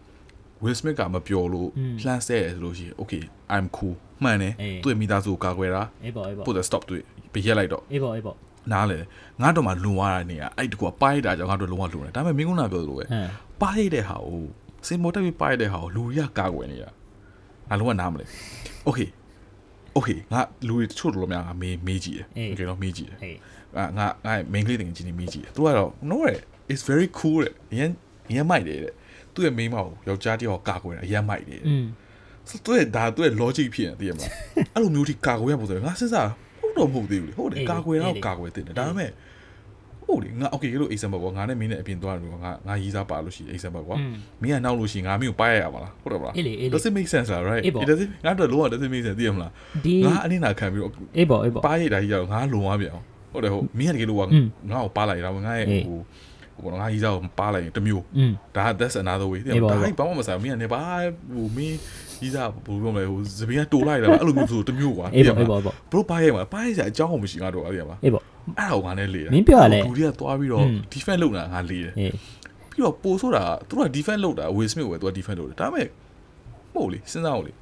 [0.63, 3.23] Will Smith ကမပြောလို့อืมလှမ်းဆဲတယ်ဆိုလို့ရှိရင် okay
[3.55, 7.03] I'm cool မှန်တယ်အေးသူ့ရဲ့မိသားစုကိုကာကွယ်တာအေးပေါ့အေးပေါ့ put the stop တွေ့
[7.33, 8.37] ပြရက်လိုက်တော့အေးပေါ့အေးပေါ့
[8.71, 8.99] နားလေ
[9.41, 13.27] ငါတော့မှလွန်သွားတာနေရအဲ့တကူကပါရိုက်တာကြောင့်ငါတို့လုံးဝလွန်တယ်ဒါပေမဲ့မင်းကနာပြောသလိုပဲဟမ်
[13.61, 14.43] ပါရိုက်တဲ့ဟာကို
[14.87, 16.89] စင်မောတက်ပြီးပါရိုက်တဲ့ဟာကိုလူရကာကွယ်နေတာ
[17.69, 18.25] ငါလုံးဝနားမလဲ
[18.87, 19.09] okay
[19.97, 23.37] okay ငါလူတွေတချို့တော်တော်များငါမေးမေးကြည့်တယ် okay တော့မေးကြည့်တယ်အေး
[23.75, 26.39] ငါငါငါ main ကလေးတင်ချင်းနေမေးကြည့်တယ်သူကတော့ no တဲ့
[26.71, 27.91] it's very cool တဲ့ရန်
[28.33, 28.93] ရန်မိုက်တယ်တဲ့
[29.37, 31.85] သူ့ရဲ့မိန်းမကိုယောက်ျားတယောက်ကာကွယ်တာအယမ်းမိုက်နေอืม
[32.65, 34.31] သူ့ရဲ့ဒါသူ့ရဲ့ logic ဖြစ်နေတယ်မလား
[34.73, 36.29] အဲ့လိုမျိုးထိကာကွယ်ရပုံစံငါစဉ်းစား
[36.61, 39.11] ဟုတ်တော့မဟုတ်သေးဘူးလေဟုတ်တယ်ကာကွယ်တော့ကာကွယ်တင်တယ်ဒါပေမဲ့
[40.07, 43.99] ဟုတ်လေငါ okay လို့ example ပေါ့ငါနဲ့မင်းနဲ့အပြင်သွားတယ်ငါငါရီးစားပါလို့ရှိရင် example ပေါ့
[44.41, 46.33] မင်းကနောက်လို့ရှိရင်ငါမင်းကိုပိုက်ရရပါလားဟုတ်တယ်မလား
[46.73, 49.51] does it make sense lah right it does ငါတို့လုံးဝ does it make sense သိရမလား
[50.05, 55.99] ငါအနည်းနာခံပြီးတော့အေးပေါ့အေးပေါ့ပိုက်ရတာကြီးရအောင်ငါလုံသွားပြန်အောင်ဟုတ်တယ်ဟုတ်မင်းကတကယ်လို့ကငါ့ကိုပါလိုက်တာငါရဲ့ဟို
[56.63, 58.03] ဟိုငါဟီစာကိုပါလိုက်ရင်တမျိုး
[58.55, 59.67] ဒါ that's another way တဲ့ဒါ
[59.99, 60.81] ဘာမှမဆိုင်ဘူးမင်းကနေပါ
[61.35, 61.77] ဟိုမင်း
[62.19, 71.93] ဟီစာဘယ်လိုပြောမလဲဟိုစပင်းကတိုးလိုက်တာအဲ့လိုမျိုးဆိုတမျိုးကွာအေးပါအေးပါဘရိုပါရဲ့မှာပါရဲ့စရာအကြောင်းကိုမရှိငါတို့အဲ့ဒီမှာအေးပါအဲ့ဒါကိုငါနဲ့လေတာမင်းပြောရလဲဒူတွေကသွားပြီးတော့ defense လုပ်တာငါလေတယ်
[72.69, 75.87] ပြီးတော့ပို့ဆိုတာသူက defense လုပ်တာ Will Smith ပဲသူက defense လုပ်တယ်ဒါပေမဲ့
[76.73, 77.53] မဟုတ်လေစဉ်းစားအောင်လေ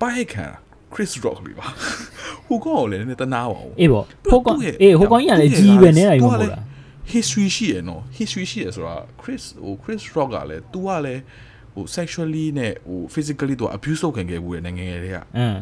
[0.00, 0.58] ပါရဲ့ခံတာ
[0.94, 1.66] Chris Rock လေးပါ
[2.46, 6.62] ဟိုကောင်ကလည်းနည်းနည်းတနာပါဘူးအေးပေါ့ဟိုကောင်အေးဟိုကောင်ကြီးကလည်းကြီးပဲနေတာကြီးမဟုတ်လား
[7.12, 11.22] history ရှိရယ်နော် history ရှိရယ်ဆိုတာ Chris ဟို Chris Rock ကလည်း तू ကလည်း
[11.74, 15.56] ဟို sexually နဲ့ဟို physically သူက abuse လုပ်ခံခဲ့ဘူးရယ်နိုင်ငံငယ်တွေကอืม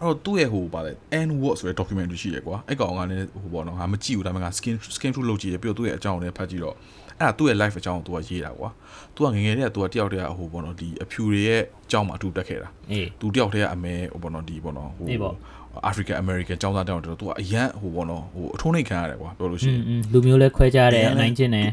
[0.00, 0.92] အဲ့တော့သူ့ရဲ့ဟိုပါလေ
[1.26, 6.76] N word ဆိုတဲ့ documentary ရှိရယ်ကွာအဲ့ကောင်ကလည်းဟိုပေါ့နော်ငါမကြည့်ဘူးဒါပေမဲ့ငါ skin skin through လုပ်ကြည့်ရယ်ပြီးတော့သူ့ရဲ့အကြောင်းကိုလည်းဖတ်ကြည့်တော့
[7.20, 8.68] အဲ့ဒါသူ့ရဲ့ life အကြောင်းကိုသူကရေးတာကွာ
[9.14, 15.06] သူကငငယ်တည်းကသူကတယောက်တည်းကဟိုပေါ့နော်ဒီအဖြူတွေရဲ့အကြောင်းမှာအတူတက်ခဲ့တာအေးသူတယောက်တည်းကအမဲဟိုပေါ့နော်ဒီပေါ့နော်ဟို
[15.90, 19.80] African American ចောင်းသားတောင်းတော့သူကအရန်ဟိုပေါ့နော်ဟိုအထုံးနှိမ်ခံရတယ်ကွာပြောလို့ရှိရင်
[20.12, 21.70] လူမျိုးလဲခွဲကြတယ်အနိုင်ကျင့်တယ်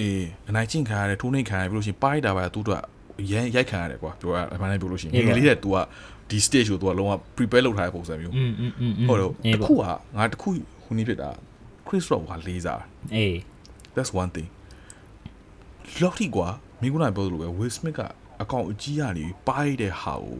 [0.00, 2.80] အေးအနိုင်ကျင့်ခံရတယ်ထုံးနှိမ်ခံရတယ်ပြောလို့ရှိရင်ပိုက်တာပါသူတို့က
[3.20, 5.76] အရန်ရိုက်ခံရတယ်ကွာပြောရအမှန်တမ်းပြောလို့ရှိရင်ငယ်လေးတဲ့သူက
[6.30, 8.34] ဒီ stage ကိုသူကလုံးဝ prepare လုပ်ထားတဲ့ပုံစံမျိုး
[9.08, 9.82] ဟုတ်တော့တခုက
[10.16, 10.48] ငါတခု
[10.84, 11.30] ဟိုနည်းဖြစ်တာ
[11.86, 12.82] Chris Rock ကလေးစား
[13.14, 13.34] အေး
[13.94, 14.48] that's one thing
[16.00, 16.46] လောက်ထိကွာ
[16.80, 18.00] မိကုနိုင်ပြောလို့ပဲ Will Smith က
[18.42, 20.38] အကောင့်အကြီးရနေပြီးပိုက်တဲ့ဟာကို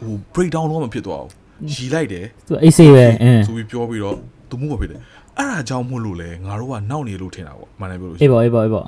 [0.00, 1.32] ဟို break down လုံးမဖြစ်သွားဘူး
[1.73, 4.15] ရီလိုက်တယ် သူအိတ်ဆေးပဲအင်း ဆိုပြီးပြောပြီးတော့
[4.49, 4.99] သူမှုမဖြစ်တယ်
[5.37, 8.85] အဲ့ဒါကြောင့်မို့လို့လေငါတို့ကနောက်နေလို့ထင်တာပေါ့မှန်တယ်ပြောလို့ရှိ အေး ရင် ပေါ့အေးပေါ့အေးပေါ့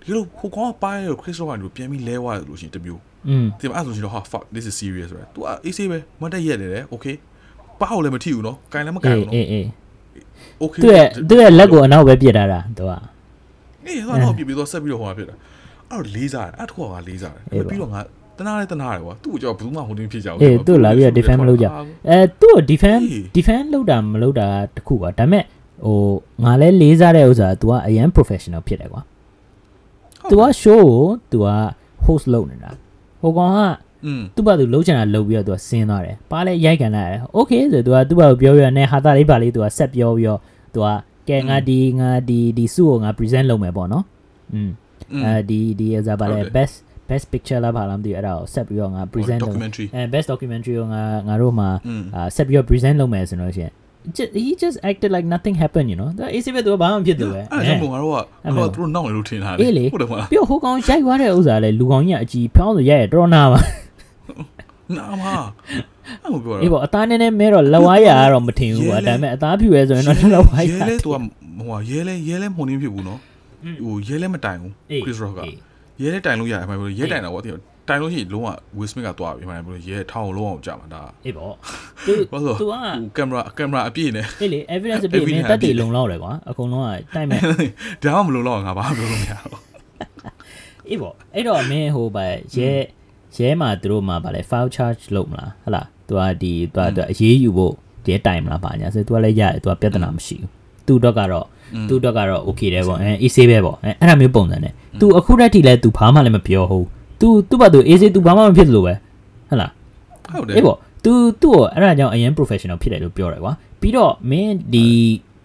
[0.00, 7.14] ဒီလိုဟိုကောင်ကပိုင်းရခရစ်စတိုဖာကိုပြန်ပြီးလဲသွားတယ်လို့ရှိရင်တမျိုး อืม ဒီမှာအဲ့ဆိုရှင်တော့ဟာ fuck this is serious ဆိုတော့ तू အေးဆေးပဲမတ်တက်ရက်နေတယ် okay
[7.80, 9.66] ပါအောင်လည်းမထိဘူးနော်ကင်လည်းမကင် အေး ဘူးနော် အေးအေး
[10.62, 12.92] okay သူ့ရဲ့သူ့ရဲ့လက်ကိုအနောက်ပဲပြစ်ထားတာသူက
[13.86, 15.36] အေးဟာတော့ပြပြီးတော့ဆက်ပြီးတော့ဟိုမှာဖြစ်တာ
[15.90, 18.00] အဲ့တော့လေးစားတယ်အဲ့တော့ကလေးစားတယ် အေးပါ ပြီးတော့ငါ
[18.38, 21.66] တနာလဲတနာတယ်ကွာသူ့ကိုကြောက်ဘူးမှဟိုတင်းဖြစ်ကြဘူး အေးသူ့လာပြီးတော့ defend မလုပ်ကြ
[22.08, 25.44] အဲသူ့ကို defend အေး defend လုပ်တာမလုပ်တာတခုပါဒါပေမဲ့
[25.84, 25.98] ဟို
[26.44, 29.02] ငါလဲလေးစားတဲ့ဥစ္စာ तू ကအရန် professional ဖြစ်တယ်ကွာ
[30.30, 31.48] तू က show ကို तू က
[32.04, 32.70] host လုပ်နေတာ
[33.20, 33.58] ဟိုကောင်က
[34.06, 40.40] อืม သူ့ဘာသူလှုပ်ချင်တာလှုပ်ပြီးတော့ तू ကဆင်းသွားတယ်ပါလဲရိုက်ကန်လိုက်ရတယ် okay ဆို तू ကသူ့ဘာကိုပြောပြရနဲ့ဟာတာလေးပါလေး तू ကဆက်ပြောပြီးတော့
[40.74, 40.86] तू က
[41.28, 44.04] ကဲငါဒီငါဒီဒီစုကိုငါ present လုပ်မယ်ပေါ့နော်
[44.54, 44.70] อืม
[45.12, 46.74] อืม အဲဒီဒီဥစားပါလဲ ဟုတ်တယ် best
[47.09, 53.73] best picture လားပါလားမသိဘူးအဲ့ဒါကိုဆက်ပြီးတော့ငါ present လုပ်မယ် documentary အဲ best documentary ကိုငါငါတို့မှာอืมအာဆက်ပြီးတော့ present လုပ်မယ်ဆိုလို့ရှိရင်
[54.17, 63.59] just he just acted like nothing happened you know ဒါ AC ပဲသူကဘာမှမဖြစ်သူပဲအဲ့ဒါကြောင့်မို့ငါတို့ကငါတို့ကသူတို့နောက်နေလို့ထင်ထားတယ်အေးလေဟုတ်တယ်မလားပြီးတော့ဟိုကောင်ရိုက်သွားတဲ့ဥစ္စာလဲလူကောင်ကြီးကအကြီးဖြောင်းဆိုရိုက်ရတော်နာပါ
[64.97, 65.23] နာမ
[66.23, 71.15] အဲ့လိုပြောတာအေးပေါ့အသားနည်းနည်းမဲတော့လက်ဝါးရကတော့မထင်ဘူးကွာဒါပေမဲ့အသားဖြူရဲဆိုရင်တော့လက်ဝါးရရဲလဲသူက
[71.57, 73.19] ဟိုဟာရဲလဲရဲလဲမဟုတ်နေဖြစ်ဘူးနော်
[73.83, 74.71] ဟိုရဲလဲမတိုင်ဘူး
[75.03, 75.41] Chris Rock က
[76.01, 77.49] ရဲလဲတိုင်လို့ရတယ်အမှန်ပြောရဲတိုင်တာပေါ့တိ
[77.89, 81.53] တိုင်လို့ရှိရင်လုံးဝ Will Smith ကသွားပြီအမှန်ပြောရဲထောင်းလုံးအောင်ကြာမှာဒါအေးပေါ့
[82.05, 82.79] သူဘာလို့သူကဟို
[83.17, 87.41] ကင်မရာကင်မရာအပြည့်နဲ့အေးလေ evidence အပြည့်မင်းတက်တည်လုံလောက်တယ်ကွာအကုန်လုံးကတိုက်မဲ့
[88.03, 89.61] ဒါမှမလို့တော့ငါဘာမှပြောလို့မရဘူး
[90.89, 92.25] အေးပေါ့အဲ့တော့မင်းဟိုပါ
[92.55, 92.69] ရဲ
[93.37, 97.73] ရဲမှာသူတို့မှာဗာလဲ file charge လုပ်မလားဟလားသူကဒီသူကသူအရေးယူဖို့
[98.05, 100.49] ဒီတိုင်မလားပါညာဆိုသူကလည်းရတယ်သူကပြဿနာမရှိဘူး
[100.87, 101.45] သူတော့ကတော့
[101.88, 106.86] သူတော့ကတော့ okay တယ်ပေါ့အဲ AC ပဲပေါ့အဲအဲ့ဒါမျိုးပုံစံနဲ့သူအခုတည်းထိလဲသူဘာမှလည်းမပြောဟုတ်
[107.20, 108.94] သူသူ့ဘာသူ AC သူဘာမှမဖြစ်လို့ပဲ
[109.50, 109.70] ဟလား
[110.34, 111.12] ဟုတ်တယ် အေးပေါ့ तू
[111.42, 114.86] သူ့ကိုအဲ့ဒါကြောင့်အရင် professional ဖြစ်တယ်လို့ပြောတယ်ကွာပြီးတော့မင်းဒီ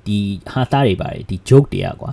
[0.07, 0.17] ဒီ
[0.49, 2.11] ဟာသားတွေပါတယ်ဒီ joke တွေကကွာ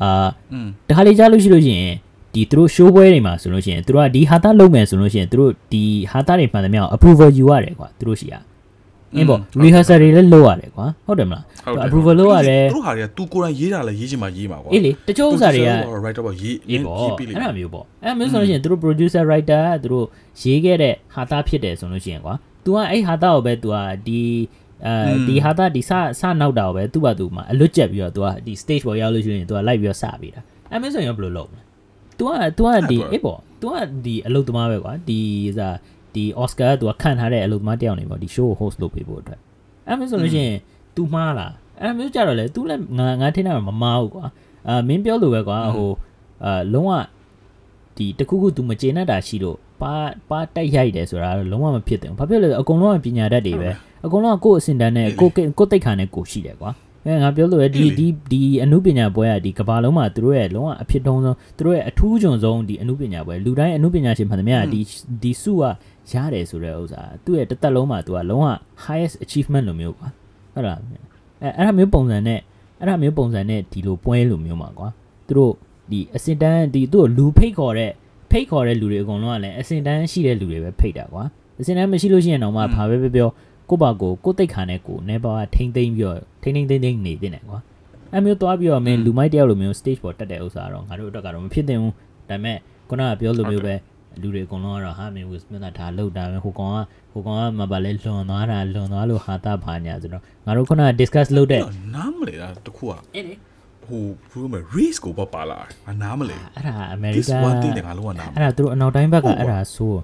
[0.00, 1.94] အာ อืม တခါလေကြားလို့ရှိလို့ရှိရင်
[2.34, 8.34] ဒီသူတို့ show ပွဲတွေမှာဆိုလို့ရှိရင်သူတို့ကဒီဟာသားလုပ်မယ်ဆိုလို့ရှိရင်သူတို့ဒီဟာသားတွေမှန်သမျှကို approval ယူရတယ်ကွာသူတို့ရှိရ
[9.16, 15.70] အင်းပေါ့ rehearsal တွေလည်းလုပ်ရတယ်ကွာဟုတ်တယ်မလား ဟုတ်တယ် approval လုပ်ရတယ် သူတို့ဟာတွေက तू ကိုယ်တိုင်ရေးတာလည်းရေးချင်မှရေးမှာကွာ အေးလေတချို့ဥစ္စာတွေက
[16.02, 20.06] writer ပေါ့ရေး အေးပေါ့ ရေးပြီးလေ အဲ့ဒါမျိုးပေါ့အဲ့ဒါမျိုးဆိုလို့ရှိရင်သူတို့ producer writer ကသူတို့
[20.42, 22.34] ရေးခဲ့တဲ့ဟာသားဖြစ်တယ်ဆိုလို့ရှိရင်ကွာ
[22.64, 24.20] तू ကအဲ့ဟာသားကိုပဲ तू ကဒီ
[24.86, 24.94] အဲ
[25.28, 30.40] ဒီဟာသားဒီစစနောက်တာကိုပဲသူ့ဘာသူမှာအလွတ်ကျက်ပြီးတော့ तू ကဒီ stage ပေါ်ရောက်လို့ရှိရင် तू ကလိုက်ပြီးတော့စပေးတာ
[30.70, 31.62] အဲ့မျိုးဆိုရင်ဘယ်လိုလုပ်မလဲ
[32.18, 35.20] तू က तू ကဒီအေးပေါ့ तू ကဒီအလုပ်သမားပဲကွာဒီ
[35.58, 35.76] စား
[36.14, 39.40] ဒီ Oscar က तू ကခံထားတဲ့အလုပ်သမားတယောက်နေပေါ့ဒီ show ကို host လုပ်ပေးဖို့အတွက်
[39.88, 40.58] အဲ့မျိုးဆိုလို့ရှိရင်
[40.96, 44.26] तू မှားလားအဲ့မျိုးကြတော့လေ तू လည်းငါငါထင်တာမမှားဘူးကွာ
[44.68, 45.90] အာမင်းပြောလို့ပဲကွာဟို
[46.44, 46.92] အာလုံးဝ
[47.96, 49.94] ဒီတခုခု तू မကျေနပ်တာရှိလို့ပါ
[50.30, 53.70] ပါတိုက်ရိုက်တယ်ဆိုတာတော့လုံးဝမဖြစ်တယ်။ဘာဖြစ်လဲအကုန်လုံးကပညာတတ်တွေပဲ။
[54.04, 56.70] အကုန်လုံးကကိုယ့်အစင်တန်းနဲ့ကိုယ့်ကိုယ့်တိတ်ခါနဲ့ကိုရှိတယ်ကွာ။
[57.06, 64.80] အဲငါပြောလို့ရဒီဒီဒီအမှုပညာပွဲကဒီကဘာလုံးမှာသူတို့ရဲ့လုံးဝအဖြစ်တုံးဆုံးသူတို့ရဲ့အထူးကျွန်ဆုံးဒီအမှုပညာပွဲလူတိုင်းအမှုပညာရှင်မှန်သမျှဒီ
[65.22, 65.62] ဒီစုက
[66.13, 68.47] ရတယ်ဆိုတဲ့ဥစ္စာသူ့ရဲ့တစ်သက်လုံးမှာ तू ကလုံးဝ
[68.85, 70.07] highest achievement လိုမျိုးကွာ။
[70.53, 70.79] ဟုတ်လား။
[71.41, 72.39] အဲအဲ့ဒါမျိုးပုံစံနဲ့
[72.79, 74.89] အဲ့ဒါမျိုးပုံစံနဲ့ဒီလိုပွဲလိုမျိုးမှာကွာ။
[75.27, 75.53] သူတို့
[75.91, 77.91] ဒီအစင်တန်းဒီသူ့ကိုလူဖိတ်ခေါ်တဲ့
[78.31, 81.23] ဖိတ်ခေါ်တဲ့လူတွေအကုန်လုံးကလည်းအစင်တန်းရှိတဲ့လူတွေပဲဖိတ်တာကွာ
[81.59, 83.29] အစင်တန်းမရှိလို့ရှိရင်တော့မှဘာပဲပြောပြော
[83.69, 87.59] ကိုယ့်ဘာကိုကိုယ်တိတ်ခါနဲ့ကိုယ်နေပါကထိမ့်သိမ့်ပြီးတော့ထိမ့်ထိမ့်သိမ့်သိမ့်နေတဲ့တယ်ကွာ
[88.13, 91.93] အဲမျိုးသွားပြီးတော့မင်းလူမိုက်တယောက်လိုမျိုး stage ပေါ်တက်တဲ့ဥစ္စာတော့ငါတို့အတွက်ကတော့မဖြစ်သင့်ဘူး
[92.29, 92.57] ဒါပေမဲ့
[92.89, 93.75] ခုနကပြောလိုမျိုးပဲ
[94.21, 96.77] လူတွေအကုန်လုံးကတော့ဟာမင်း Will Smith ကဒါလောက်တာပဲဟိုကောင်က
[97.11, 101.61] ဟိုကောင်ကမပါလဲလွန်သွားတာလွန်သွားလို့ဟာတာဘာညာဆိုတော့ငါတို့ခုနက discuss လုပ်တဲ့
[101.95, 103.35] နားမလဲတာတခုကအေးလေ
[103.85, 109.99] ဟိုဘယ်လိုမလဲ race ကိုပါပါလာငါနားမလဲအဲ့ဒါအမေရိ this က one thing တငါလုံးဝနားမအဲ့ဒါသူတို့အနောက်တိုင်းဘက်ကအဲ့ဒါဆိုး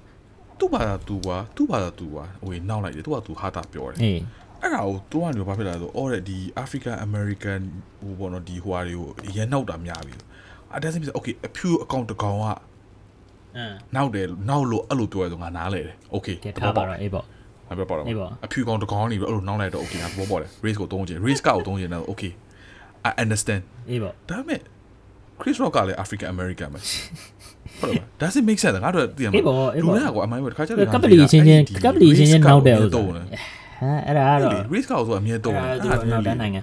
[0.58, 4.20] သူ့ဘာသာသူကွာသူ့ဘာသာသူကွာဟိုနောက်လိုက်တယ်သူကသူဟာတာပြောတယ်အေး
[4.60, 7.60] အဲ့ဒါကိုသူကနေဘာဖြစ်လာလဲဆိုအော်တဲ့ဒီ African American
[8.00, 10.14] ဟိုဘောနော်ဒီဟိုဟာတွေကိုရန်နောက်တာများပြီ
[10.74, 12.60] အတက်စင်ပြ okay အဖြူအကောင့်တကောင်ကအင်း
[13.96, 17.24] နောက်တယ်နောက်လို့အဲ့လိုပြောရဆိုငါနားလဲတယ် okay ကဲထားပါတော့အေးပေါ့
[17.68, 22.32] ငါပြောပါတော့အေးပေါ့အဖြူကောင်တကောင်နေပြီးအဲ့လိုနောက်လိုက်တော့ okay ငါဘောပေါ်တယ် race ကိုသုံးချင် race ကောက်သုံးချင်တယ် okay
[23.08, 24.60] I understand အေးပေါ့ဒါပေမဲ့
[25.40, 26.80] Chris Rock ကလည်း African American ပဲ
[27.80, 36.60] ဟုတ်တယ် does it make sense ငါတို့သိရမှာအေးပေါ့အေးလူပေါ့တွေကကွာအမိုင်းပဲတစ်ခါကျတော့ကပလီချင်းချင်းကပလီချင်းချင်းနောက်တဲ့ဥစ္စာတော့တယ်ဟမ်အဲ့ဒါကတော့ race ကောက်ဆိုအမြဲတော့တယ်အဲ့ဒါသူတို့နောက်တန်းနိုင်ငံ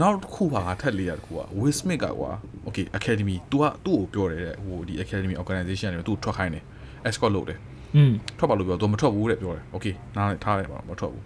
[0.00, 2.30] နောက်တစ်ခုပါငါထက်လေးရတစ်ခုက Will Smith ကကွာ
[2.66, 6.64] okay academy तू ကသူ့ကိုပြောတယ်တဲ့ဟိုဒီ academy organization တွေသူ့ကိုထွက်ခိုင်းတယ်
[7.08, 7.58] escort လုပ်တယ်
[7.96, 11.24] อืม ထွက်ပါလို့ပြော तू မထွက်ဘူးတဲ့ပြောတယ် okay နားလိုက်ထားလိုက်ပါမထွက်ဘူး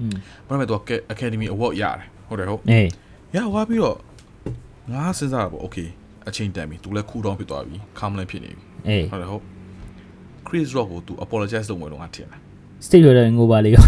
[0.00, 0.14] อืม
[0.46, 0.74] ဘာလို့လဲ तू
[1.14, 2.88] academy award ရတယ်ဟုတ်တယ်ဟုတ် အေး
[3.34, 3.96] ရဟွာပြီးတော့
[4.92, 5.88] ငါစဉ်းစားတာပေါ့ okay
[6.28, 9.42] အချိန်တန်ပြီ तू လည်း cool down ဖြစ်သွားပြီ calm လည်းဖြစ်နေပြီ အေး ဟုတ်တယ်ဟုတ်
[10.46, 12.36] Chris Rock ကို तू apologize လုပ်မယ်လို့ငါထင်တာ
[12.86, 13.84] state ရတဲ့ငိုပါလေရော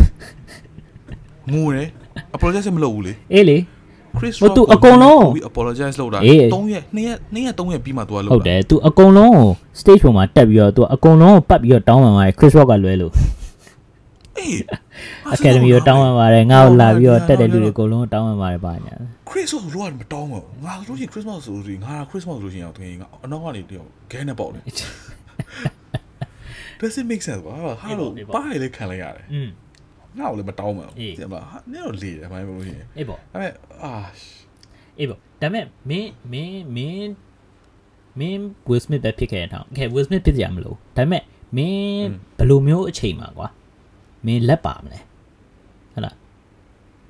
[1.52, 1.88] ငိုတယ်
[2.36, 3.56] apologize မလုပ်ဘူးလေ အေးလေ
[4.19, 7.17] Chris Rock သူအကုန်လုံး we apologize လုပ်တာ3ရက်2ရက်2ရက်
[7.59, 9.35] 3ရက်ပြီးမှသူကလုပ်တာဟုတ်တယ်သူအကုန်လုံး
[9.79, 13.13] stage ပေါ်မှာတက်ပြီးတော့သူအကုန်လုံးကိုပတ်ပြီးတော့တောင်းပန်ပါတယ် Chris Rock ကလွဲလို့
[14.37, 14.57] အေး
[15.35, 18.95] Academy ကိုတောင်းပန်ပါတယ်ငါ့ကိုလာပြီးတော့တက်တဲ့လူတွေအကုန်လုံးတောင်းပန်ပါတယ်ပါညာ
[19.29, 24.63] Chris Rock လို့ကမတောင်းဘူးငါဆိုရင် Christmas ဆိုရင်ငါ Christmas ဆိုရင်အောင်သင်ငါအနောက်ကနေတယောက်ဂဲနဲ့ပေါက်တယ်
[26.81, 29.49] Does it make sense ဘာဟာလို့ပါလေခံလိုက်ရတယ်อืม
[30.19, 31.41] ငါ့ကိုလည်းမတောင်းပါဘူးတင်ပါ
[31.71, 33.53] နင်တို့လေတယ်မိုင်းဘူးလို့ရှိရင်အေးပေါ့ဒါပေမဲ့
[33.83, 33.91] အာ
[34.99, 37.11] အေးပေါ့ဒါပေမဲ့မင်းမင်းမင်း
[38.19, 41.23] မင်းဝစ်စမစ်ပဲဖြစ်ခဲ့တောင်ခဲဝစ်စမစ်ဖြစ်ကြမလို့ဒါပေမဲ့
[41.57, 43.47] မင်းဘယ်လိုမျိုးအချိန်မှာကွာ
[44.25, 44.99] မင်းလက်ပါမလဲ
[45.93, 46.15] ဟုတ်လား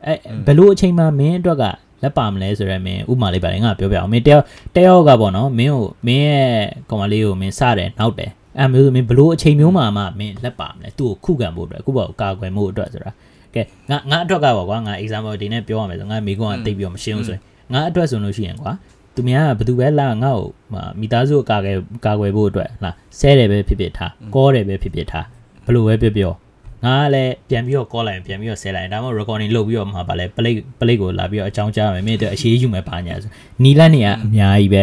[0.06, 0.14] အဲ
[0.47, 1.64] ဘယ်လိုအချိန်မှာမင်းအတွက်က
[2.03, 4.43] လက်ပါမလဲဆိုရယ်မင်းဥမာလေးပါတယ်ငါပြောပြအောင်မင်းတယောက်
[4.76, 6.49] တယောက်ကပေါ့နော်မင်းကိုမင်းရဲ့
[6.89, 13.12] ကောင်မလေးကိုမင်းစတယ်နောက်တယ် အဲမျိုးဆိုမင်းဘယ်လိုအချိန်မျိုးမှာမှမင်းလက်ပါမလဲသူ့ကိုခုခံဖို့အတွက်အခုပေါ့ကာကွယ်မှုအတွက်ဆိုတာ
[13.56, 17.41] ကဲငါငါအတွက်ကပေါ့ကွာငါ example ဒီနဲ့ပြောရမယ်ဆိုငါမိကွန်းကတိတ်ပြီးတော့မရှင်းဘူးဆိုရင်
[17.74, 18.72] ငါအတွက်ဆိုလို့ရှိရင်ကွာ
[19.16, 25.26] သူများကဘယ်သူပဲလာငါ့ကိုဟာမိသားစုကာကွယ်ကာကွယ်ဖို့အတွက်လာဆဲတယ်ပဲဖြစ်ဖြစ်ထားကောတယ်ပဲဖြစ်ဖြစ်ထား
[25.66, 26.32] ဘယ်လိုပဲပြောပြော
[26.86, 33.29] ငါကလည်းပြန်ပြီးတော့ call လိုက်ရင်ပြန်ပြီးတော့ဆဲလိုက်ရင်ဒါမှမဟုတ် recording လုပ်ပြီးတော့မှပါလဲ play play ကိုလာပြီးတော့အကြောင်းကြားရမယ်မင်းတို့အရှိယူမယ်ပါညာဆို
[33.63, 34.81] နီလန်းနေကအများကြီးပဲ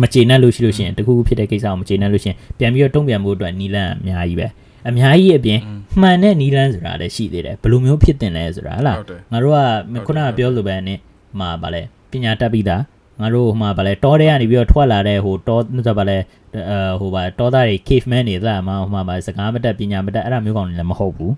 [0.00, 4.46] မကျေနပ်လို့ရှိလို့ရှိရင်တခုခုဖြစ်တဲ့ကိစ္စကိုမကျေနပ်လို့ရှိရင်ပြန်ပြီးတော့တုံ့ပြန်ဖို့အတွက်နီလန်းအများကြီးပဲ
[4.88, 5.58] အများကြီးအပြင်
[6.00, 9.58] မှန်တဲ့နီလန်းဆိုတာလည်းရှိသေးတယ်ဘယ်လိုမျိုးဖြစ်တင်လဲဆိုတာဟလားဟုတ်တယ်ငါတို့က
[9.92, 10.98] ဟုတ်ခုနတယ်ကပြောလိုပဲနဲ့
[11.38, 12.82] မှာဗာလဲပညာတတ်ပြီးသား
[13.21, 16.17] ငါတို့ဟိုမှာဗာလဲတောထဲကနေပြီးတော့ထွက်လာတဲ့ဟိုတောဆိုဗာလဲ
[16.55, 21.33] အဲဟိုဗာတောသားတွေ cave man တွေသလားမဟိုမှာဗာစကားမတတ်ပညာမတတ်အဲ့ဒါမျိုးကောင်တွေလည်းမဟုတ်ဘူး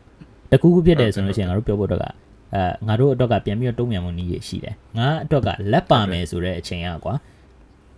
[0.52, 7.14] တကူကူဖြစ်တယ်ဆိုလို့ရှိရင်ငါတို့ပြောဖို့တော့ကအဲငါတို့အတွက်ကပြန်ပြီးတော့တုံ့ပြန်မှုနည်းရရှိတယ်ငါအတွက်ကလက်ပါမယ်ဆိုတဲ့အချိန်อ่ะကွာ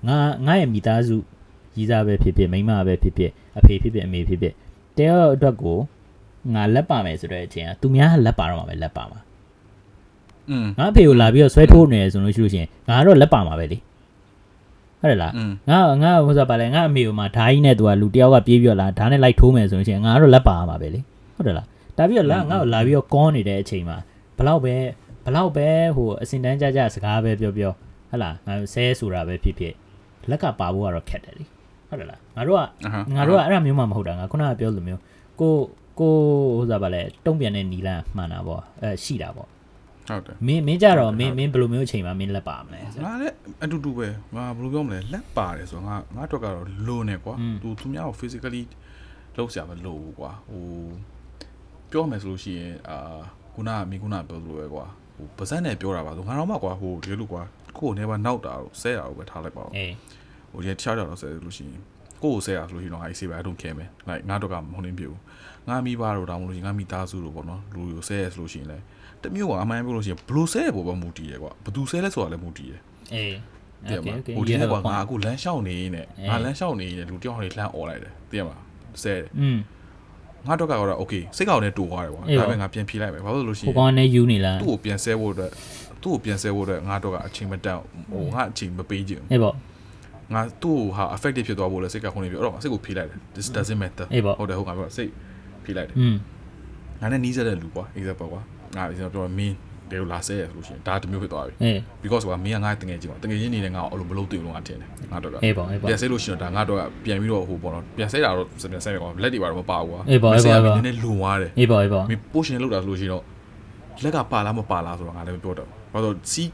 [0.08, 1.16] ငါငါရဲ့မိသားစု
[1.76, 4.54] ကြီးစားပဲဖြစ်ဖြစ်မိန်းမပဲဖြစ်ဖြစ်အဖေဖြစ်ဖြစ်အမေဖြစ်ဖြစ်
[4.98, 5.78] တယောက်အတွက်ကို
[6.54, 9.20] ငါလက်ပါမယ်ဆိုတဲ့အချိန်อ่ะသူများကလက်ပါတော့မှာပဲလက်ပါမှာ
[10.51, 13.79] อืมငါအဖေကိုလာပြီးတော့ဆွဲထိုးနေရဆိုလို့ရှိလို့ရှိရင်ငါကတော့လက်ပါမှာပဲလေ
[15.01, 15.33] ဟုတ်တယ်လား
[15.71, 21.01] ငါငါဟိုစားပါလေငါအမေကိုမှဓာကြီးနဲ့သူကလူတယောက်ကပြေးပြီးတော့လာဓာနဲ့လိုက်ထိုးမယ်ဆိုလို့ရှိရင်ငါကတော့လက်ပါမှာပဲလေ
[21.37, 21.67] ဟုတ်တယ်လား
[21.97, 23.97] ဒါပြီးတော့လာငါ့ကိုလာပြီးတော့ကောင်းနေတဲ့အချိန်မှာ
[24.39, 24.75] ဘလောက်ပဲ
[25.25, 27.73] ဘလောက်ပဲဟိုအစင်တန်းကြကြစကားပဲပြောပြော
[28.11, 29.75] ဟုတ်လားငါဆဲဆိုတာပဲဖြစ်ဖြစ်
[30.31, 31.45] လက်ကပါဖို့ကတော့ခက်တယ်လေ
[31.89, 32.61] ဟုတ်တယ်လားငါတို့က
[33.17, 35.01] ငါတို့ကအဲ့ဒါမျိုးမှမဟုတ်တာငါခုနကပြောလိုမျိုး
[35.41, 35.53] ကို
[36.01, 36.15] ကို
[36.57, 39.49] ဟိုစားပါလေတုံ့ပြန်တဲ့နီလန်မှန်တာပေါ့အဲရှိတာပေါ့
[40.09, 43.35] ဟုတ်တယ်မင်းမင်းကြတော့မင်းမင်းဘယ်လိုမျိုးအချိန်မှာမင်းလက်ပါမလဲဆိုငါလည်း
[43.65, 48.63] အတူတူပဲငါဘယ်လိုပြောမလဲလက်ပါတယ်ဆိုတော့ငါငါအတွက်ကတော့လိုနေကွာอืมသူသူများကို physically
[49.37, 50.65] လောက်ဆရာမလိုဘူးကွာဟို
[51.91, 53.21] ပြောမယ်ဆိုလို့ရှိရင်အာ
[53.55, 54.85] ခုနကမိခုနကပြောသလိုပဲကွာ
[55.17, 57.43] ဟိုပါဇက်နဲ့ပြောတာပါဆိုငါတော့မှကွာဟိုဒီလိုကွာ
[57.79, 59.93] ကိုယ်ကိုနေပါနောက်တာတော့ဆဲတာကိုပဲထားလိုက်ပါဦးအေး
[60.51, 61.81] ဟိုဒီတခြားတော့ဆဲလို့ရှိရင်
[62.23, 65.21] ကိုယ့်ကိုဆဲတာဆိုလို့ရှိရင်တော့ငါအေးဆေးပဲအ don't care မယ် like ငါတော့ကမဟုတ်နေပြဘူး
[65.69, 68.85] ငါမိဘတို့တောင်းမလို့ရှိရင်ငါမိသားစုတို့ပေါ့နော်လူကိုဆဲရဆိုလို့ရှိရင်လည်း
[69.24, 72.74] တမျိုးကအမှန်ပြောလို့ရှိရင်ဘလို့ဆဲရပေါ်ပေါ်မူတည်ရကွာဘသူဆဲလဲဆိုတာလည်းမူတည်ရ
[73.14, 73.36] အေး
[73.90, 78.58] တည် โอ မှာ เค ဟိုဒီ you နေ့ have က a ငါ point အခုလမ်းလျှောက်နေနေ အေး ငါလမ်းလျှောက်နေနေလူတယောက်ဟိုလှမ်းអော်လိုက်တယ်တည်မှာ
[79.04, 79.58] ဆဲတယ် อืม
[80.48, 85.52] ငါတော့ကတော့ okay စိတ်ကောက်နဲ့တူသွားတယ်ကွာ အေး ဒါ ပါ ပေမဲ့ငါပြန်ဖြေလိုက်မယ်ဘာလို့လဲလို့ရှိ ဟို ရင် ကောင်နဲ့ယူနေလား သူ့ကိုပြန်ဆဲဖို့အတွက်
[86.04, 87.78] သူ့ကိုပြန်ဆဲဖို့အတွက်ငါတော့ကအချိန်မတန်
[88.12, 89.56] ဟိုငါအချိန်မပေးချင်ဘူး အေးပေါ့
[90.34, 95.12] ငါသူ့ကိုဟာ effective ဖြစ်သွားဖို့လဲစိတ်ကခုန်နေပြီအဲ့တော့ငါစိတ်ကိုဖြေလိုက်တယ် this doesn't matter အေးပေါ့ ဟုတ်တယ်ဟုတ်ကဲ့ပြောစိတ်
[95.66, 96.16] ဖြေလိုက်တယ် อืม
[97.02, 98.42] ငါနဲ့နီးစက်တဲ့လူကွာ example ကွာ
[98.77, 99.57] ငါ example ပြောမင်း
[99.91, 113.25] တေကိုလာဆဲရဆိုလို့ရှိရင်ဒါတစ်မျိုးဖြစ်သွားပြီအေး because ကွာမင်းကငါ့တငယ်ချင်းကွာတငယ်ချင်းနေနဲ့ငါ့ကိုအဲ့လိုမလုပ်သိဘူးလို့ငါထင်တယ်ငါတော့ကအေးပေါ့အေးပေါ့ပြန်ဆဲလို့ရှိရင်တော့ဒါငါတော့ကပြန်ပြီးတော့ဟိုပေါ့နော်ပြန်ဆဲတာတော့ပြန်ဆဲရကွာလက်တွေပါတော့မပါဘူးကွာအေးပေါ့အေးပေါ့အေးပေါ့နည်းနည်းလွန်သွားတယ်အေးပေါ့အေးပေါ့မင်း potion လောက်တာဆိုလို့ရှိရင်တော့
[114.03, 116.45] လက်ကပါလားမပါလားဆိုတော့ငါလည်းမပြောတော့ဘူးဘာလို့စီ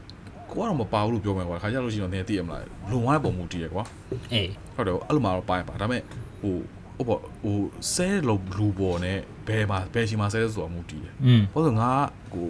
[0.49, 2.61] ကိုကတော့မပါဘူးလို့ပြောမယ်ကွာခါကြလို့ရှိရင်တော့နည်းသိရမလား
[2.91, 3.83] လွန်သွားတဲ့ပုံမူတည်ရကွာ
[4.33, 6.01] အေးဟုတ်တယ်အဲ့လိုမှတော့ပါရပါဒါပေမဲ့
[6.41, 6.55] ဟို
[6.97, 7.57] ဟိုပေါ့ဟို
[7.93, 11.13] ဆဲလို့လူပေါ်နဲ့ ဘယ်မှာဘယ်ချိန်မှာဆဲဆိုတာမူတည်တယ်။
[11.53, 11.89] ဘာလို့ငါ
[12.31, 12.49] ဟို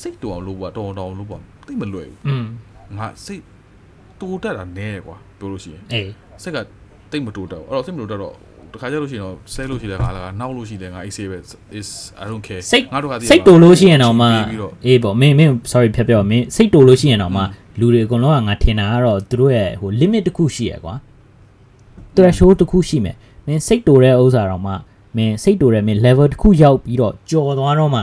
[0.00, 2.18] စိတ်တူအောင်လုပ်ပါတော်တော်လုပ်ပါသိမလွယ်ဘူး။
[2.98, 3.42] ငါစိတ်
[4.20, 6.10] တိုးတက်တာနည်းတယ်ကွာပြောလို့ရှိရင်အေး
[6.42, 6.58] စိတ်က
[7.10, 8.34] တိတ်မတိုးတက်ဘူး။အဲ့တော့စိတ်မတိုးတက်တော့
[8.74, 11.38] တခါကျလို့ရှိရင်တော့ဆဲလို့ရှိတဲ့ခါကနောက်လို့ရှိတဲ့ငါ AC ပဲ
[11.78, 11.88] is
[12.22, 14.26] I don't care စိတ်ငါတို့ကစိတ်တိုးလို့ရှိရင်တော့မှ
[14.86, 17.42] အေးပေါ့မင်းမင်း sorry ဖြတ်ပြောမင်းစိတ်တိုးလို့ရှိရင်တော့မှ
[17.80, 20.94] လူတွေအကုန်လုံးကငါထင်တာကတော့သူတို့ရဲ့ဟို limit တစ်ခုရှိရယ်ကွာ
[22.14, 23.16] threshold တစ်ခုရှိမယ်
[23.46, 24.72] မင်းစိတ်တိုးတဲ့ဥစ္စာတော့မှ
[25.16, 28.02] မင်းစိတ်တူတဲ့မင်း level တစ်ခုရောက်ပြီးတော့ကြော်သွားတော့မှ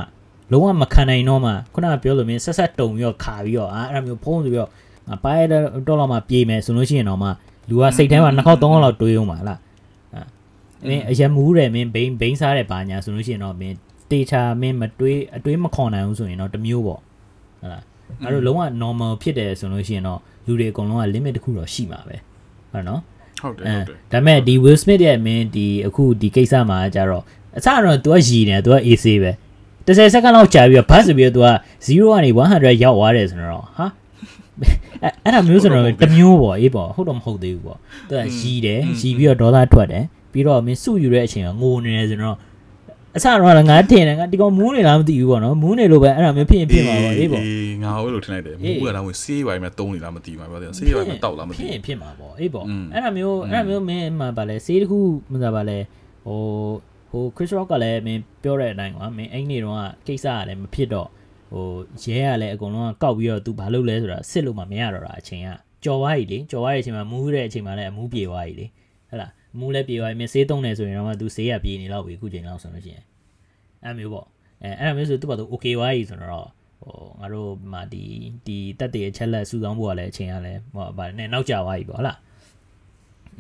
[0.52, 4.70] လုံးဝမခံနိုင်တော့မှခုနကပြောလို့မင်းဆက်ဆက်တုံပြီးတော့ခါပြီးတော့အာအဲ့ဒါမျိုးဖုံးဆိုပြီးတော့
[5.08, 7.30] ငါပါရတော့တော့မှပြေးမယ်ဆိုလို့ရှိရင်တော့မှ
[7.70, 9.60] လူကစိတ်ထဲမှာနှစ်ခေါက်သုံးခေါက်လောက်တွေးအောင်ပါလား
[10.14, 10.24] အာ
[10.88, 13.76] မင်းအရက်မူးတယ်မင်းဘိန်းဘိန်းစားတယ်ဘာညာဆိုလို့ရှိရင်တော့မင်း
[14.12, 17.00] တေချာမင်းမတွေးအတွေးမခေါ်နိုင်ဘူးဆိုရင်တော့တစ်မျိုးပေါ့
[17.62, 17.84] ဟုတ်လား
[18.24, 22.18] အဲ့တော့လုံးဝ normal ဖြစ်တယ်ဆိုလို့ရှိရင်တော့လူတွေအကုန်လုံးက limit တစ်ခုတော့ရှိမှာပဲ
[22.72, 23.02] ဟုတ်နော်
[23.43, 27.25] ဟုတ်တယ် အဲ ဟုတ်တယ် ဒါပေမဲ့ဒီ Will Smith ရဲ့မင်းဒီအခုဒီကိစ္စမှာကျတော့
[27.57, 29.33] အစတော့ तू ကရည်နေ तू က AC ပဲ
[29.87, 31.49] 30စက္ကန့်လောက်ကြာပြီးတော့ဘတ်ဆိုပြီးတော့ तू က
[31.87, 33.87] 0ကနေ100ရောက်သွားတယ်ဆိုတော့ဟာ
[35.03, 37.79] အဲ့အဲ့ဒါမျိုးဆိုတော့တစ်မျိုးပေါ့အေးပေါ့ဟုတ်တော့မဟုတ်သေးဘူးပေါ့
[38.09, 42.37] तू ကရည်တယ်ရည်ပြီးတော့ဒေါသထွက်တယ်ပြီးတော့မင်းစုယူတဲ့အချိန်ကငိုနေတယ်ဆိုတော့
[43.16, 47.44] အစတော့ငါထင်တယ်ငါဒီကောင်မူးနေလားမသိဘူးပေါ့နော်မူးနေလို့ပဲအဲ့ဒါမျိုးဖြစ်ရင်ဖြစ်မှာပါအေးပေါ့
[47.84, 55.00] ငါဟုတ်လို့ထင်လိုက်တယ်မူးကတော့ဝင်ဆေးပိုင်းမဲ့တုံးနေလားမသိဘူးပါပြောတယ်ဆေးပိုင်းမဲ့တောက်လားမသိဘူးဖြစ်ရင်ဖြစ်မှာပေါ့အေးပေါ့အဲ့ဒါမျိုးအဲ့ဒါမျိုးမင်းမှာဗာလဲဆေးတစ်ခု
[55.32, 55.78] မှသာဗာလဲ
[56.26, 56.40] ဟို
[57.12, 59.76] ဟို Chris Rock ကလည်းမင်းပြောတဲ့အတိုင်းကွာမင်းအဲ့နေတော့
[60.08, 61.08] ကိစ္စကလည်းမဖြစ်တော့
[61.52, 61.68] ဟို
[62.04, 65.48] ရဲကလည်းအကုန်လုံးကကောက်ပြီးတော့သူဘာလုပ်လဲဆိုတာစစ်လို့မှမရတော့တာအချိန်က
[65.84, 68.66] ကြော်သွားပြီလေကြော်သွားတဲ့အချိန်မှာမူးတဲ့အချိန်မှာလည်းအမူးပြေသွားပြီလေ
[69.10, 73.05] ဟဲ့လား မူးလည်းပြေသွားပြီမင်းစေးတုံးနေဆိုရင်တော့ तू စေးရပြေနေတော့ပြီအခုချိန်လောက်ဆိုလို့ရှိရင်
[73.85, 74.27] အဲ့မျိုးပေါ့
[74.63, 76.49] အဲအဲ့ဒါမျိုးဆို तू ဘာ तू okay သွားပြီဆိုတော့
[76.83, 78.03] ဟိုငါတို့မှာဒီ
[78.47, 82.19] ဒီတက်တဲ့အချက်လက်စုဆောင်းဖို့ကလည်းအချိန်ကလည်းဟိုဗာနဲ့နောက်ကျသွားပြီပေါ့ဟုတ်လား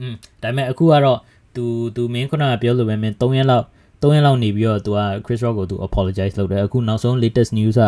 [0.00, 1.18] อืมဒါပေမဲ့အခုကတော့
[1.56, 1.64] तू
[1.96, 3.64] तू မင်းခုနကပြောလို့ပဲမင်း3ရက်လောက်
[4.00, 7.82] 3ရက်လောက်နေပြီးတော့ तू က Chris Rock ကို तू apologize လုပ်တယ်အခုနောက်ဆုံး latest news က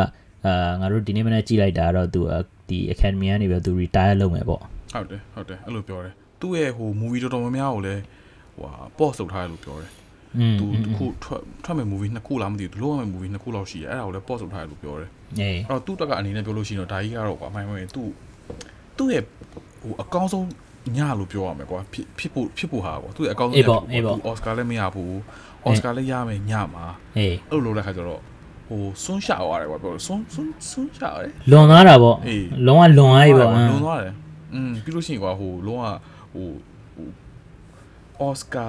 [0.47, 2.21] အာငါတို့ဒီနေ့မနေ့ကြည့်လိုက်တာကတော့ तू
[2.69, 4.61] ဒီ academy ကနေပြီးတော့ तू retire လုပ်မယ်ပေါ့
[4.93, 8.02] ဟုတ်တယ်ဟုတ်တယ်အဲ့လိုပြောတယ် သူ့ရဲ့ဟို movie တော်တော်များများကိုလည်း
[8.56, 9.91] ဟိုဟာ pause လုပ်ထားတယ်လို့ပြောတယ်
[10.60, 18.10] သူတခုထွက်ထွက်မဲ့ movie နှစ်ခုလားမသိဘူးသူလုပ်ရမဲ့ movie နှစ်ခုလောက်ရှိတယ်အဲ့ဒါကိုလည်း pause လုပ်ထားတယ်လို့ပြောတယ်အဲ့တော့သူ့တက်ကအနေနဲ့ပြောလို့ရှိရင်တော့ဒါကြီးကတော့ကွာမှန်မှန်သူ့
[18.98, 19.24] သူ့ရဲ့
[19.82, 20.48] ဟိုအကောင်းဆုံး
[20.98, 23.82] ညလို့ပြောရမယ်ကွာဖြစ်ဖြစ်ဖို့ဖြစ်ဖို့ဟာကွာသူ့ရဲ့အကောင်းဆုံးညပေါ့
[24.18, 25.20] သူအော်စကာလည်းမရဘူး
[25.66, 26.86] အော်စကာလည်းရမယ်ညမှာ
[27.18, 28.22] အဲ့လိုလုပ်တဲ့ခါကျတော့
[28.70, 32.16] ဟိုဆွန်းရှာသွားတယ်ကွာပြောလို့ဆွန်းဆွန်းဆွန်းရှာတယ်လွန်သွားတာပေါ့
[32.68, 34.14] လုံးဝလွန်သွားပြီပေါ့လွန်သွားတယ်
[34.54, 35.84] อืมပြီးလို့ရှိရင်ကွာဟိုလုံးဝ
[36.33, 36.47] ဟို
[36.95, 37.09] ဟို
[38.21, 38.69] အော်စကာ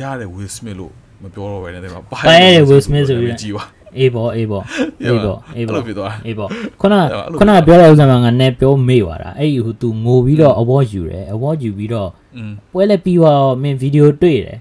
[0.00, 2.24] ရတဲ့ Will Smith လို့မပြောတော့ဘဲနဲ့တဲ့မှာ ပါရ
[2.54, 3.64] တဲ့ Will Smith ဆိုပြီး ကြည့်ပါ
[3.98, 4.64] အေးပေါ့အေးပေါ့
[5.02, 6.48] အေးပေါ့အေး အဲ့ ပေါ့ လိုဖြစ်သွား အေးပေါ့
[6.80, 14.58] ခုန အဲ့လို ခုနပြောတဲ့ဥစ္စာမှာငါနဲ့ပြောမေ့သွားတာအဲ့ဒီဟို तू ငိုပြီးတော့ award ယူတယ် award ယူပြီးတော့ อืม ပွဲလည်းပြီးတော့မင်းဗီဒီယိုတွေ့တယ်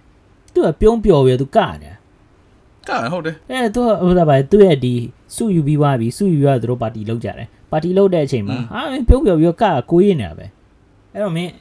[0.53, 1.93] သူကပြုံးပျော်ပြီးတော့ तू ကနေတာ
[2.87, 4.93] ကဲဟုတ်တယ် အဲသူကဟိုစားပါသူ့ရဲ့ဒီ
[5.35, 10.45] စုယူပြီးသွားပြီစုယူရသူတို့ပါတီလောက်ကြတယ်ပါတီလောက်တဲ့အချိန်မှာဟာမင်းပြုံးပျော်ပြီးတော့ကကိုရေးနေတာပဲ
[11.14, 11.52] အဲ့တော့မင်း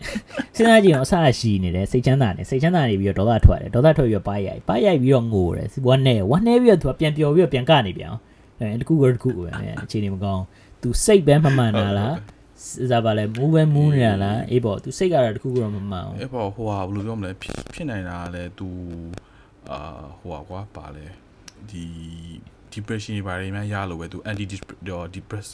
[0.56, 8.22] စဉ်းစားကြည့်အောင်အဆအရှိနေတယ်စိတ်ချမ်းသာနေစိတ်ချမ်းသာနေပြီးတော့ဒေါသထွက်တယ်ဒေါသထွက်ပြီးတော့ပါရိုက်ပါရိုက်ပြီးတော့ငိုတယ်ဝမ်းနဲ့ဝမ်းနဲ့ပြီးတော့သူကပြန်ပျော်ပြီးတော့ပြန်ကနေပြန်အောင်
[8.60, 10.44] အဲတကူကတကူပဲမင်းအခြေအနေမကောင်း
[10.82, 12.16] သူစိတ်ပဲမမှန်တာလား
[12.92, 18.68] စားပါလဲမူးပဲမူးနေတာလားအေးပေါ့သူစိတ်ကတော့တခုကတော့မမှန်အောင်အဲ့ပေါ်ဟိုဟာဘယ်လိုပြောမလဲဖြစ်ဖြစ်နိုင်တာကလည်း तू
[19.72, 19.80] အာ
[20.20, 21.06] ဟိုဟာကွာပါလေ
[21.70, 21.86] ဒီ
[22.76, 24.46] depression တွေဘာတွေများရလို့ပဲ तू anti
[25.16, 25.48] depress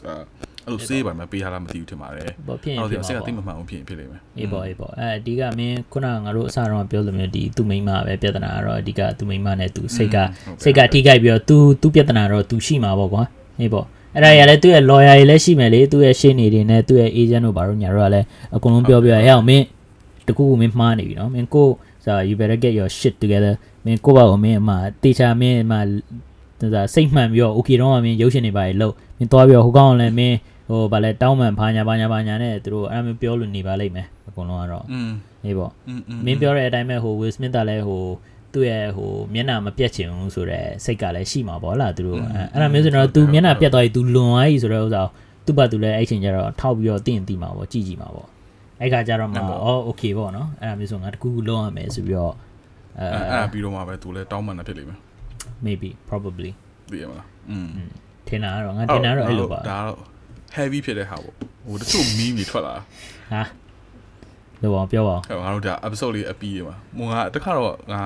[0.65, 10.17] အဲ့လိုစေးပါမှပေးထားလားမသိဘူးထင်ပါတယ်ပေါ့ဖြစ်ရင်အဲ့ဖြစ်တော့စိတ်ကမှာတိတ်မပေါ့မှန်အောင်ဖြစ်ရင်ဖြစ်လိမ့်မယ်အေးပေါ့အေးပေါ့အဲအဓိကမင်းခုနကငါတို့အစတော့ပြောလို့မျိုးဒီသူမိန်းမပဲပြဿနာကတော့အဓိကသူမိန်းမနဲ့သူစိတ်က
[10.63, 13.23] စိတ်ကထိခိုက်ပြီးတော့သူသူပြဿနာတော့သူရှိမှာပေါ့ကွာ
[13.59, 13.85] အေးပေါ့
[14.15, 19.65] အဲ့ဒါရလည်းသူ့ရဲ့ lawyer တွေလည်းရှိမယ်လေသူ့ရဲ့ရှေ့နေတွေနဲ့သူ့ရဲ့ agent တို့ဘာလို့ညာတို့ကလည်းအကုန်လုံးပြောပြရဟဲ့အောင်မင်း
[20.27, 21.67] တကူကူမင်းမှားနေပြီနော်မင်းကို
[22.05, 23.53] ဆို you better get your shit together
[23.85, 24.71] မင်းကိုပါကိုမင်းအမ
[25.03, 25.73] တေချာမင်းအမ
[26.61, 30.37] ဒါစိတ်မှန်ပြီးတော့ okay တော့မင်းရုပ်ရှင်တွေပါလေလို့မင်းသွားပြီးတော့ဟိုကောင်လည်းမင်း
[30.69, 35.11] ဟိုဗာလဲတောင်းပန်ဘာညာဘာညာဘာညာနဲ့သူတို့အဲ့ဒါမျိုးပြောလို့နေပါလိမ့်မယ်အကုန်လုံးကတော့อืม
[35.45, 35.71] နေပေါ့
[36.25, 38.03] မင်းပြောတဲ့အတိုင်းပဲဟို Will Smith ကလည်းဟို
[38.53, 42.19] သူ့ရဲ့ဟိုမျက်နှာမပြတ်ချင်ဘူးဆိုတော့စိတ်ကလည်းရှိမှာပေါ့လားသူတို့
[42.53, 45.09] အဲ့ဒါမျိုးဆိုတော့ तू မျက်နှာပြတ်သွားပြီ तू လွန်သွားပြီဆိုတော့ဥစား
[45.45, 48.27] သူ့ဘာသူလည်းအဲ့ချိန်ကျတော့ထောက်ပြီးတော့တင့်တည်မှာပေါ့ကြည်ကြည်မှာပေါ့
[48.81, 52.33] အဲ့ခါကျတော့မှအော် okay ပေါ့နော်အဲ့ဒါမျိုးဆိုငါတကူလုံးရမယ်ဆိုပြီးတော့
[52.99, 54.99] အဲအဲ့ပြီးတော့မှပဲ तू လည်းတောင်းပန်တာဖြစ်လိမ့်မယ်
[55.65, 56.51] maybe probably
[56.91, 57.67] သိရမလားอืม
[58.27, 59.99] ထင်တာကတော့ငါထင်တာတော့အဲ့လိုပါဒါတော့
[60.55, 61.35] heavy ဖြစ်တဲ့ဟာပေါ့
[61.65, 62.75] ဟိုတချို့ meme တွေထွက်လာ
[63.33, 63.41] ဟာ
[64.61, 68.01] လောအောင်ပြောပါအောင်ဟဲ့ငါတို့ဒါ episode လေးအပီးရမှာမငါတခါတော့ငါ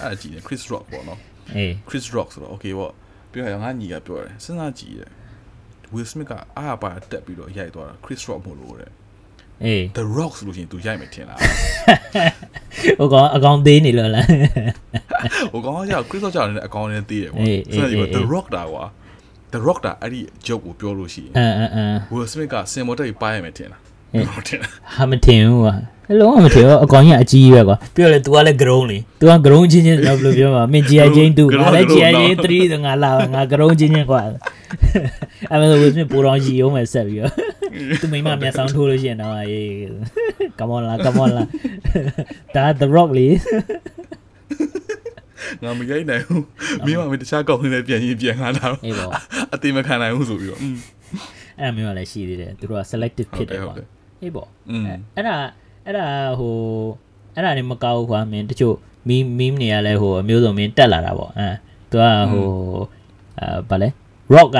[0.00, 1.20] အဲ့အကြည့်နေ Chris Rock ပေါ့နော်
[1.56, 2.92] အေး Chris Rock ဆိုတော့ okay ပေါ့
[3.30, 5.10] ပြီးတော့ငါညီကပြောတယ်စဉ်းစားကြည့်တယ်
[5.94, 8.90] Will Smith ကအားပါတက်ပြီးတော့ရိုက်သွားတာ Chris Rock မို့လို့တဲ့
[9.65, 11.37] အေး The Rock ဆိုလို့ရှိရင် तू ရိုက်မယ်ထင်လား
[12.99, 14.25] ဟိုကောင်အကောင်သေးနေလို့လား
[15.51, 18.83] ဟိုကောင်ကကြာ Chris Rock ကြာနေတဲ့အကောင်နဲ့သေးတယ်ကွာ အေးအေး စဉ်းစားကြည့်ပါ အေး The Rock တာကွာ
[19.53, 23.81] The Rock တာအဲ့ဒီ joke ကိုပြောလို့ရှိရင် အမ်အမ်အမ် Will Smith ကစင်မော်တက်ပြီးပါရမယ်ထင်လား
[24.13, 25.75] အေး ဟုတ်ထင်လား ဟာမတင်ဘူးကွာ
[26.11, 34.21] အလုံးဝမတင်ဘူးအကောင်ကြီးကအကြီးပဲကွာပြောလေ तू ကလည်း grown လေ तू က grown ချင်းချင်းတော့ဘယ်လိုပြောမှာမင်း GI ချင်း2ငါလည်း GI ချင်း3ဆိုငါလာငါ grown ချင်းချင်းကွာ
[35.50, 37.32] အဲ့မဲ့ဝစ်မစ်ပိုတော်ကြီးအောင်မယ်ဆက်ပြီးတော့
[38.02, 39.70] သူမိမမျက်စောင်းထိုးလို့ရှိရင်တော့အေး
[40.58, 41.44] come on လာ come on လာ
[42.54, 43.36] ဒါ the rock လေး
[45.62, 46.44] ငါမကြိုက်နိုင်ဘူး
[46.86, 49.10] မိမမတခြားကောင်းနေပြန်ရင်ပြန်လာတာအေးပေါ့
[49.54, 50.60] အတိမခံနိုင်ဘူးဆိုပြီးတော့
[51.60, 53.74] အဲ့မျိုးကလည်းရှိသေးတယ်သူတို့က selective ဖြစ်တယ်ကွာ
[54.22, 54.48] အေးပေါ့
[55.16, 55.36] အဲ့ဒါ
[55.86, 56.06] အဲ့ဒါ
[56.38, 56.54] ဟို
[57.34, 58.76] အဲ့ဒါနေမကောက်ဘူးကွာမင်းတချို့
[59.08, 61.48] မီးမီးနေရလဲဟိုအမျိုးစုံမင်းတက်လာတာပေါ့အဲ
[61.90, 62.46] သူကဟို
[63.38, 63.88] အဲဗာလဲ
[64.34, 64.58] rock က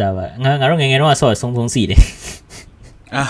[0.00, 2.00] ဒါပါငါငါတို့ငယ်ငယ်တော့ဆော့ဆုံးဆုံးစီတယ်
[3.16, 3.22] အာ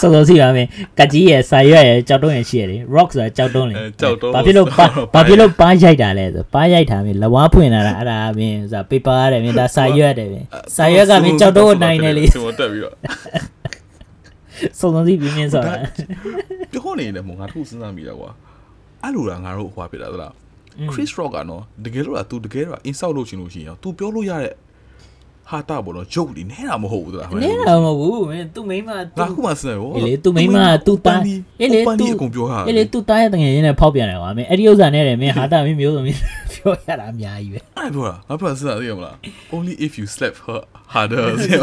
[0.00, 0.68] ဆော့ဆုံးစီပါမင်း
[0.98, 12.94] ကကြီးရဲ့စာရွက်ရဲ့ကြောက်တုံးရဲ့ရှိရတယ် rock ဆိုတာကြောက်တုံးလေအဲကြောက်တုံးဘာဖြစ်လို့ပါဆော့ဘာဖြစ်လို့ပါရိုက်တာလဲဆိုပါရိုက်တာမင်းလဝါဖွင့်လာတာအဲ့ဒါမင်းဆိုတာ paper ရတယ်မင်းဒါစာရွက်တယ်မင်းစာရွက်ကမင်းကြောက်တုံးကိုနိုင်တယ်လေစင်မော်တက်ပြီးတော့
[14.78, 15.74] ဆုံးဆုံးစီပြင်းပြင်းဆိုတာ
[16.72, 18.30] ပြောနေတယ်မငါတို့စဉ်းစားမိတာကွာ
[19.02, 20.32] အဲ့လိုလားငါတို့ဟွာဖြစ်တာသလား
[20.92, 24.54] Chris Rock ကနော်တကယ်လို့လား तू တကယ်တော့ insult လုပ်ချင်လို့ရှိရင်ရော तू ပြောလို့ရတဲ့
[25.50, 31.20] ဟာတာပေါ့နော် joke တွေနဲတာမဟုတ်ဘူးသလားနဲတာမဟုတ်ဘူးမင်းသူ့မိန်းမငါသူ့ခုမှစဉ်းစားရောအေးလေသူ့မိန်းမသူ့သား
[31.60, 36.18] အေးလေပန်ဒီသူ့အကုန်ပြောဟာအေးလေသူ့သားရဲ့တငယ်ချင်းနဲ့ဖောက်ပြန်တယ်ကွာမင်းအဲ့ဒီဥစ္စာနဲ့တယ်မင်းဟာတာမင်းမျိုးစုံမင်း
[36.54, 39.14] ပြောရတာအများကြီးပဲအဲ့ပြောတာငါပြောစဉ်းစားသိရမလား
[39.54, 40.60] only if you slap her
[40.94, 41.60] harder ဆို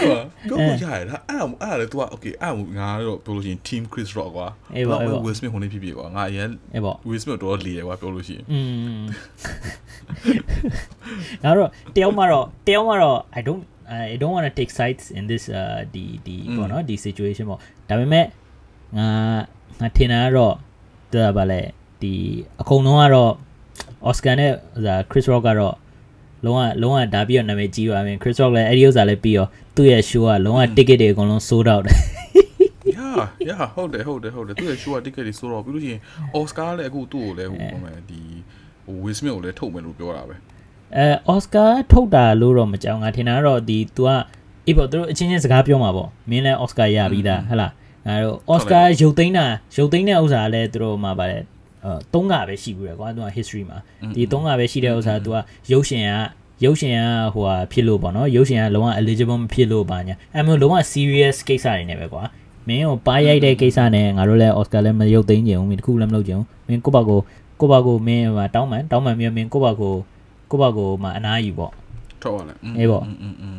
[0.00, 7.20] တော့ပြောလို့ရတယ်ဒါအဲ့ဒါအဲ့ဒါလေ तू က okay အဲ့ဒါငါတော့ပြောလို့ရှိရင် team Chris Rock ကွာ အေးပေါ့အေးပေါ့ Will Smith ဟိုနေဖြစ်ဖြစ်ကွာငါအရင် အေးပေါ့ Will
[7.22, 8.58] Smith တော့လေတယ်ကွာပြောလို့ရှိရင် อื
[9.00, 9.02] ม
[11.44, 13.62] ငါတော့တယောက်မှတော့တယောက်မှတော့ I don't
[14.12, 18.26] I don't want to take sides in this uh ဒီဒီ อืม ပေါ့နော်ဒီ situation ပေါ့ဒါပေမဲ့
[18.98, 19.08] ငါ
[19.80, 20.54] ငါထင်တာကတော့
[21.12, 21.60] ဒါပါလေ
[22.02, 22.12] ဒီ
[22.60, 23.32] အကုန်လုံးကတော့
[24.08, 25.74] Oscar နဲ့ဟို Chris Rock ကတော့
[26.45, 31.97] လုံးဝလုံးဝဒါပြီးတော့နာမည်ကြီးပါမယ် Chris Rock လည်းအဲ့ဒီဥစ္စာလည်းပြီးတော့သူ့ရဲ့ show ကလုံးဝ ticket တွေအကုန်လုံး sold out တယ်
[32.95, 35.99] yeah yeah ဟုတ်တယ်ဟုတ်တယ်ဟုတ်တယ်သူရဲ့ show က ticket တွေဆိုတော့ပြီးလို့ရှိရင်
[36.39, 38.21] Oscar လည်းအခုသူ့ကိုလည်းဟိုဘာလဲဒီ
[38.85, 40.35] ဟို Will Smith ကိုလည်းထုတ်မယ်လို့ပြောတာပဲ
[40.95, 44.09] အဲအော်စကာထုတ်တာလို့တော့မကြောက်ငါထင်တာကတော့ဒီ तू က
[44.67, 47.71] အေးပေါ့သူတို့အချင်းချင်းစကားပြောမှာပေါ့မင်းလည်းအော်စကာရပြီးသားဟဟလား
[48.07, 49.45] ငါတို့အော်စကာရုပ်သိမ်းတာ
[49.77, 51.54] ရုပ်သိမ်းတဲ့ဥစ္စာကလည်းသူတို့မှာပါတယ်အဲ
[52.13, 53.77] သုံးကပဲရှိဘူးရကွာသူက history မှာ
[54.15, 55.37] ဒီသုံးကပဲရှိတဲ့ဥစ္စာကသူက
[55.71, 56.11] ရုပ်ရှင်က
[56.63, 56.99] ရုပ်ရှင်က
[57.33, 62.23] ဟိုဟာဖြစ်လို့ပေါ့နော်ရုပ်ရှင်ကလုံးဝ eligible မဖြစ်လို့ပါညာအဲမျိုးလုံးဝ serious ကိစ္စတွေနဲ့ပဲကွာ
[62.67, 67.19] မင်းကိုပါရိုက်တဲ့ကိစ္စနဲ့ငါတို့လည်း Oscar လည်းမရုပ်သိမ်းကြဘူးမင်းတခုလည်းမလုပ်ကြဘူးမင်းကိုယ့်ဘက်ကို
[67.59, 68.25] ကိုယ့်ဘက်ကိုမင်း
[68.55, 69.93] တောင်းပန်တောင်းပန်ပြီးမင်းကိုယ့်ဘက်ကို
[70.51, 71.71] ကိုယ့်ဘက်ကိုမှအနားယူပေါ့
[72.21, 73.03] ထုတ်ရလဲအေးပေါ့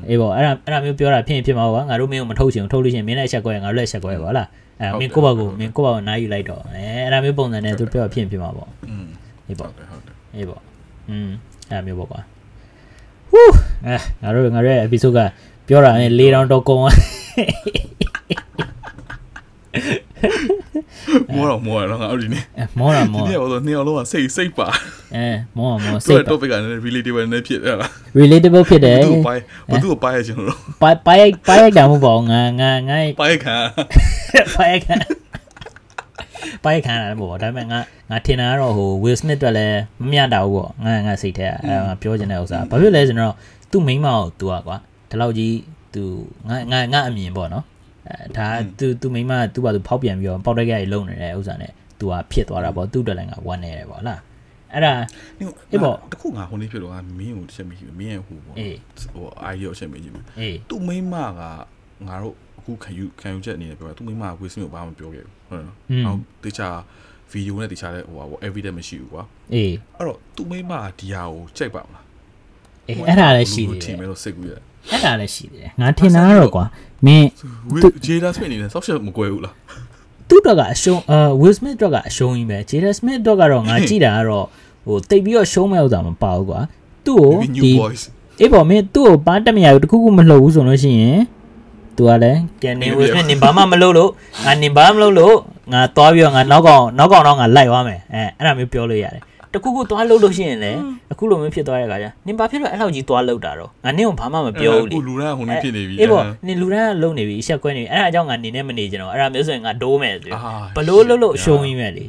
[0.08, 4.48] အေးပေါ့အဲ့ဒါအဲ့ဒါမျိုးပြောတာဖြစ်ရင်ဖြစ်မှာပေါ့ငါတို့မင်းကိုမထုတ်ချင်ဘူးထုတ်လို့ရှိရင်မင်းလည်းအချက်ကွဲငါတို့လည်းအချက်ကွဲပါလား
[4.81, 9.07] အဲမင်းကိုယ့်ဘက်ကိုမင်းကိုယ့်ဘက်ကိုနားယူလိုက်တော့အဲအဲ့ဒါမျိုးပုံစံနဲ့သူပြောတာဖြစ်ရင်ဖြစ်မှာပေါ့ อืม
[9.47, 10.61] အေး ဟု ပေါ့ တ်တယ်ဟုတ်တယ် အေးပေါ့
[11.09, 11.29] อืม
[11.69, 12.21] အဲ့ဒါမျိုးပေါ့ကွာ
[13.31, 13.53] ဟူး
[13.85, 15.19] အဲငါတို့ငါတို့ရဲ့ episode က
[15.67, 16.95] ပြောတာနဲ့၄တောင်တော့ကုန်သွား
[21.35, 24.67] မောတော့မောရတော့ငါအဲ့ဒီနေ့ အဲမောတာ ဒီ မော နေ့တော့နှစ်ယောက်လုံးကစိတ်စိတ်ပါ
[25.15, 29.41] အဲမောတာမော သူ စိတ် ့ topic ကလည်း relatable နဲ့ဖြစ်တယ်လား relatable ဖြစ်တယ် ဘသူ့ပိုင်း
[29.71, 33.55] ဘသူ့ကိုပိုင်းရချင်လို့ ပိုင်ပိုင်ပိုင်တာမဟုတ်ပါဘူးငါငါငါ ပိုင်းခံ
[34.55, 34.95] ပိုင်ခံ
[36.63, 43.35] ပိုင်ခံရတယ်ပေါ့ဒါပေမဲ့ငါငါထင်တာကတော့ဟို Will Smith အတွက်လည်းမမျှတာဘူးပေါ့ငါငါစိတ်ထဲအဲငါပြောချင်တဲ့ဥစ္စာဘာဖြစ်လဲဆိုတော့
[43.71, 44.77] သူ့မိန်းမကို तू อ่ะကွာ
[45.09, 45.53] ဒီလောက်ကြီး
[45.93, 46.03] तू
[46.49, 47.74] ငါငါငါအမြင်ပေါ့နော်အဲ
[48.36, 48.46] ဒါ
[48.78, 54.20] သူသူမိမသူ့ဘာသူဖောက်ပြန်ပြီးတော့ပေါက်တက်ကြရေလုံနေတဲ့ဥစ္စာနဲ့သူကဖြစ်သွားတာပေါ့သူ့တက်လိုင်းကဝမ်းနေတယ်ပေါ့လား
[54.72, 54.92] အဲ့ဒါ
[55.70, 60.24] အေးပေါ့တခုငါဟိုနေ့ဖြစ်တော့မင်းကိုချက်မိမင်းရဲ့ဟိုပေါ့ဟိုအိုင်ရောချက်မိကြည့်မယ်
[60.70, 61.42] သူ့မိမက
[62.08, 65.72] ငါတို့အခုခံယူခံယူချက်အနေနဲ့ပြောတာသူ့မိမကကိုယ်စင်းကိုဘာမှပြောခဲ့ဘူးဟုတ်လား
[66.04, 66.68] နောက်တေချာ
[67.30, 69.22] ဗီဒီယိုနဲ့တေချာလဲဟိုဟာပေါ့ evidence မရှိဘူးကွာ
[69.54, 72.04] အေးအဲ့တော့သူ့မိမကဒီဟာကိုချိန်ပါမလား
[72.88, 76.64] အေးအဲ့ဒါလည်းရှိတယ်ထင်မယ်လို့စိတ်ကူးရတယ် အဲ့ဒါလည်းရှိတယ်ငါထင်တာကတော့ကွာ
[77.06, 77.26] မင်း
[77.70, 79.54] ဝေးဂျေဒါစမစ်အနေနဲ့ဆောက်ရှက်မကွဲဘူးလား
[80.28, 84.46] သူ့တော့ကအရှုံးအာ Will Smith တော့ကအရှုံးကြီးပဲ Jada Smith တော့ကတော့ငါကြည့်တာကတော့
[84.86, 86.60] ဟိုတိတ်ပြီးတော့ရှုံးမဲ့ဥစ္စာမပါဘူးကွာ
[87.06, 88.02] သူ့ကို Maybe new ဒီ boys
[88.40, 91.20] အေးပေါ့မင်းသူ့ကိုပါတက်မရဘူးတခုခုမလှုပ်ဘူးဆိုလို့ရှိရင်
[91.96, 94.10] သူကလည်းကဲနေ Will Smith နင်ဘာမှမလုပ်လို့
[94.44, 95.34] ငါနင်ဘာမှမလုပ်လို့
[95.72, 99.22] ငါသွားပြီးတော့ငါနောက်ကောင်နောက်ကောင်တော့ငါလိုက်သွားမယ်အဲအဲ့ဒါမျိုးပြောလို့ရတယ်
[99.53, 100.79] တခုခုသွားလှုပ်လို့ရှိရင်လည်း
[101.11, 112.05] အခုလိုမျိုးဖြစ်သွားတဲ့ခါကျနင်ဘာဖြစ်လို့အဲ့လောက်ကြီးသွားလှုပ်တာတော့ငါနင့်ကိုဘာမှမပြောဘူးလေ ကိုလူရန်ဟိုနေ့ဖြစ်နေပြီ အေးပေါ့နင်လူတန်းကလုံနေပြီအဆက်ကွဲနေပြီအဲ့ဒါကြောင့်ငါနေနဲ့မနေကြတော့အဲ့ဒါမျိုးဆိုရင်ငါဒိုးမယ်ဆို အာ ဘလို့လို့လို့ရှုံးကြီးမဲ့လေ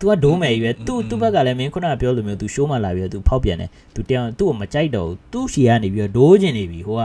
[0.00, 7.04] तू ကဒိုးမယ်ကြီးပဲ तू तू ဘက်ကလည်းမင်းခုနကပြောလိုမျိုး तू ရှိုးမှလာပြီးတော့ तू ဖောက်ပြန်တယ် तू တရား तू ကိုမကြိုက်တော့ဘူး तू ရှီကနေပြီးတော့ဒိုးကျင်နေပြီဟိုက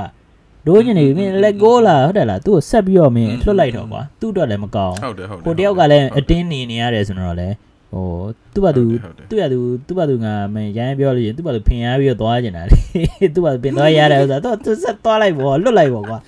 [0.68, 7.56] ဒိုးကျင်နေပြီမင်း let go လာဟုတ်တယ်လား तू ကိုဆက်ပြီးတော့မင်းလွတ်လိုက်တော့ကွာ तू အတွက်လည်းမကောင်း ဟုတ်တယ်ဟုတ်တယ် ကိုတယောက်ကလည်းအတင်းနေနေရတယ်ဆိုတော့လည်း
[7.93, 8.07] ဟို
[8.55, 16.19] သူ့ဘာသူဟုတ်တယ်သူ့ရသူသူ့ဘာသူငါမင်းရိုင်းပြောလို့ရင်သူ့ဘာသူဖင်ရပြီးတော့သွားကျင်တာလေသူ့ဘာသူပင်သွားရတဲ့ဥစ္စာတော့သူဆက်သွားလိုက်ပေါ့လွတ်လိုက်ပေါ့ကွာ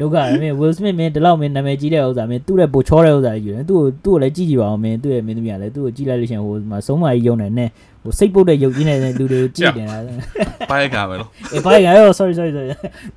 [0.00, 7.68] ဒုက္ခမင်း Will Smith မင်းဒီလောက်မင်းနာမည်ကြီးတဲ့ဥစ္စာမင်းသူ့ရဲ့ပိုချောတဲ့ဥစ္စာကြီးယူတယ်သူ့ကိုသူ့ကိုလည်းကြည့်ကြည့်ပါအောင်မင်းသူ့ရဲ့မင်းသမီးကလည်းသူ့ကိုကြည့်လိုက်လို့ရှိရင်ဟိုမှာဆုံးမကြီးယုံနေနဲ့
[8.02, 9.98] ဟိုစိတ်ပုတ်တဲ့ယုတ်ကြီးနေတဲ့လူတွေကိုကြည့်နေတာ
[10.70, 12.68] ပိုင်းခံမယ်နော်အေးဘာရရော sorry sorry sorry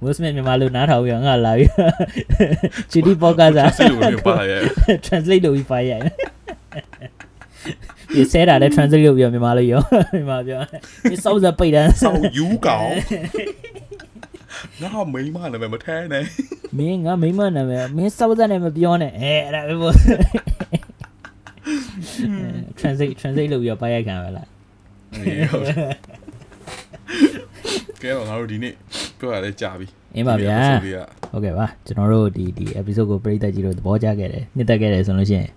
[0.01, 1.69] Will Smith မြန်မာလူနားထောင်ပြီးတော့ငါလာပြီး
[2.91, 4.61] GD podcast စိတ်လို့ပြောပါရဲ့
[5.05, 6.03] translate လုပ်ပြီးဖိုင်ရိုက်
[8.16, 9.82] ဒီဆဲတာလည်း translate လုပ်ပြီးတော့မြန်မာလိုရော
[10.16, 10.59] မြန်မာပြော
[11.11, 12.89] ဒီစောက်စပိတ်တန်းဆောက်ယူကောင်
[14.82, 16.24] ငါမိန်းမနာမည်မထဲနဲ့
[16.78, 19.96] မင်းငါမိမနာမည်မင်းစောက်စနဲ့မပြောနဲ့အဲအဲ့ဒါပဲပေါ့
[22.79, 24.47] translate translate လုပ်ပြီးတော့ဖိုင်ရိုက်ခံရလား
[28.01, 28.74] ကဲတော့ငါတို့ဒီနေ့
[29.20, 31.00] ပြောရလဲကြာပြီ အင်းပါဗျာဆိုပြီးက
[31.32, 35.50] ဟုတ်ကဲ့ပါကျွန်တော်တို့ဒီဒီ episode ကိုပရိသတ်ကြီးတို့သဘောကျခဲ့တယ်နှစ်သက်ခဲ့တယ်ဆိုလို့ရှိရင်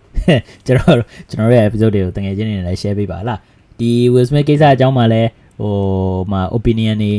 [0.66, 3.38] ကျွန်တော်တို့ကျွန်တော်တို့ရဲ့ episode တွေကိုတကယ်ချင်းနေနဲ့လည်း share ပေးပါလား
[3.80, 5.30] ဒီ Will Smith ကိစ္စအကြောင်းမှာလည်း
[5.60, 5.74] ဟို
[6.32, 7.14] မှာ opinion တွေ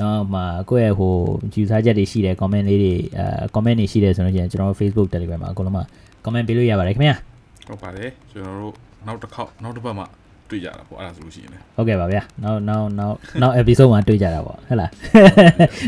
[0.00, 1.14] နော်မှာကိုယ့်ရဲ့ဟို
[1.52, 3.24] ယူဆချက်တွေရှိတယ် comment လေးတွေအဲ
[3.54, 5.84] comment တွေရှိတယ်ဆိုလို့ရှိရင်ကျွန်တော်တို့ Facebook Telegram မှာအကုန်လုံးမှာ
[6.24, 7.16] comment ပေးလို့ရပါတယ်ခင်ဗျာ
[7.68, 8.74] ဟုတ်ပါတယ်ကျွန်တော်တို့
[9.06, 10.04] နောက်တစ်ခေါက်နောက်တစ်ပတ်မှ
[10.50, 14.90] တွေ့ကြတာပေါ့အဲ့ဒါဆိုလို့ရှိရင်လည်းဟုတ်ကဲ့ပါဗျာနောက်နောက်နောက်နောက် episode မှာတွေ့ကြတာပေါ့ဟုတ်လား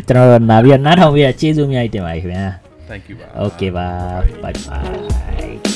[0.06, 2.46] ကျွန်တော်တို့နားပြီးတော့နားထောင်ပြီးတော့ကျေးဇူးအများကြီးတင်ပါတယ်ခင်ဗျာ
[2.90, 4.22] thank you ပါ Okay, bye.
[4.42, 5.69] Bye bye.